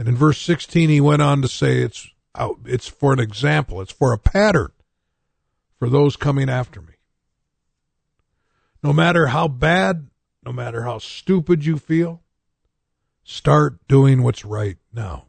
And 0.00 0.08
in 0.08 0.16
verse 0.16 0.40
16 0.40 0.88
he 0.88 0.98
went 0.98 1.20
on 1.20 1.42
to 1.42 1.48
say 1.48 1.82
it's 1.82 2.08
oh, 2.34 2.58
it's 2.64 2.88
for 2.88 3.12
an 3.12 3.20
example, 3.20 3.82
it's 3.82 3.92
for 3.92 4.14
a 4.14 4.18
pattern 4.18 4.72
for 5.78 5.90
those 5.90 6.16
coming 6.16 6.48
after 6.48 6.80
me. 6.80 6.94
No 8.82 8.94
matter 8.94 9.26
how 9.26 9.46
bad 9.46 10.08
no 10.42 10.52
matter 10.52 10.84
how 10.84 10.96
stupid 10.96 11.66
you 11.66 11.76
feel, 11.76 12.22
start 13.24 13.86
doing 13.88 14.22
what's 14.22 14.42
right 14.42 14.78
now. 14.90 15.26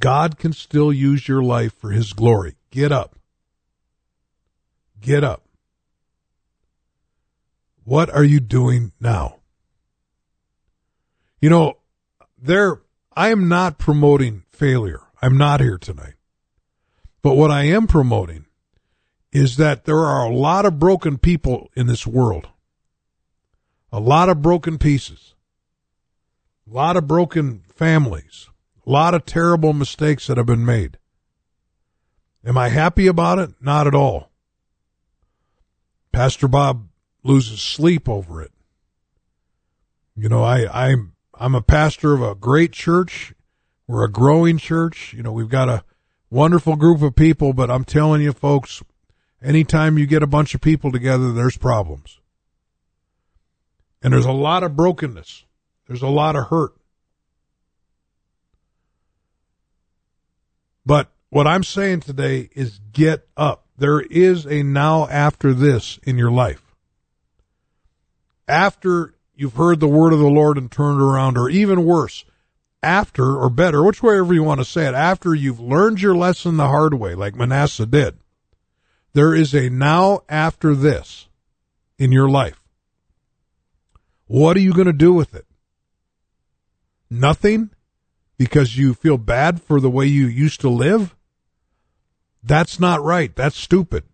God 0.00 0.36
can 0.36 0.52
still 0.52 0.92
use 0.92 1.28
your 1.28 1.44
life 1.44 1.72
for 1.78 1.92
His 1.92 2.12
glory. 2.12 2.56
Get 2.72 2.90
up. 2.90 3.14
Get 5.00 5.22
up. 5.22 5.44
What 7.84 8.10
are 8.10 8.24
you 8.24 8.40
doing 8.40 8.90
now? 9.00 9.36
You 11.40 11.50
know, 11.50 11.76
there, 12.40 12.80
I 13.14 13.28
am 13.28 13.48
not 13.48 13.78
promoting 13.78 14.44
failure. 14.50 15.00
I'm 15.22 15.36
not 15.36 15.60
here 15.60 15.78
tonight. 15.78 16.14
But 17.22 17.34
what 17.34 17.50
I 17.50 17.64
am 17.64 17.86
promoting 17.86 18.46
is 19.32 19.56
that 19.56 19.84
there 19.84 19.98
are 19.98 20.24
a 20.24 20.34
lot 20.34 20.64
of 20.64 20.78
broken 20.78 21.18
people 21.18 21.70
in 21.74 21.86
this 21.86 22.06
world 22.06 22.48
a 23.92 23.98
lot 23.98 24.28
of 24.28 24.40
broken 24.40 24.78
pieces, 24.78 25.34
a 26.70 26.72
lot 26.72 26.96
of 26.96 27.08
broken 27.08 27.64
families, 27.74 28.48
a 28.86 28.90
lot 28.90 29.14
of 29.14 29.26
terrible 29.26 29.72
mistakes 29.72 30.26
that 30.26 30.36
have 30.36 30.46
been 30.46 30.64
made. 30.64 30.96
Am 32.44 32.56
I 32.56 32.68
happy 32.68 33.06
about 33.08 33.38
it? 33.38 33.50
Not 33.60 33.86
at 33.88 33.94
all. 33.94 34.30
Pastor 36.12 36.48
Bob 36.48 36.88
loses 37.22 37.60
sleep 37.60 38.08
over 38.08 38.40
it. 38.40 38.52
You 40.16 40.28
know, 40.28 40.42
I, 40.42 40.88
I'm, 40.88 41.14
I'm 41.40 41.54
a 41.54 41.62
pastor 41.62 42.12
of 42.12 42.20
a 42.20 42.34
great 42.34 42.70
church. 42.70 43.32
We're 43.86 44.04
a 44.04 44.12
growing 44.12 44.58
church. 44.58 45.14
You 45.14 45.22
know, 45.22 45.32
we've 45.32 45.48
got 45.48 45.70
a 45.70 45.84
wonderful 46.28 46.76
group 46.76 47.00
of 47.00 47.16
people, 47.16 47.54
but 47.54 47.70
I'm 47.70 47.84
telling 47.84 48.20
you 48.20 48.34
folks, 48.34 48.82
anytime 49.42 49.96
you 49.96 50.06
get 50.06 50.22
a 50.22 50.26
bunch 50.26 50.54
of 50.54 50.60
people 50.60 50.92
together, 50.92 51.32
there's 51.32 51.56
problems. 51.56 52.20
And 54.02 54.12
there's 54.12 54.26
a 54.26 54.32
lot 54.32 54.62
of 54.62 54.76
brokenness. 54.76 55.44
There's 55.88 56.02
a 56.02 56.08
lot 56.08 56.36
of 56.36 56.48
hurt. 56.48 56.74
But 60.84 61.10
what 61.30 61.46
I'm 61.46 61.64
saying 61.64 62.00
today 62.00 62.50
is 62.52 62.80
get 62.92 63.26
up. 63.34 63.66
There 63.78 64.00
is 64.02 64.44
a 64.44 64.62
now 64.62 65.08
after 65.08 65.54
this 65.54 65.98
in 66.02 66.18
your 66.18 66.30
life. 66.30 66.76
After 68.46 69.14
you've 69.40 69.54
heard 69.54 69.80
the 69.80 69.88
word 69.88 70.12
of 70.12 70.18
the 70.18 70.28
Lord 70.28 70.58
and 70.58 70.70
turned 70.70 71.00
around, 71.00 71.38
or 71.38 71.48
even 71.48 71.86
worse, 71.86 72.26
after 72.82 73.38
or 73.38 73.48
better, 73.48 73.82
whichever 73.82 74.34
you 74.34 74.42
want 74.42 74.60
to 74.60 74.66
say 74.66 74.86
it, 74.86 74.94
after 74.94 75.34
you've 75.34 75.58
learned 75.58 76.02
your 76.02 76.14
lesson 76.14 76.58
the 76.58 76.68
hard 76.68 76.92
way, 76.92 77.14
like 77.14 77.34
Manasseh 77.34 77.86
did, 77.86 78.18
there 79.14 79.34
is 79.34 79.54
a 79.54 79.70
now 79.70 80.20
after 80.28 80.74
this 80.74 81.26
in 81.98 82.12
your 82.12 82.28
life. 82.28 82.62
What 84.26 84.58
are 84.58 84.60
you 84.60 84.74
going 84.74 84.86
to 84.86 84.92
do 84.92 85.14
with 85.14 85.34
it? 85.34 85.46
Nothing? 87.08 87.70
Because 88.36 88.76
you 88.76 88.92
feel 88.92 89.16
bad 89.16 89.62
for 89.62 89.80
the 89.80 89.90
way 89.90 90.04
you 90.04 90.26
used 90.26 90.60
to 90.60 90.68
live? 90.68 91.16
That's 92.42 92.78
not 92.78 93.02
right. 93.02 93.34
That's 93.34 93.56
stupid. 93.56 94.04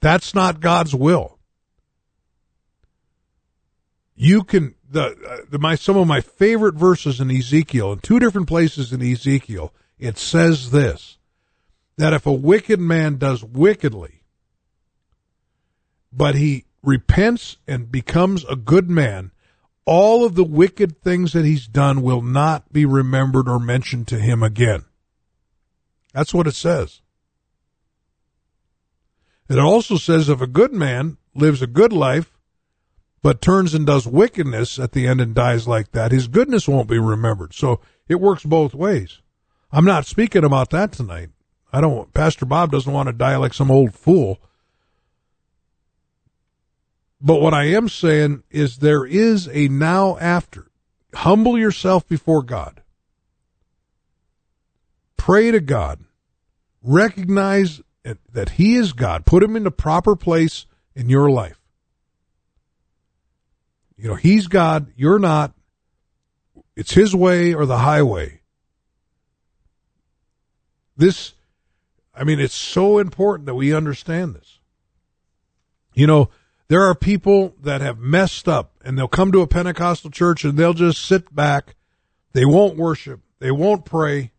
That's 0.00 0.34
not 0.34 0.60
God's 0.60 0.94
will. 0.94 1.35
You 4.16 4.42
can 4.42 4.74
the, 4.90 5.04
uh, 5.04 5.44
the 5.48 5.58
my 5.58 5.74
some 5.74 5.96
of 5.96 6.06
my 6.06 6.20
favorite 6.20 6.74
verses 6.74 7.20
in 7.20 7.30
Ezekiel 7.30 7.92
in 7.92 7.98
two 8.00 8.18
different 8.18 8.48
places 8.48 8.92
in 8.92 9.02
Ezekiel 9.02 9.72
it 9.98 10.18
says 10.18 10.70
this 10.70 11.18
that 11.96 12.12
if 12.12 12.26
a 12.26 12.32
wicked 12.32 12.80
man 12.80 13.16
does 13.16 13.44
wickedly 13.44 14.22
but 16.12 16.34
he 16.34 16.64
repents 16.82 17.56
and 17.66 17.90
becomes 17.90 18.44
a 18.44 18.56
good 18.56 18.88
man 18.88 19.32
all 19.86 20.24
of 20.24 20.34
the 20.34 20.44
wicked 20.44 21.00
things 21.00 21.32
that 21.32 21.44
he's 21.44 21.66
done 21.66 22.02
will 22.02 22.20
not 22.20 22.72
be 22.72 22.84
remembered 22.84 23.48
or 23.48 23.60
mentioned 23.60 24.08
to 24.08 24.18
him 24.18 24.42
again. 24.42 24.84
That's 26.12 26.34
what 26.34 26.48
it 26.48 26.56
says. 26.56 27.00
It 29.48 29.60
also 29.60 29.96
says 29.96 30.28
if 30.28 30.40
a 30.40 30.48
good 30.48 30.72
man 30.72 31.18
lives 31.34 31.62
a 31.62 31.68
good 31.68 31.92
life, 31.92 32.35
but 33.26 33.42
turns 33.42 33.74
and 33.74 33.84
does 33.84 34.06
wickedness 34.06 34.78
at 34.78 34.92
the 34.92 35.04
end 35.04 35.20
and 35.20 35.34
dies 35.34 35.66
like 35.66 35.90
that, 35.90 36.12
his 36.12 36.28
goodness 36.28 36.68
won't 36.68 36.88
be 36.88 36.96
remembered. 36.96 37.52
So 37.52 37.80
it 38.06 38.20
works 38.20 38.44
both 38.44 38.72
ways. 38.72 39.20
I'm 39.72 39.84
not 39.84 40.06
speaking 40.06 40.44
about 40.44 40.70
that 40.70 40.92
tonight. 40.92 41.30
I 41.72 41.80
don't, 41.80 42.14
Pastor 42.14 42.46
Bob 42.46 42.70
doesn't 42.70 42.92
want 42.92 43.08
to 43.08 43.12
die 43.12 43.34
like 43.34 43.52
some 43.52 43.68
old 43.68 43.94
fool. 43.94 44.40
But 47.20 47.40
what 47.40 47.52
I 47.52 47.64
am 47.64 47.88
saying 47.88 48.44
is 48.48 48.76
there 48.76 49.04
is 49.04 49.48
a 49.52 49.66
now 49.66 50.16
after. 50.18 50.70
Humble 51.12 51.58
yourself 51.58 52.06
before 52.06 52.44
God. 52.44 52.80
Pray 55.16 55.50
to 55.50 55.58
God. 55.58 55.98
Recognize 56.80 57.80
that 58.04 58.50
He 58.50 58.76
is 58.76 58.92
God. 58.92 59.26
Put 59.26 59.42
Him 59.42 59.56
in 59.56 59.64
the 59.64 59.72
proper 59.72 60.14
place 60.14 60.66
in 60.94 61.08
your 61.08 61.28
life. 61.28 61.65
You 63.96 64.08
know, 64.08 64.14
He's 64.14 64.46
God. 64.46 64.92
You're 64.96 65.18
not. 65.18 65.52
It's 66.74 66.92
His 66.92 67.14
way 67.14 67.54
or 67.54 67.66
the 67.66 67.78
highway. 67.78 68.40
This, 70.96 71.34
I 72.14 72.24
mean, 72.24 72.40
it's 72.40 72.54
so 72.54 72.98
important 72.98 73.46
that 73.46 73.54
we 73.54 73.74
understand 73.74 74.34
this. 74.34 74.58
You 75.94 76.06
know, 76.06 76.30
there 76.68 76.82
are 76.82 76.94
people 76.94 77.54
that 77.62 77.80
have 77.80 77.98
messed 77.98 78.48
up 78.48 78.72
and 78.84 78.98
they'll 78.98 79.08
come 79.08 79.32
to 79.32 79.40
a 79.40 79.46
Pentecostal 79.46 80.10
church 80.10 80.44
and 80.44 80.58
they'll 80.58 80.74
just 80.74 81.04
sit 81.04 81.34
back. 81.34 81.76
They 82.32 82.44
won't 82.44 82.76
worship. 82.76 83.20
They 83.38 83.50
won't 83.50 83.84
pray. 83.84 84.32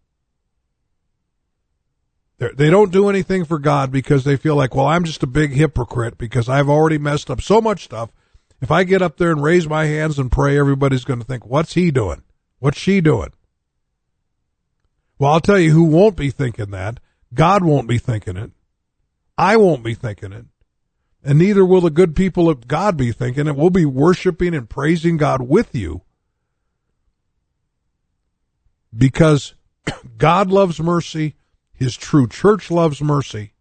They're, 2.38 2.54
they 2.54 2.66
do 2.66 2.72
not 2.72 2.92
do 2.92 3.10
anything 3.10 3.46
for 3.46 3.58
God 3.58 3.92
because 3.92 4.24
they 4.24 4.36
feel 4.36 4.56
like, 4.56 4.76
well, 4.76 4.86
I'm 4.86 5.04
just 5.04 5.24
a 5.24 5.28
big 5.28 5.54
hypocrite 5.54 6.18
because 6.18 6.50
I've 6.50 6.70
already 6.70 6.98
messed 6.98 7.32
up 7.32 7.42
so 7.42 7.62
much 7.62 7.84
stuff. 7.86 8.12
If 8.60 8.72
I 8.72 8.84
get 8.84 9.02
up 9.02 9.18
there 9.18 9.32
and 9.32 9.44
raise 9.44 9.68
my 9.68 9.86
hands 9.86 10.18
and 10.18 10.32
pray, 10.32 10.58
everybody's 10.58 11.06
going 11.06 11.20
to 11.20 11.26
think, 11.26 11.46
what's 11.46 11.74
he 11.74 11.92
doing? 11.92 12.24
What's 12.60 12.80
she 12.80 13.02
doing? 13.02 13.30
Well, 15.20 15.34
I'll 15.34 15.40
tell 15.40 15.60
you 15.60 15.72
who 15.72 15.84
won't 15.84 16.16
be 16.16 16.32
thinking 16.32 16.72
that. 16.72 17.00
God 17.34 17.64
won't 17.64 17.88
be 17.88 17.98
thinking 17.98 18.38
it. 18.38 18.52
I 19.38 19.58
won't 19.58 19.84
be 19.84 19.94
thinking 19.94 20.32
it. 20.34 20.46
and 21.24 21.38
neither 21.38 21.66
will 21.66 21.82
the 21.82 21.90
good 21.90 22.16
people 22.16 22.50
of 22.50 22.68
God 22.68 22.98
be 22.98 23.12
thinking, 23.12 23.48
it. 23.48 23.56
we'll 23.56 23.70
be 23.70 23.86
worshiping 23.86 24.56
and 24.56 24.70
praising 24.70 25.18
God 25.18 25.42
with 25.42 25.76
you 25.76 26.02
because 28.96 29.54
God 30.18 30.50
loves 30.50 30.80
mercy, 30.80 31.36
His 31.74 31.96
true 31.96 32.28
church 32.28 32.72
loves 32.72 33.02
mercy. 33.02 33.54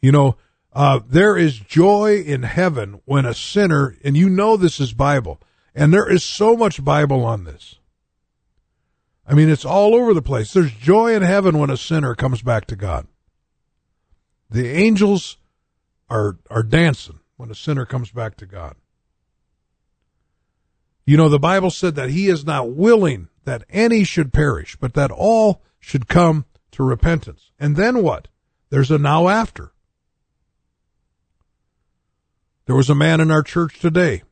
You 0.00 0.10
know, 0.10 0.36
uh, 0.74 1.00
there 1.06 1.36
is 1.36 1.58
joy 1.58 2.16
in 2.20 2.44
heaven 2.44 3.00
when 3.04 3.26
a 3.26 3.34
sinner, 3.34 3.96
and 4.02 4.16
you 4.16 4.30
know 4.30 4.56
this 4.56 4.80
is 4.80 4.94
Bible, 4.94 5.40
and 5.74 5.92
there 5.92 6.10
is 6.10 6.24
so 6.24 6.56
much 6.56 6.82
Bible 6.82 7.24
on 7.24 7.44
this. 7.44 7.76
I 9.26 9.34
mean, 9.34 9.48
it's 9.48 9.64
all 9.64 9.94
over 9.94 10.14
the 10.14 10.22
place. 10.22 10.52
There's 10.52 10.72
joy 10.72 11.14
in 11.14 11.22
heaven 11.22 11.58
when 11.58 11.70
a 11.70 11.76
sinner 11.76 12.14
comes 12.14 12.42
back 12.42 12.66
to 12.66 12.76
God. 12.76 13.06
The 14.50 14.68
angels 14.68 15.36
are 16.10 16.38
are 16.50 16.62
dancing 16.62 17.20
when 17.36 17.50
a 17.50 17.54
sinner 17.54 17.86
comes 17.86 18.10
back 18.10 18.36
to 18.36 18.46
God. 18.46 18.76
You 21.04 21.16
know, 21.16 21.28
the 21.28 21.38
Bible 21.38 21.70
said 21.70 21.94
that 21.96 22.10
He 22.10 22.28
is 22.28 22.44
not 22.44 22.70
willing 22.70 23.28
that 23.44 23.64
any 23.70 24.04
should 24.04 24.32
perish, 24.32 24.76
but 24.76 24.94
that 24.94 25.10
all 25.10 25.62
should 25.80 26.08
come 26.08 26.46
to 26.72 26.82
repentance. 26.82 27.50
And 27.58 27.76
then 27.76 28.02
what? 28.02 28.28
There's 28.70 28.90
a 28.90 28.98
now 28.98 29.28
after. 29.28 29.71
There 32.72 32.78
was 32.78 32.88
a 32.88 32.94
man 32.94 33.20
in 33.20 33.30
our 33.30 33.42
church 33.42 33.80
today 33.80 34.22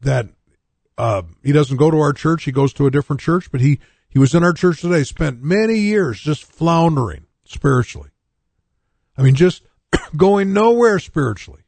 that 0.00 0.28
uh, 0.96 1.22
he 1.42 1.50
doesn't 1.50 1.78
go 1.78 1.90
to 1.90 1.98
our 1.98 2.12
church. 2.12 2.44
He 2.44 2.52
goes 2.52 2.72
to 2.74 2.86
a 2.86 2.92
different 2.92 3.20
church, 3.20 3.50
but 3.50 3.60
he, 3.60 3.80
he 4.08 4.20
was 4.20 4.36
in 4.36 4.44
our 4.44 4.52
church 4.52 4.82
today, 4.82 5.02
spent 5.02 5.42
many 5.42 5.78
years 5.78 6.20
just 6.20 6.44
floundering 6.44 7.26
spiritually. 7.44 8.10
I 9.18 9.22
mean, 9.22 9.34
just 9.34 9.64
going 10.16 10.52
nowhere 10.52 11.00
spiritually. 11.00 11.62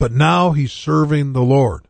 But 0.00 0.10
now 0.10 0.50
he's 0.50 0.72
serving 0.72 1.32
the 1.32 1.44
Lord. 1.44 1.86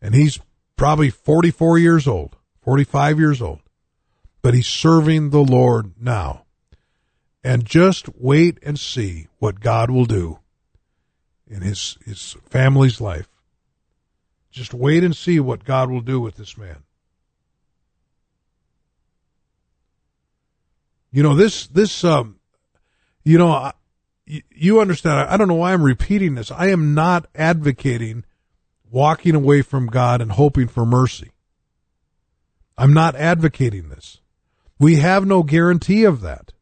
And 0.00 0.14
he's 0.14 0.38
probably 0.76 1.10
44 1.10 1.80
years 1.80 2.06
old, 2.06 2.36
45 2.60 3.18
years 3.18 3.42
old. 3.42 3.58
But 4.40 4.54
he's 4.54 4.68
serving 4.68 5.30
the 5.30 5.42
Lord 5.42 5.94
now. 6.00 6.44
And 7.42 7.64
just 7.64 8.08
wait 8.16 8.60
and 8.62 8.78
see 8.78 9.26
what 9.40 9.58
God 9.58 9.90
will 9.90 10.06
do 10.06 10.38
in 11.48 11.62
his, 11.62 11.98
his 12.04 12.36
family's 12.48 13.00
life. 13.00 13.28
Just 14.50 14.74
wait 14.74 15.04
and 15.04 15.16
see 15.16 15.38
what 15.38 15.64
God 15.64 15.90
will 15.90 16.00
do 16.00 16.20
with 16.20 16.36
this 16.36 16.56
man. 16.56 16.82
You 21.12 21.22
know, 21.22 21.34
this, 21.34 21.66
this, 21.66 22.04
um, 22.04 22.36
you 23.24 23.38
know, 23.38 23.72
you 24.26 24.80
understand. 24.80 25.28
I 25.28 25.36
don't 25.36 25.48
know 25.48 25.54
why 25.54 25.72
I'm 25.72 25.82
repeating 25.82 26.34
this. 26.34 26.50
I 26.50 26.68
am 26.68 26.94
not 26.94 27.26
advocating 27.34 28.24
walking 28.90 29.34
away 29.34 29.62
from 29.62 29.86
God 29.86 30.20
and 30.20 30.32
hoping 30.32 30.68
for 30.68 30.84
mercy. 30.84 31.30
I'm 32.78 32.92
not 32.92 33.14
advocating 33.14 33.88
this. 33.88 34.20
We 34.78 34.96
have 34.96 35.26
no 35.26 35.42
guarantee 35.42 36.04
of 36.04 36.20
that. 36.20 36.52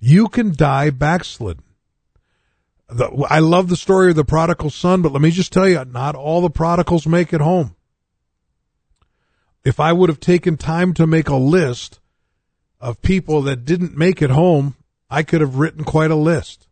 You 0.00 0.28
can 0.28 0.54
die 0.54 0.90
backslidden. 0.90 1.64
The, 2.88 3.26
I 3.28 3.40
love 3.40 3.68
the 3.68 3.76
story 3.76 4.10
of 4.10 4.16
the 4.16 4.24
prodigal 4.24 4.70
son, 4.70 5.02
but 5.02 5.12
let 5.12 5.20
me 5.20 5.30
just 5.30 5.52
tell 5.52 5.68
you, 5.68 5.84
not 5.84 6.14
all 6.14 6.40
the 6.40 6.50
prodigals 6.50 7.06
make 7.06 7.32
it 7.32 7.40
home. 7.40 7.74
If 9.64 9.78
I 9.78 9.92
would 9.92 10.08
have 10.08 10.20
taken 10.20 10.56
time 10.56 10.94
to 10.94 11.06
make 11.06 11.28
a 11.28 11.36
list 11.36 12.00
of 12.80 13.02
people 13.02 13.42
that 13.42 13.66
didn't 13.66 13.96
make 13.96 14.22
it 14.22 14.30
home, 14.30 14.76
I 15.10 15.22
could 15.22 15.42
have 15.42 15.56
written 15.56 15.84
quite 15.84 16.10
a 16.10 16.16
list. 16.16 16.66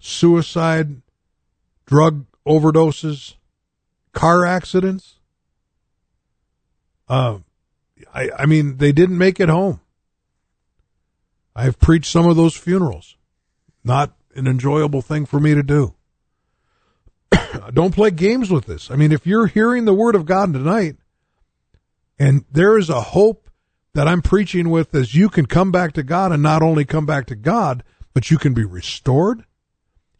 Suicide, 0.00 1.02
drug 1.86 2.26
overdoses, 2.46 3.34
car 4.12 4.44
accidents. 4.44 5.16
Uh, 7.08 7.38
I, 8.12 8.30
I 8.38 8.46
mean, 8.46 8.78
they 8.78 8.92
didn't 8.92 9.18
make 9.18 9.38
it 9.38 9.48
home. 9.48 9.80
I've 11.54 11.78
preached 11.78 12.10
some 12.10 12.26
of 12.26 12.36
those 12.36 12.56
funerals. 12.56 13.16
Not 13.84 14.12
an 14.34 14.46
enjoyable 14.46 15.02
thing 15.02 15.26
for 15.26 15.40
me 15.40 15.54
to 15.54 15.62
do. 15.62 15.94
Don't 17.72 17.94
play 17.94 18.10
games 18.10 18.50
with 18.50 18.66
this. 18.66 18.90
I 18.90 18.96
mean, 18.96 19.12
if 19.12 19.26
you're 19.26 19.46
hearing 19.46 19.84
the 19.84 19.94
word 19.94 20.14
of 20.14 20.26
God 20.26 20.52
tonight, 20.52 20.96
and 22.18 22.44
there 22.50 22.78
is 22.78 22.90
a 22.90 23.00
hope 23.00 23.48
that 23.94 24.06
I'm 24.06 24.22
preaching 24.22 24.70
with 24.70 24.94
as 24.94 25.14
you 25.14 25.28
can 25.28 25.46
come 25.46 25.72
back 25.72 25.94
to 25.94 26.02
God 26.02 26.32
and 26.32 26.42
not 26.42 26.62
only 26.62 26.84
come 26.84 27.06
back 27.06 27.26
to 27.26 27.34
God, 27.34 27.82
but 28.12 28.30
you 28.30 28.38
can 28.38 28.54
be 28.54 28.64
restored. 28.64 29.44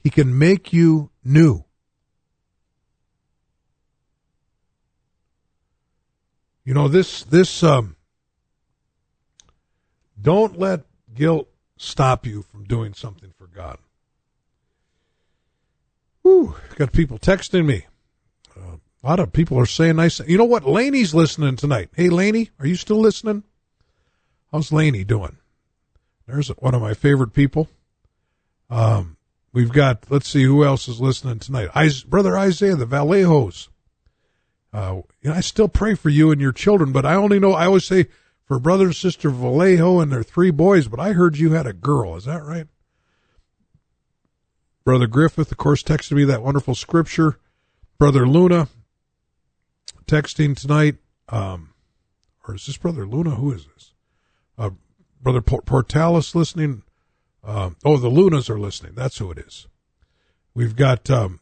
He 0.02 0.10
can 0.10 0.36
make 0.36 0.72
you 0.72 1.10
new. 1.24 1.64
You 6.64 6.74
know, 6.74 6.88
this, 6.88 7.24
this, 7.24 7.62
um, 7.62 7.96
don't 10.20 10.58
let 10.58 10.84
guilt 11.14 11.48
stop 11.76 12.26
you 12.26 12.42
from 12.42 12.64
doing 12.64 12.94
something 12.94 13.32
for 13.36 13.46
God. 13.46 13.78
Whew, 16.30 16.54
got 16.76 16.92
people 16.92 17.18
texting 17.18 17.66
me. 17.66 17.86
Uh, 18.56 18.76
a 19.02 19.06
lot 19.06 19.18
of 19.18 19.32
people 19.32 19.58
are 19.58 19.66
saying 19.66 19.96
nice. 19.96 20.20
You 20.20 20.38
know 20.38 20.44
what? 20.44 20.64
Laney's 20.64 21.12
listening 21.12 21.56
tonight. 21.56 21.90
Hey, 21.96 22.08
Laney, 22.08 22.50
are 22.60 22.66
you 22.66 22.76
still 22.76 23.00
listening? 23.00 23.42
How's 24.52 24.70
Laney 24.70 25.02
doing? 25.02 25.38
There's 26.28 26.48
one 26.48 26.74
of 26.74 26.80
my 26.80 26.94
favorite 26.94 27.32
people. 27.32 27.68
Um, 28.68 29.16
we've 29.52 29.72
got, 29.72 30.08
let's 30.08 30.28
see 30.28 30.44
who 30.44 30.64
else 30.64 30.86
is 30.86 31.00
listening 31.00 31.40
tonight. 31.40 31.70
I, 31.74 31.90
Brother 32.06 32.38
Isaiah, 32.38 32.76
the 32.76 32.86
Vallejos. 32.86 33.66
Uh, 34.72 35.00
know, 35.24 35.32
I 35.32 35.40
still 35.40 35.68
pray 35.68 35.96
for 35.96 36.10
you 36.10 36.30
and 36.30 36.40
your 36.40 36.52
children, 36.52 36.92
but 36.92 37.04
I 37.04 37.14
only 37.14 37.40
know, 37.40 37.54
I 37.54 37.66
always 37.66 37.86
say 37.86 38.06
for 38.44 38.60
brother 38.60 38.86
and 38.86 38.96
sister 38.96 39.30
Vallejo 39.30 39.98
and 39.98 40.12
their 40.12 40.22
three 40.22 40.52
boys, 40.52 40.86
but 40.86 41.00
I 41.00 41.10
heard 41.10 41.38
you 41.38 41.50
had 41.52 41.66
a 41.66 41.72
girl. 41.72 42.14
Is 42.14 42.26
that 42.26 42.44
right? 42.44 42.68
Brother 44.84 45.06
Griffith, 45.06 45.50
of 45.50 45.58
course, 45.58 45.82
texted 45.82 46.12
me 46.12 46.24
that 46.24 46.42
wonderful 46.42 46.74
scripture. 46.74 47.38
Brother 47.98 48.26
Luna 48.26 48.68
texting 50.06 50.56
tonight. 50.56 50.96
Um, 51.28 51.74
or 52.48 52.54
is 52.54 52.66
this 52.66 52.76
Brother 52.76 53.06
Luna? 53.06 53.30
Who 53.30 53.52
is 53.52 53.66
this? 53.66 53.92
Uh, 54.58 54.70
Brother 55.20 55.42
Portalis 55.42 56.34
listening. 56.34 56.82
Um, 57.44 57.76
oh, 57.84 57.96
the 57.96 58.08
Lunas 58.08 58.50
are 58.50 58.58
listening. 58.58 58.94
That's 58.94 59.18
who 59.18 59.30
it 59.30 59.38
is. 59.38 59.66
We've 60.54 60.74
got 60.74 61.08
um, 61.10 61.40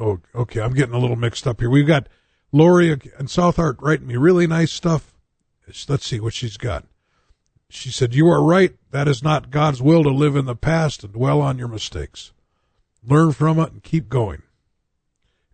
Oh, 0.00 0.18
okay. 0.34 0.60
I'm 0.60 0.72
getting 0.72 0.94
a 0.94 0.98
little 0.98 1.16
mixed 1.16 1.46
up 1.46 1.60
here. 1.60 1.68
We've 1.68 1.86
got 1.86 2.08
Lori 2.52 2.98
and 3.18 3.30
South 3.30 3.56
Heart 3.56 3.76
writing 3.80 4.06
me 4.06 4.16
really 4.16 4.46
nice 4.46 4.72
stuff. 4.72 5.14
Let's 5.88 6.06
see 6.06 6.18
what 6.18 6.32
she's 6.32 6.56
got. 6.56 6.86
She 7.72 7.90
said, 7.90 8.14
You 8.14 8.28
are 8.28 8.42
right. 8.42 8.74
That 8.90 9.08
is 9.08 9.22
not 9.22 9.50
God's 9.50 9.80
will 9.80 10.02
to 10.02 10.10
live 10.10 10.36
in 10.36 10.44
the 10.44 10.56
past 10.56 11.04
and 11.04 11.12
dwell 11.12 11.40
on 11.40 11.58
your 11.58 11.68
mistakes. 11.68 12.32
Learn 13.02 13.32
from 13.32 13.58
it 13.58 13.72
and 13.72 13.82
keep 13.82 14.08
going. 14.08 14.42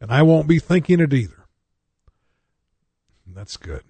And 0.00 0.10
I 0.10 0.22
won't 0.22 0.48
be 0.48 0.58
thinking 0.58 1.00
it 1.00 1.12
either. 1.12 1.46
That's 3.26 3.58
good. 3.58 3.82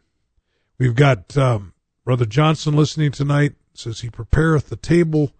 We've 0.78 0.94
got 0.94 1.36
um, 1.36 1.72
Brother 2.04 2.26
Johnson 2.26 2.74
listening 2.74 3.12
tonight. 3.12 3.54
Says 3.74 4.00
he 4.00 4.10
prepareth 4.10 4.68
the 4.68 4.76
table 4.76 5.32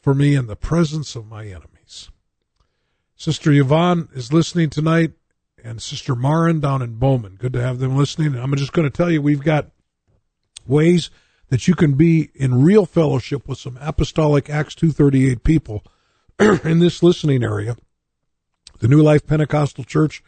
for 0.00 0.14
me 0.14 0.34
in 0.34 0.46
the 0.46 0.56
presence 0.56 1.14
of 1.14 1.28
my 1.28 1.44
enemies. 1.46 2.10
Sister 3.14 3.52
Yvonne 3.52 4.08
is 4.14 4.32
listening 4.32 4.70
tonight, 4.70 5.12
and 5.62 5.80
Sister 5.80 6.14
Marin 6.16 6.60
down 6.60 6.82
in 6.82 6.94
Bowman. 6.94 7.36
Good 7.36 7.52
to 7.52 7.62
have 7.62 7.78
them 7.78 7.96
listening. 7.96 8.34
I'm 8.36 8.54
just 8.56 8.72
going 8.72 8.90
to 8.90 8.96
tell 8.96 9.10
you 9.10 9.22
we've 9.22 9.44
got 9.44 9.70
ways 10.66 11.10
that 11.48 11.68
you 11.68 11.74
can 11.74 11.94
be 11.94 12.30
in 12.34 12.62
real 12.62 12.86
fellowship 12.86 13.46
with 13.46 13.58
some 13.58 13.78
apostolic 13.80 14.48
Acts 14.48 14.74
238 14.74 15.44
people 15.44 15.84
in 16.38 16.78
this 16.78 17.02
listening 17.02 17.44
area. 17.44 17.76
The 18.80 18.88
New 18.88 19.02
Life 19.02 19.26
Pentecostal 19.26 19.84
Church. 19.84 20.22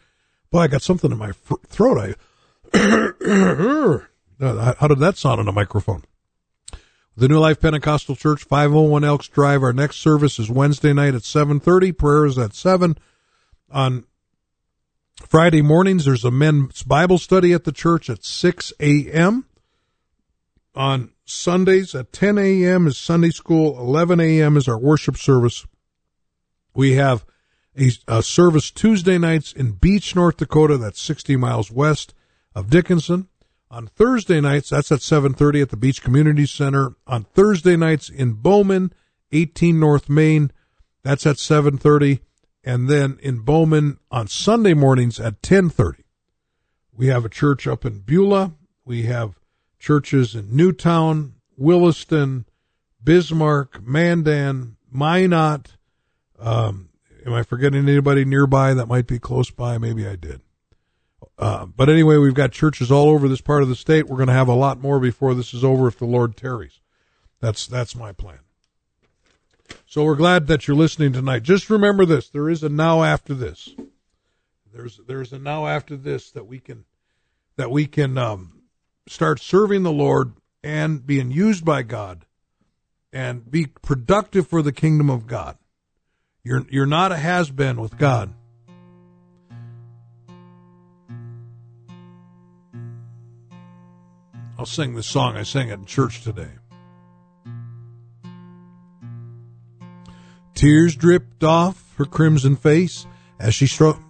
Boy, 0.51 0.61
I 0.61 0.67
got 0.69 0.83
something 0.83 1.11
in 1.11 1.19
my 1.19 1.33
throat. 1.69 2.17
I 2.75 4.05
how 4.41 4.89
did 4.89 4.99
that 4.99 5.17
sound 5.17 5.41
on 5.41 5.49
a 5.49 5.53
microphone? 5.53 6.03
The 7.17 7.29
New 7.29 7.39
Life 7.39 7.61
Pentecostal 7.61 8.15
Church, 8.15 8.45
501 8.45 9.03
Elks 9.03 9.29
Drive. 9.29 9.63
Our 9.63 9.73
next 9.73 9.97
service 9.97 10.39
is 10.39 10.51
Wednesday 10.51 10.93
night 10.93 11.15
at 11.15 11.23
7:30. 11.23 11.97
Prayer 11.97 12.27
is 12.27 12.39
at 12.39 12.55
7. 12.55 12.99
On 13.71 14.05
Friday 15.27 15.63
mornings, 15.63 16.05
there's 16.05 16.25
a 16.25 16.31
men's 16.31 16.83
Bible 16.83 17.19
study 17.19 17.55
at 17.55 17.65
the 17.65 17.73
church 17.73 18.11
at 18.11 18.25
6 18.25 18.73
a.m. 18.81 19.47
On 20.77 21.11
Sundays 21.25 21.95
at 21.95 22.13
10 22.13 22.37
a.m. 22.37 22.87
is 22.87 22.99
Sunday 22.99 23.31
school. 23.31 23.79
11 23.79 24.21
a.m. 24.21 24.57
is 24.57 24.69
our 24.69 24.79
worship 24.79 25.17
service. 25.17 25.67
We 26.75 26.93
have 26.97 27.25
a, 27.79 27.91
a 28.07 28.23
service 28.23 28.71
Tuesday 28.71 29.17
nights 29.17 29.53
in 29.53 29.73
Beach, 29.73 30.15
North 30.15 30.37
Dakota. 30.37 30.77
That's 30.77 31.01
60 31.01 31.37
miles 31.37 31.71
west 31.71 32.13
of 32.55 32.69
Dickinson. 32.69 33.29
On 33.71 33.87
Thursday 33.87 34.41
nights, 34.41 34.69
that's 34.69 34.93
at 34.93 35.01
7:30 35.01 35.63
at 35.63 35.71
the 35.71 35.77
Beach 35.77 36.03
Community 36.03 36.47
Center. 36.47 36.95
On 37.07 37.25
Thursday 37.25 37.77
nights 37.77 38.09
in 38.09 38.35
Bowman, 38.35 38.93
18 39.33 39.81
North 39.81 40.09
Main, 40.09 40.53
That's 41.03 41.27
at 41.27 41.37
7:30 41.37 42.21
and 42.65 42.89
then 42.89 43.19
in 43.23 43.39
Bowman 43.39 43.99
on 44.11 44.29
Sunday 44.29 44.75
mornings 44.75 45.19
at 45.19 45.41
10:30. 45.41 46.03
We 46.93 47.07
have 47.07 47.25
a 47.25 47.31
church 47.31 47.67
up 47.67 47.85
in 47.85 48.01
Beulah. 48.01 48.55
We 48.85 49.05
have 49.05 49.39
churches 49.79 50.35
in 50.35 50.55
New 50.55 50.73
Town, 50.73 51.35
Williston, 51.57 52.47
Bismarck, 53.03 53.83
Mandan, 53.87 54.77
Minot. 54.91 55.77
Um, 56.39 56.89
am 57.25 57.33
I 57.33 57.43
forgetting 57.43 57.89
anybody 57.89 58.25
nearby 58.25 58.75
that 58.75 58.87
might 58.87 59.07
be 59.07 59.19
close 59.19 59.51
by? 59.51 59.79
Maybe 59.79 60.07
I 60.07 60.17
did. 60.17 60.41
Uh, 61.39 61.67
but 61.67 61.89
anyway, 61.89 62.17
we've 62.17 62.35
got 62.35 62.53
churches 62.53 62.91
all 62.91 63.11
over 63.11 63.29
this 63.29 63.41
part 63.41 63.63
of 63.63 63.69
the 63.69 63.75
state. 63.75 64.07
We're 64.07 64.17
going 64.17 64.29
to 64.29 64.33
have 64.33 64.49
a 64.49 64.55
lot 64.55 64.81
more 64.81 64.99
before 64.99 65.35
this 65.35 65.53
is 65.53 65.65
over 65.65 65.87
if 65.87 65.99
the 65.99 66.07
Lord 66.07 66.37
tarries. 66.37 66.81
That's 67.41 67.67
that's 67.67 67.95
my 67.95 68.13
plan. 68.13 68.39
So 69.87 70.05
we're 70.05 70.15
glad 70.15 70.47
that 70.47 70.67
you're 70.67 70.77
listening 70.77 71.13
tonight. 71.13 71.43
Just 71.43 71.69
remember 71.69 72.07
this: 72.07 72.29
there 72.29 72.49
is 72.49 72.63
a 72.63 72.69
now 72.69 73.03
after 73.03 73.35
this. 73.35 73.75
There's 74.73 75.01
there's 75.07 75.33
a 75.33 75.39
now 75.39 75.67
after 75.67 75.97
this 75.97 76.31
that 76.31 76.47
we 76.47 76.59
can 76.59 76.85
that 77.57 77.71
we 77.71 77.87
can 77.87 78.17
um, 78.17 78.56
start 79.09 79.41
serving 79.41 79.83
the 79.83 79.93
Lord 79.93 80.33
and 80.63 81.07
being 81.07 81.31
used 81.31 81.65
by 81.65 81.83
God 81.83 82.27
and 83.13 83.51
be 83.51 83.67
productive 83.67 84.49
for 84.49 84.63
the 84.63 84.73
kingdom 84.73 85.09
of 85.09 85.27
God. 85.27 85.57
You're 86.43 86.65
you're 86.71 86.87
not 86.87 87.13
a 87.13 87.17
has 87.17 87.51
been 87.51 87.81
with 87.81 87.99
God. 87.99 88.33
I'll 94.59 94.67
sing 94.67 94.95
this 94.95 95.07
song. 95.07 95.37
I 95.37 95.43
sang 95.43 95.69
it 95.69 95.75
in 95.75 95.85
church 95.85 96.23
today. 96.23 96.49
Tears 100.55 100.97
dripped 100.97 101.45
off 101.45 101.95
her 101.99 102.07
crimson 102.07 102.57
face 102.57 103.07
as 103.39 103.55
she 103.55 103.67
struck. 103.67 104.01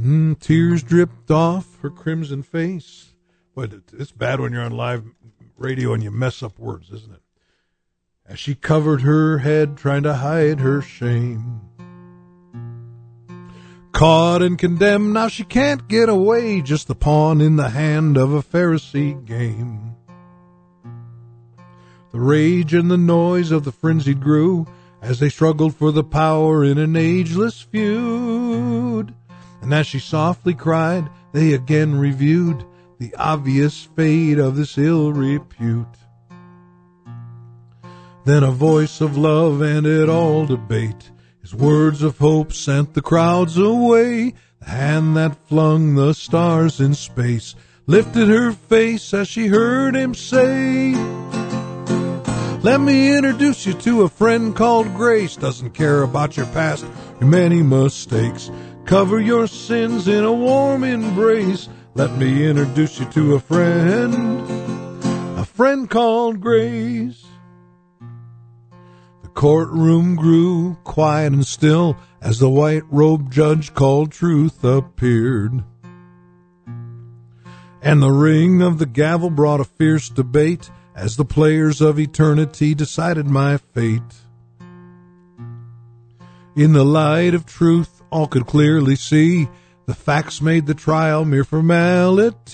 Mm, 0.00 0.38
tears 0.38 0.82
dripped 0.82 1.30
off 1.30 1.73
her 1.84 1.90
crimson 1.90 2.42
face. 2.42 3.14
But 3.54 3.72
it's 3.92 4.10
bad 4.10 4.40
when 4.40 4.52
you're 4.52 4.62
on 4.62 4.72
live 4.72 5.04
radio 5.56 5.92
and 5.92 6.02
you 6.02 6.10
mess 6.10 6.42
up 6.42 6.58
words, 6.58 6.90
isn't 6.90 7.12
it? 7.12 7.20
As 8.26 8.38
she 8.38 8.54
covered 8.54 9.02
her 9.02 9.38
head, 9.38 9.76
trying 9.76 10.02
to 10.04 10.14
hide 10.14 10.60
her 10.60 10.80
shame. 10.80 11.60
Caught 13.92 14.42
and 14.42 14.58
condemned, 14.58 15.12
now 15.12 15.28
she 15.28 15.44
can't 15.44 15.86
get 15.86 16.08
away, 16.08 16.62
just 16.62 16.88
the 16.88 16.94
pawn 16.94 17.40
in 17.40 17.56
the 17.56 17.68
hand 17.68 18.16
of 18.16 18.32
a 18.32 18.42
Pharisee 18.42 19.24
game. 19.24 19.94
The 22.12 22.20
rage 22.20 22.72
and 22.72 22.90
the 22.90 22.96
noise 22.96 23.52
of 23.52 23.64
the 23.64 23.72
frenzied 23.72 24.20
grew 24.20 24.66
as 25.02 25.20
they 25.20 25.28
struggled 25.28 25.76
for 25.76 25.92
the 25.92 26.02
power 26.02 26.64
in 26.64 26.78
an 26.78 26.96
ageless 26.96 27.60
feud. 27.60 29.14
And 29.60 29.74
as 29.74 29.86
she 29.86 29.98
softly 29.98 30.54
cried, 30.54 31.08
they 31.34 31.52
again 31.52 31.98
reviewed 31.98 32.64
the 33.00 33.12
obvious 33.16 33.88
fate 33.96 34.38
of 34.38 34.54
this 34.54 34.78
ill 34.78 35.12
repute. 35.12 35.98
Then 38.24 38.44
a 38.44 38.52
voice 38.52 39.00
of 39.00 39.18
love 39.18 39.60
ended 39.60 40.08
all 40.08 40.46
debate. 40.46 41.10
His 41.42 41.52
words 41.52 42.02
of 42.02 42.18
hope 42.18 42.52
sent 42.52 42.94
the 42.94 43.02
crowds 43.02 43.58
away. 43.58 44.34
The 44.60 44.70
hand 44.70 45.16
that 45.16 45.36
flung 45.48 45.96
the 45.96 46.14
stars 46.14 46.80
in 46.80 46.94
space 46.94 47.56
lifted 47.86 48.28
her 48.28 48.52
face 48.52 49.12
as 49.12 49.26
she 49.26 49.48
heard 49.48 49.96
him 49.96 50.14
say, 50.14 50.92
Let 52.62 52.80
me 52.80 53.12
introduce 53.14 53.66
you 53.66 53.74
to 53.74 54.02
a 54.02 54.08
friend 54.08 54.54
called 54.54 54.94
Grace. 54.94 55.34
Doesn't 55.34 55.72
care 55.72 56.04
about 56.04 56.36
your 56.36 56.46
past, 56.46 56.86
your 57.20 57.28
many 57.28 57.60
mistakes. 57.64 58.52
Cover 58.84 59.18
your 59.18 59.46
sins 59.46 60.08
in 60.08 60.24
a 60.24 60.32
warm 60.32 60.84
embrace. 60.84 61.70
Let 61.94 62.12
me 62.18 62.46
introduce 62.46 63.00
you 63.00 63.06
to 63.06 63.34
a 63.34 63.40
friend, 63.40 64.46
a 65.38 65.44
friend 65.46 65.88
called 65.88 66.42
Grace. 66.42 67.24
The 69.22 69.28
courtroom 69.28 70.16
grew 70.16 70.76
quiet 70.84 71.32
and 71.32 71.46
still 71.46 71.96
as 72.20 72.38
the 72.40 72.50
white 72.50 72.82
robed 72.90 73.32
judge 73.32 73.72
called 73.72 74.12
truth 74.12 74.62
appeared. 74.62 75.64
And 77.80 78.02
the 78.02 78.10
ring 78.10 78.60
of 78.60 78.78
the 78.78 78.86
gavel 78.86 79.30
brought 79.30 79.60
a 79.60 79.64
fierce 79.64 80.10
debate 80.10 80.70
as 80.94 81.16
the 81.16 81.24
players 81.24 81.80
of 81.80 81.98
eternity 81.98 82.74
decided 82.74 83.26
my 83.26 83.56
fate. 83.56 84.02
In 86.54 86.72
the 86.72 86.84
light 86.84 87.34
of 87.34 87.46
truth, 87.46 87.93
all 88.14 88.26
could 88.28 88.46
clearly 88.46 88.94
see 88.94 89.48
the 89.86 89.94
facts 89.94 90.40
made 90.40 90.66
the 90.66 90.74
trial 90.74 91.24
mere 91.24 91.42
formality. 91.42 92.44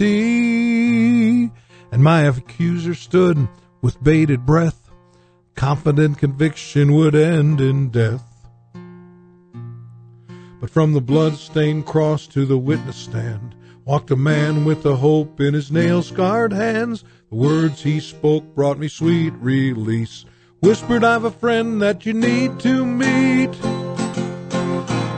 And 1.92 2.02
my 2.02 2.22
accuser 2.22 2.94
stood 2.94 3.46
with 3.82 4.02
bated 4.02 4.46
breath, 4.46 4.90
confident 5.56 6.16
conviction 6.16 6.94
would 6.94 7.14
end 7.14 7.60
in 7.60 7.90
death. 7.90 8.24
But 10.60 10.70
from 10.70 10.94
the 10.94 11.02
blood-stained 11.02 11.84
cross 11.84 12.26
to 12.28 12.46
the 12.46 12.56
witness 12.56 12.96
stand 12.96 13.54
walked 13.84 14.10
a 14.10 14.16
man 14.16 14.64
with 14.64 14.86
a 14.86 14.96
hope 14.96 15.40
in 15.40 15.52
his 15.52 15.70
nail-scarred 15.70 16.54
hands. 16.54 17.04
The 17.28 17.36
words 17.36 17.82
he 17.82 18.00
spoke 18.00 18.54
brought 18.54 18.78
me 18.78 18.88
sweet 18.88 19.34
release. 19.34 20.24
Whispered, 20.60 21.04
I've 21.04 21.24
a 21.24 21.30
friend 21.30 21.82
that 21.82 22.06
you 22.06 22.14
need 22.14 22.60
to 22.60 22.86
meet. 22.86 23.54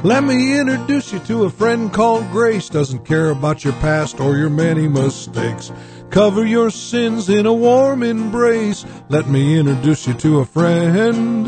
Let 0.04 0.24
me 0.24 0.58
introduce 0.58 1.12
you 1.12 1.20
to 1.20 1.44
a 1.44 1.50
friend 1.50 1.92
called 1.92 2.28
Grace. 2.32 2.68
Doesn't 2.68 3.04
care 3.04 3.30
about 3.30 3.62
your 3.62 3.72
past 3.74 4.18
or 4.18 4.36
your 4.36 4.50
many 4.50 4.88
mistakes. 4.88 5.70
Cover 6.10 6.44
your 6.44 6.70
sins 6.70 7.28
in 7.28 7.46
a 7.46 7.52
warm 7.52 8.02
embrace. 8.02 8.84
Let 9.08 9.28
me 9.28 9.56
introduce 9.56 10.08
you 10.08 10.14
to 10.14 10.40
a 10.40 10.44
friend. 10.44 11.46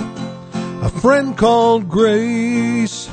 A 0.84 0.88
friend 0.88 1.36
called 1.36 1.88
Grace. 1.88 3.10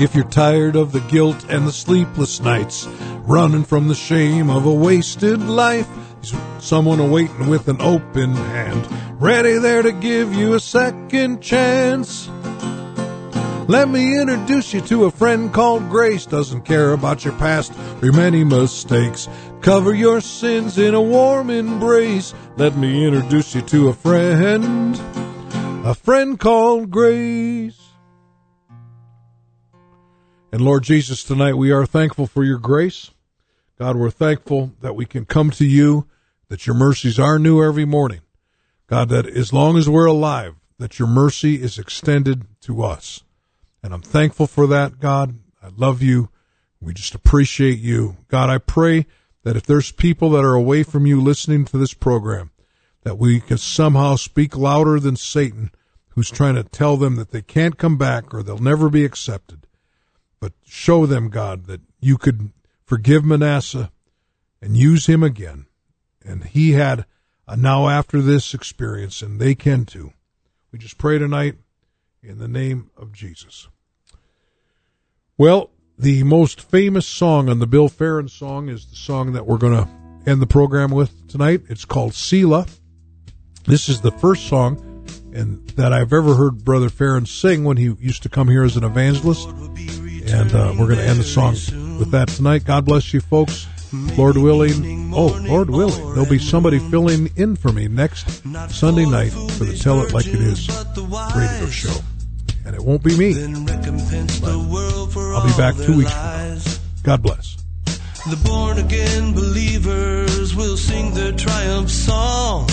If 0.00 0.16
you're 0.16 0.28
tired 0.28 0.74
of 0.74 0.90
the 0.90 1.04
guilt 1.08 1.46
and 1.48 1.64
the 1.64 1.72
sleepless 1.72 2.40
nights, 2.40 2.88
running 3.22 3.62
from 3.62 3.86
the 3.86 3.94
shame 3.94 4.50
of 4.50 4.66
a 4.66 4.74
wasted 4.74 5.40
life, 5.40 5.88
someone 6.58 6.98
awaiting 6.98 7.46
with 7.46 7.68
an 7.68 7.80
open 7.80 8.34
hand, 8.34 8.84
ready 9.22 9.58
there 9.58 9.82
to 9.82 9.92
give 9.92 10.34
you 10.34 10.54
a 10.54 10.60
second 10.60 11.40
chance. 11.40 12.28
Let 13.72 13.88
me 13.88 14.20
introduce 14.20 14.74
you 14.74 14.82
to 14.82 15.06
a 15.06 15.10
friend 15.10 15.50
called 15.50 15.88
Grace. 15.88 16.26
Doesn't 16.26 16.66
care 16.66 16.92
about 16.92 17.24
your 17.24 17.32
past 17.38 17.72
or 17.72 18.04
your 18.04 18.14
many 18.14 18.44
mistakes. 18.44 19.30
Cover 19.62 19.94
your 19.94 20.20
sins 20.20 20.76
in 20.76 20.92
a 20.92 21.00
warm 21.00 21.48
embrace. 21.48 22.34
Let 22.58 22.76
me 22.76 23.06
introduce 23.06 23.54
you 23.54 23.62
to 23.62 23.88
a 23.88 23.94
friend. 23.94 25.00
A 25.86 25.94
friend 25.94 26.38
called 26.38 26.90
Grace. 26.90 27.80
And 30.52 30.60
Lord 30.60 30.82
Jesus, 30.82 31.24
tonight 31.24 31.54
we 31.54 31.72
are 31.72 31.86
thankful 31.86 32.26
for 32.26 32.44
your 32.44 32.58
grace. 32.58 33.10
God, 33.78 33.96
we're 33.96 34.10
thankful 34.10 34.72
that 34.82 34.94
we 34.94 35.06
can 35.06 35.24
come 35.24 35.50
to 35.52 35.64
you, 35.64 36.06
that 36.48 36.66
your 36.66 36.76
mercies 36.76 37.18
are 37.18 37.38
new 37.38 37.64
every 37.64 37.86
morning. 37.86 38.20
God, 38.86 39.08
that 39.08 39.26
as 39.26 39.50
long 39.50 39.78
as 39.78 39.88
we're 39.88 40.04
alive, 40.04 40.56
that 40.76 40.98
your 40.98 41.08
mercy 41.08 41.62
is 41.62 41.78
extended 41.78 42.44
to 42.60 42.82
us. 42.82 43.22
And 43.82 43.92
I'm 43.92 44.02
thankful 44.02 44.46
for 44.46 44.66
that, 44.68 45.00
God. 45.00 45.38
I 45.62 45.70
love 45.76 46.02
you. 46.02 46.30
We 46.80 46.94
just 46.94 47.14
appreciate 47.14 47.78
you. 47.78 48.16
God, 48.28 48.50
I 48.50 48.58
pray 48.58 49.06
that 49.44 49.56
if 49.56 49.64
there's 49.64 49.92
people 49.92 50.30
that 50.30 50.44
are 50.44 50.54
away 50.54 50.82
from 50.82 51.06
you 51.06 51.20
listening 51.20 51.64
to 51.66 51.78
this 51.78 51.94
program, 51.94 52.50
that 53.02 53.18
we 53.18 53.40
can 53.40 53.58
somehow 53.58 54.16
speak 54.16 54.56
louder 54.56 55.00
than 55.00 55.16
Satan, 55.16 55.72
who's 56.10 56.30
trying 56.30 56.54
to 56.54 56.64
tell 56.64 56.96
them 56.96 57.16
that 57.16 57.30
they 57.30 57.42
can't 57.42 57.78
come 57.78 57.96
back 57.96 58.32
or 58.32 58.42
they'll 58.42 58.58
never 58.58 58.88
be 58.88 59.04
accepted. 59.04 59.66
But 60.40 60.52
show 60.64 61.06
them, 61.06 61.28
God, 61.28 61.66
that 61.66 61.80
you 62.00 62.18
could 62.18 62.50
forgive 62.84 63.24
Manasseh 63.24 63.90
and 64.60 64.76
use 64.76 65.06
him 65.06 65.22
again. 65.22 65.66
And 66.24 66.44
he 66.44 66.72
had 66.72 67.06
a 67.48 67.56
now 67.56 67.88
after 67.88 68.20
this 68.20 68.54
experience, 68.54 69.22
and 69.22 69.40
they 69.40 69.54
can 69.54 69.84
too. 69.84 70.12
We 70.70 70.78
just 70.78 70.98
pray 70.98 71.18
tonight 71.18 71.56
in 72.22 72.38
the 72.38 72.48
name 72.48 72.90
of 72.96 73.12
Jesus. 73.12 73.68
Well, 75.38 75.70
the 75.98 76.24
most 76.24 76.60
famous 76.60 77.06
song 77.06 77.48
on 77.48 77.58
the 77.58 77.66
Bill 77.66 77.88
Farron 77.88 78.28
song 78.28 78.68
is 78.68 78.86
the 78.86 78.96
song 78.96 79.32
that 79.32 79.46
we're 79.46 79.58
going 79.58 79.72
to 79.72 79.88
end 80.30 80.42
the 80.42 80.46
program 80.46 80.90
with 80.90 81.26
tonight. 81.26 81.62
It's 81.68 81.86
called 81.86 82.12
Selah. 82.12 82.66
This 83.64 83.88
is 83.88 84.02
the 84.02 84.10
first 84.10 84.46
song 84.46 85.06
and 85.32 85.66
that 85.70 85.92
I've 85.92 86.12
ever 86.12 86.34
heard 86.34 86.64
Brother 86.64 86.90
Farron 86.90 87.24
sing 87.24 87.64
when 87.64 87.78
he 87.78 87.84
used 87.98 88.22
to 88.24 88.28
come 88.28 88.48
here 88.48 88.62
as 88.62 88.76
an 88.76 88.84
evangelist. 88.84 89.48
And 89.48 90.54
uh, 90.54 90.74
we're 90.78 90.86
going 90.86 90.98
to 90.98 91.04
end 91.04 91.18
the 91.18 91.24
song 91.24 91.52
with 91.98 92.10
that 92.10 92.28
tonight. 92.28 92.64
God 92.64 92.84
bless 92.84 93.14
you, 93.14 93.20
folks. 93.20 93.66
Lord 94.16 94.36
willing, 94.36 95.12
oh, 95.14 95.38
Lord 95.46 95.70
willing, 95.70 96.14
there'll 96.14 96.28
be 96.28 96.38
somebody 96.38 96.78
filling 96.78 97.30
in 97.36 97.56
for 97.56 97.72
me 97.72 97.88
next 97.88 98.42
Sunday 98.70 99.06
night 99.06 99.32
for 99.32 99.64
the 99.64 99.76
Tell 99.78 100.02
It 100.02 100.12
Like 100.12 100.26
It 100.26 100.40
Is 100.40 100.68
radio 101.34 101.66
show. 101.68 101.94
And 102.64 102.76
it 102.76 102.84
won't 102.84 103.02
be 103.02 103.16
me. 103.16 103.34
I'll 103.34 103.64
be 105.46 105.56
back 105.56 105.74
two 105.76 105.96
weeks 105.98 106.12
from 106.12 106.22
now. 106.22 106.60
God 107.02 107.22
bless. 107.22 107.56
The 108.30 108.36
born 108.44 108.78
again 108.78 109.32
believers 109.34 110.54
will 110.54 110.76
sing 110.76 111.12
their 111.12 111.32
triumph 111.32 111.90
song. 111.90 112.68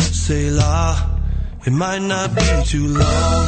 Selah, 0.00 1.20
it 1.64 1.72
might 1.72 2.02
not 2.02 2.34
be 2.34 2.62
too 2.64 2.88
long. 2.88 3.46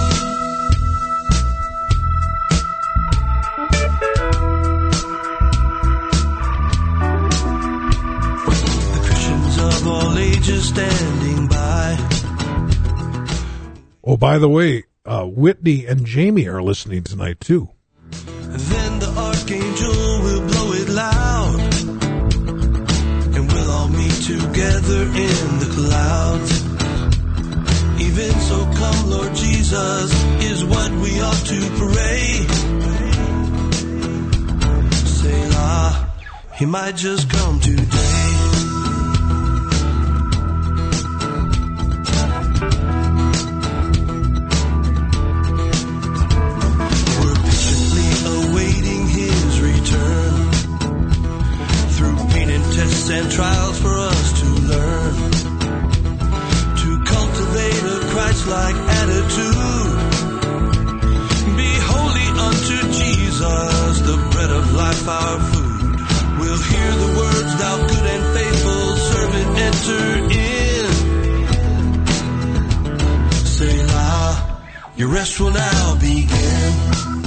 The 8.92 9.00
Christians 9.04 9.58
of 9.58 9.88
all 9.88 10.16
ages 10.16 10.68
standing 10.68 11.48
by. 11.48 12.15
Oh, 14.08 14.16
by 14.16 14.38
the 14.38 14.48
way, 14.48 14.84
uh, 15.04 15.24
Whitney 15.24 15.84
and 15.84 16.06
Jamie 16.06 16.46
are 16.46 16.62
listening 16.62 17.02
tonight 17.02 17.40
too. 17.40 17.70
Then 18.12 19.00
the 19.00 19.12
archangel 19.18 20.22
will 20.22 20.46
blow 20.46 20.72
it 20.74 20.88
loud. 20.88 21.60
And 23.34 23.52
we'll 23.52 23.70
all 23.72 23.88
meet 23.88 24.14
together 24.22 25.02
in 25.02 25.58
the 25.58 25.70
clouds. 25.74 26.62
Even 28.00 28.30
so, 28.42 28.64
come, 28.78 29.10
Lord 29.10 29.34
Jesus, 29.34 30.12
is 30.44 30.64
what 30.64 30.92
we 30.92 31.20
ought 31.20 31.44
to 31.46 31.60
pray. 31.74 32.46
Selah, 35.18 36.14
he 36.54 36.64
might 36.64 36.94
just 36.94 37.28
come 37.28 37.58
today. 37.58 38.35
And 53.10 53.30
trials 53.30 53.78
for 53.78 53.94
us 53.94 54.32
to 54.40 54.46
learn. 54.46 55.14
To 56.82 57.04
cultivate 57.04 57.82
a 57.94 58.00
Christ-like 58.10 58.76
attitude. 59.00 59.96
Be 61.56 61.70
holy 61.92 62.28
unto 62.46 62.76
Jesus, 62.92 64.00
the 64.00 64.16
bread 64.32 64.50
of 64.50 64.74
life, 64.74 65.08
our 65.08 65.40
food. 65.40 66.00
We'll 66.40 66.62
hear 66.72 66.90
the 67.04 67.10
words, 67.16 67.52
thou 67.60 67.76
good 67.86 68.06
and 68.14 68.24
faithful 68.36 68.96
servant, 69.12 69.58
enter 69.68 70.04
in. 70.34 70.86
Selah, 73.56 74.60
your 74.96 75.08
rest 75.08 75.38
will 75.38 75.52
now 75.52 75.94
begin. 76.00 77.25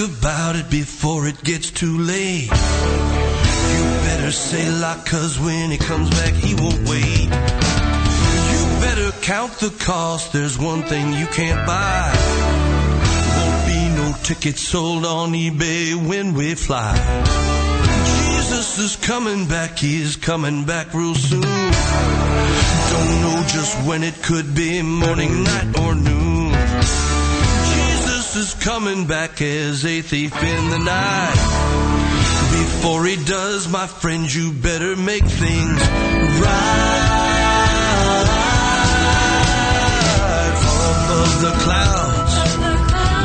About 0.00 0.56
it 0.56 0.70
before 0.70 1.26
it 1.26 1.42
gets 1.42 1.70
too 1.70 1.98
late. 1.98 2.44
You 2.44 3.84
better 4.06 4.30
say 4.30 4.70
la, 4.70 4.94
cause 5.04 5.38
when 5.40 5.70
he 5.70 5.78
comes 5.78 6.10
back, 6.10 6.34
he 6.34 6.54
won't 6.54 6.88
wait. 6.88 7.24
You 8.52 8.60
better 8.80 9.10
count 9.22 9.52
the 9.54 9.74
cost, 9.84 10.32
there's 10.32 10.58
one 10.58 10.82
thing 10.82 11.12
you 11.12 11.26
can't 11.26 11.66
buy. 11.66 12.12
Won't 13.38 13.66
be 13.66 13.88
no 14.00 14.14
tickets 14.22 14.62
sold 14.62 15.04
on 15.04 15.32
eBay 15.32 15.94
when 16.08 16.34
we 16.34 16.54
fly. 16.54 16.94
Jesus 18.16 18.78
is 18.78 18.96
coming 18.96 19.46
back, 19.48 19.78
he's 19.78 20.16
coming 20.16 20.64
back 20.64 20.94
real 20.94 21.14
soon. 21.14 21.40
Don't 21.40 23.20
know 23.22 23.44
just 23.48 23.86
when 23.86 24.02
it 24.02 24.22
could 24.22 24.54
be, 24.54 24.82
morning, 24.82 25.42
night, 25.44 25.78
or 25.80 25.94
noon. 25.94 26.17
Coming 28.68 29.06
back 29.06 29.40
as 29.40 29.86
a 29.86 30.02
thief 30.02 30.34
in 30.42 30.68
the 30.68 30.78
night. 30.78 31.40
Before 32.52 33.06
he 33.06 33.16
does, 33.24 33.66
my 33.66 33.86
friend, 33.86 34.30
you 34.32 34.52
better 34.52 34.94
make 34.94 35.24
things 35.24 35.80
right. 36.44 36.98
Far 40.60 40.90
above 41.00 41.40
the 41.46 41.52
clouds, 41.64 42.34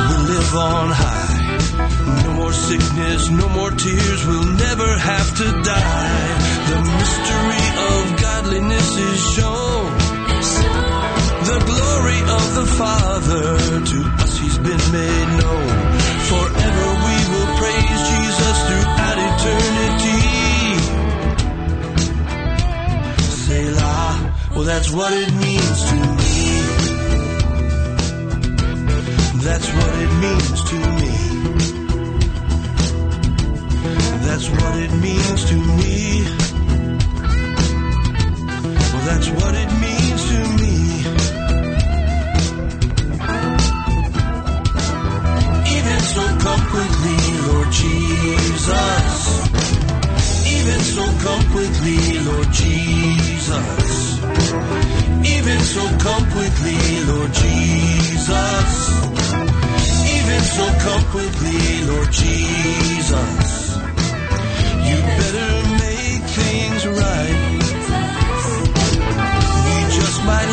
we 0.07 0.15
live 0.33 0.55
on 0.55 0.89
high. 0.95 2.23
No 2.23 2.31
more 2.35 2.53
sickness, 2.53 3.29
no 3.29 3.49
more 3.49 3.71
tears, 3.71 4.25
we'll 4.25 4.53
never 4.53 4.97
have 4.97 5.37
to 5.39 5.61
die. 5.61 6.37
The 6.69 6.79
mystery 6.99 7.62
what 24.93 25.11
it 25.11 25.33
means 25.33 25.83
to 25.89 25.95
me. 25.95 26.61
That's 29.41 29.69
what 29.73 29.93
it 30.03 30.11
means 30.21 30.63
to 30.69 30.75
me. 30.99 31.13
That's 34.27 34.47
what 34.49 34.75
it 34.77 34.91
means 35.01 35.45
to 35.49 35.55
me. 35.55 36.23
Well, 38.91 39.03
that's 39.09 39.29
what 39.29 39.55
it 39.55 39.71
means 39.81 40.21
to 40.31 40.39
me. 40.61 40.77
Even 45.75 45.99
so, 46.13 46.23
come 46.45 46.63
quickly, 46.69 47.21
Lord 47.47 47.71
Jesus. 47.71 49.17
Even 50.53 50.79
so, 50.81 51.03
come 51.25 51.43
quickly, 51.51 52.19
Lord 52.19 52.51
Jesus. 52.51 54.03
Even 55.25 55.59
so, 55.59 55.81
quickly, 56.31 57.03
Lord 57.05 57.33
Jesus. 57.33 58.71
Even 60.15 60.41
so, 60.41 60.65
quickly, 61.11 61.83
Lord 61.85 62.11
Jesus. 62.11 63.75
You 64.87 64.97
better 65.19 65.51
make 65.83 66.23
things 66.39 66.81
right. 66.87 67.39
We 69.65 69.77
just 69.97 70.17
might 70.25 70.52